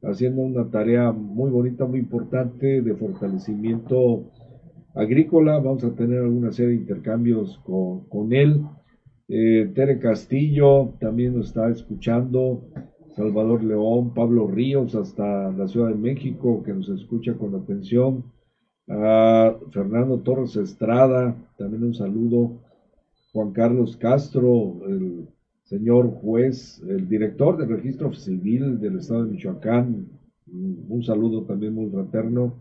haciendo 0.00 0.42
una 0.42 0.70
tarea 0.70 1.10
muy 1.10 1.50
bonita, 1.50 1.86
muy 1.86 1.98
importante 1.98 2.80
de 2.80 2.94
fortalecimiento 2.94 4.30
agrícola. 4.94 5.58
Vamos 5.58 5.82
a 5.82 5.92
tener 5.96 6.20
alguna 6.20 6.52
serie 6.52 6.74
de 6.74 6.82
intercambios 6.82 7.60
con, 7.64 8.32
él. 8.32 8.62
Eh, 9.26 9.72
Tere 9.74 9.98
Castillo 9.98 10.94
también 11.00 11.36
nos 11.36 11.48
está 11.48 11.68
escuchando. 11.68 12.62
Salvador 13.16 13.64
León, 13.64 14.14
Pablo 14.14 14.46
Ríos, 14.46 14.94
hasta 14.94 15.50
la 15.50 15.66
Ciudad 15.66 15.88
de 15.88 15.96
México, 15.96 16.62
que 16.62 16.72
nos 16.72 16.88
escucha 16.88 17.34
con 17.34 17.56
atención 17.56 18.22
a 18.88 19.52
Fernando 19.72 20.20
Torres 20.20 20.54
Estrada, 20.54 21.34
también 21.58 21.82
un 21.82 21.94
saludo, 21.94 22.60
Juan 23.32 23.52
Carlos 23.52 23.96
Castro, 23.96 24.80
el 24.88 25.28
señor 25.62 26.10
juez, 26.10 26.82
el 26.88 27.08
director 27.08 27.56
del 27.56 27.68
registro 27.68 28.12
civil 28.12 28.80
del 28.80 28.98
estado 28.98 29.24
de 29.24 29.32
Michoacán, 29.32 30.08
un 30.52 31.02
saludo 31.04 31.44
también 31.44 31.74
muy 31.74 31.88
fraterno, 31.90 32.54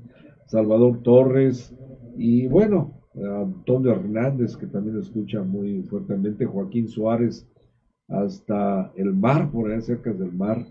Salvador 0.46 1.02
Torres, 1.02 1.76
y 2.18 2.48
bueno, 2.48 3.02
Antonio 3.16 3.92
Hernández, 3.92 4.56
que 4.56 4.68
también 4.68 5.00
escucha 5.00 5.42
muy 5.42 5.82
fuertemente, 5.84 6.46
Joaquín 6.46 6.88
Suárez, 6.88 7.48
hasta 8.08 8.92
el 8.96 9.14
mar, 9.14 9.52
por 9.52 9.72
allá 9.72 9.82
cerca 9.82 10.14
del 10.14 10.32
mar, 10.32 10.66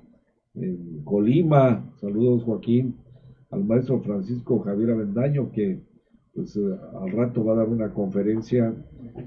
en 0.54 1.02
Colima, 1.04 1.92
saludos 2.00 2.44
Joaquín, 2.44 2.96
al 3.50 3.64
maestro 3.64 4.00
Francisco 4.00 4.60
Javier 4.60 4.90
Avendaño, 4.90 5.50
que 5.50 5.80
pues 6.38 6.54
eh, 6.56 6.76
al 7.02 7.10
rato 7.10 7.44
va 7.44 7.54
a 7.54 7.56
dar 7.56 7.68
una 7.68 7.92
conferencia 7.92 8.72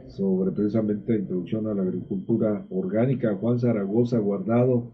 sobre 0.08 0.52
precisamente 0.52 1.18
introducción 1.18 1.68
a 1.68 1.74
la 1.74 1.82
agricultura 1.82 2.66
orgánica. 2.70 3.36
Juan 3.36 3.60
Zaragoza 3.60 4.18
Guardado, 4.20 4.94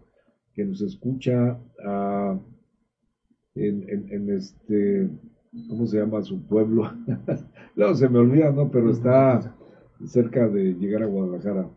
que 0.52 0.64
nos 0.64 0.80
escucha 0.80 1.56
en, 3.54 4.30
este, 4.30 5.08
¿cómo 5.68 5.86
se 5.86 5.98
llama 5.98 6.22
su 6.22 6.44
pueblo? 6.44 6.90
no, 7.76 7.94
se 7.94 8.08
me 8.08 8.18
olvida, 8.18 8.50
¿no? 8.50 8.68
Pero 8.68 8.90
está 8.90 9.54
cerca 10.04 10.48
de 10.48 10.74
llegar 10.74 11.04
a 11.04 11.06
Guadalajara. 11.06 11.70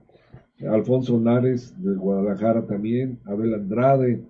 Alfonso 0.72 1.20
Nares 1.20 1.80
de 1.84 1.94
Guadalajara 1.94 2.66
también, 2.66 3.20
Abel 3.26 3.54
Andrade, 3.54 4.24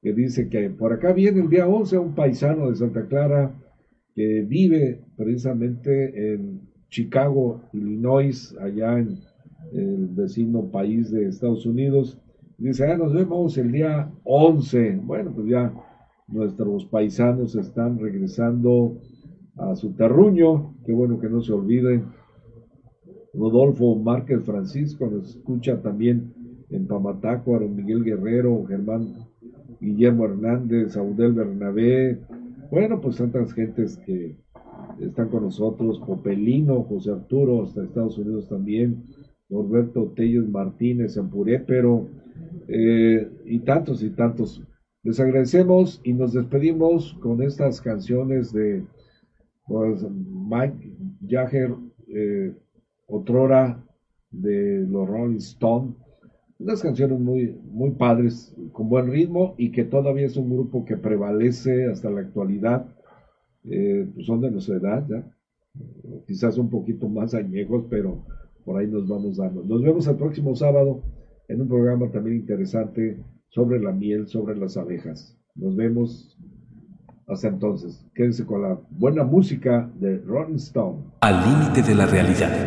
que 0.00 0.14
dice 0.14 0.48
que 0.48 0.70
por 0.70 0.94
acá 0.94 1.12
viene 1.12 1.42
el 1.42 1.50
día 1.50 1.68
11 1.68 1.98
un 1.98 2.14
paisano 2.14 2.70
de 2.70 2.76
Santa 2.76 3.04
Clara 3.06 3.52
que 4.14 4.42
vive 4.42 5.00
precisamente 5.16 6.32
en 6.34 6.60
Chicago, 6.88 7.62
Illinois, 7.72 8.56
allá 8.60 8.98
en 8.98 9.18
el 9.72 10.08
vecino 10.08 10.70
país 10.70 11.10
de 11.10 11.28
Estados 11.28 11.64
Unidos. 11.66 12.18
Dice, 12.58 12.86
ah, 12.90 12.96
nos 12.96 13.14
vemos 13.14 13.56
el 13.56 13.72
día 13.72 14.10
11. 14.24 15.00
Bueno, 15.04 15.32
pues 15.34 15.46
ya 15.48 15.72
nuestros 16.28 16.84
paisanos 16.86 17.54
están 17.54 17.98
regresando 17.98 18.98
a 19.56 19.74
su 19.76 19.92
terruño. 19.92 20.74
Qué 20.84 20.92
bueno 20.92 21.20
que 21.20 21.28
no 21.28 21.40
se 21.40 21.52
olviden. 21.52 22.04
Rodolfo 23.32 23.94
Márquez 23.94 24.44
Francisco 24.44 25.08
nos 25.08 25.36
escucha 25.36 25.80
también 25.80 26.34
en 26.70 26.86
Pamatácuaro, 26.86 27.68
Miguel 27.68 28.04
Guerrero, 28.04 28.64
Germán 28.66 29.14
Guillermo 29.80 30.24
Hernández, 30.24 30.96
Audel 30.96 31.32
Bernabé, 31.32 32.20
bueno, 32.70 33.00
pues 33.00 33.16
tantas 33.16 33.52
gentes 33.52 33.96
que 33.98 34.36
están 35.00 35.28
con 35.28 35.44
nosotros, 35.44 36.00
Popelino, 36.06 36.82
José 36.84 37.10
Arturo, 37.10 37.64
hasta 37.64 37.82
Estados 37.82 38.18
Unidos 38.18 38.48
también, 38.48 39.04
Norberto 39.48 40.12
Tellos 40.14 40.48
Martínez 40.48 41.16
en 41.16 41.30
pero 41.66 42.08
eh, 42.68 43.28
y 43.44 43.58
tantos 43.60 44.02
y 44.02 44.10
tantos. 44.10 44.62
Les 45.02 45.18
agradecemos 45.18 46.00
y 46.04 46.12
nos 46.12 46.32
despedimos 46.32 47.14
con 47.20 47.42
estas 47.42 47.80
canciones 47.80 48.52
de 48.52 48.84
pues, 49.66 50.06
Mike 50.10 50.92
Jagger, 51.26 51.74
eh, 52.08 52.54
otrora 53.06 53.82
de 54.30 54.86
los 54.88 55.08
Rolling 55.08 55.38
Stones 55.38 55.94
unas 56.60 56.82
canciones 56.82 57.18
muy, 57.18 57.58
muy 57.72 57.92
padres, 57.92 58.54
con 58.72 58.88
buen 58.88 59.10
ritmo 59.10 59.54
y 59.56 59.72
que 59.72 59.84
todavía 59.84 60.26
es 60.26 60.36
un 60.36 60.50
grupo 60.50 60.84
que 60.84 60.96
prevalece 60.96 61.86
hasta 61.86 62.10
la 62.10 62.20
actualidad. 62.20 62.86
Eh, 63.64 64.06
pues 64.14 64.26
son 64.26 64.40
de 64.40 64.50
nuestra 64.50 64.76
edad, 64.76 65.06
¿ya? 65.08 65.24
quizás 66.26 66.58
un 66.58 66.70
poquito 66.70 67.08
más 67.08 67.34
añejos, 67.34 67.84
pero 67.88 68.24
por 68.64 68.78
ahí 68.78 68.86
nos 68.86 69.08
vamos 69.08 69.38
dando. 69.38 69.62
Nos 69.64 69.82
vemos 69.82 70.06
el 70.06 70.16
próximo 70.16 70.54
sábado 70.54 71.02
en 71.48 71.62
un 71.62 71.68
programa 71.68 72.10
también 72.10 72.36
interesante 72.36 73.22
sobre 73.48 73.80
la 73.80 73.92
miel, 73.92 74.28
sobre 74.28 74.56
las 74.56 74.76
abejas. 74.76 75.36
Nos 75.54 75.74
vemos 75.76 76.38
hasta 77.26 77.48
entonces. 77.48 78.04
Quédense 78.14 78.44
con 78.44 78.62
la 78.62 78.78
buena 78.90 79.24
música 79.24 79.90
de 79.98 80.18
Rolling 80.18 80.56
Stone. 80.56 80.98
Al 81.20 81.40
límite 81.44 81.82
de 81.82 81.94
la 81.94 82.06
realidad. 82.06 82.52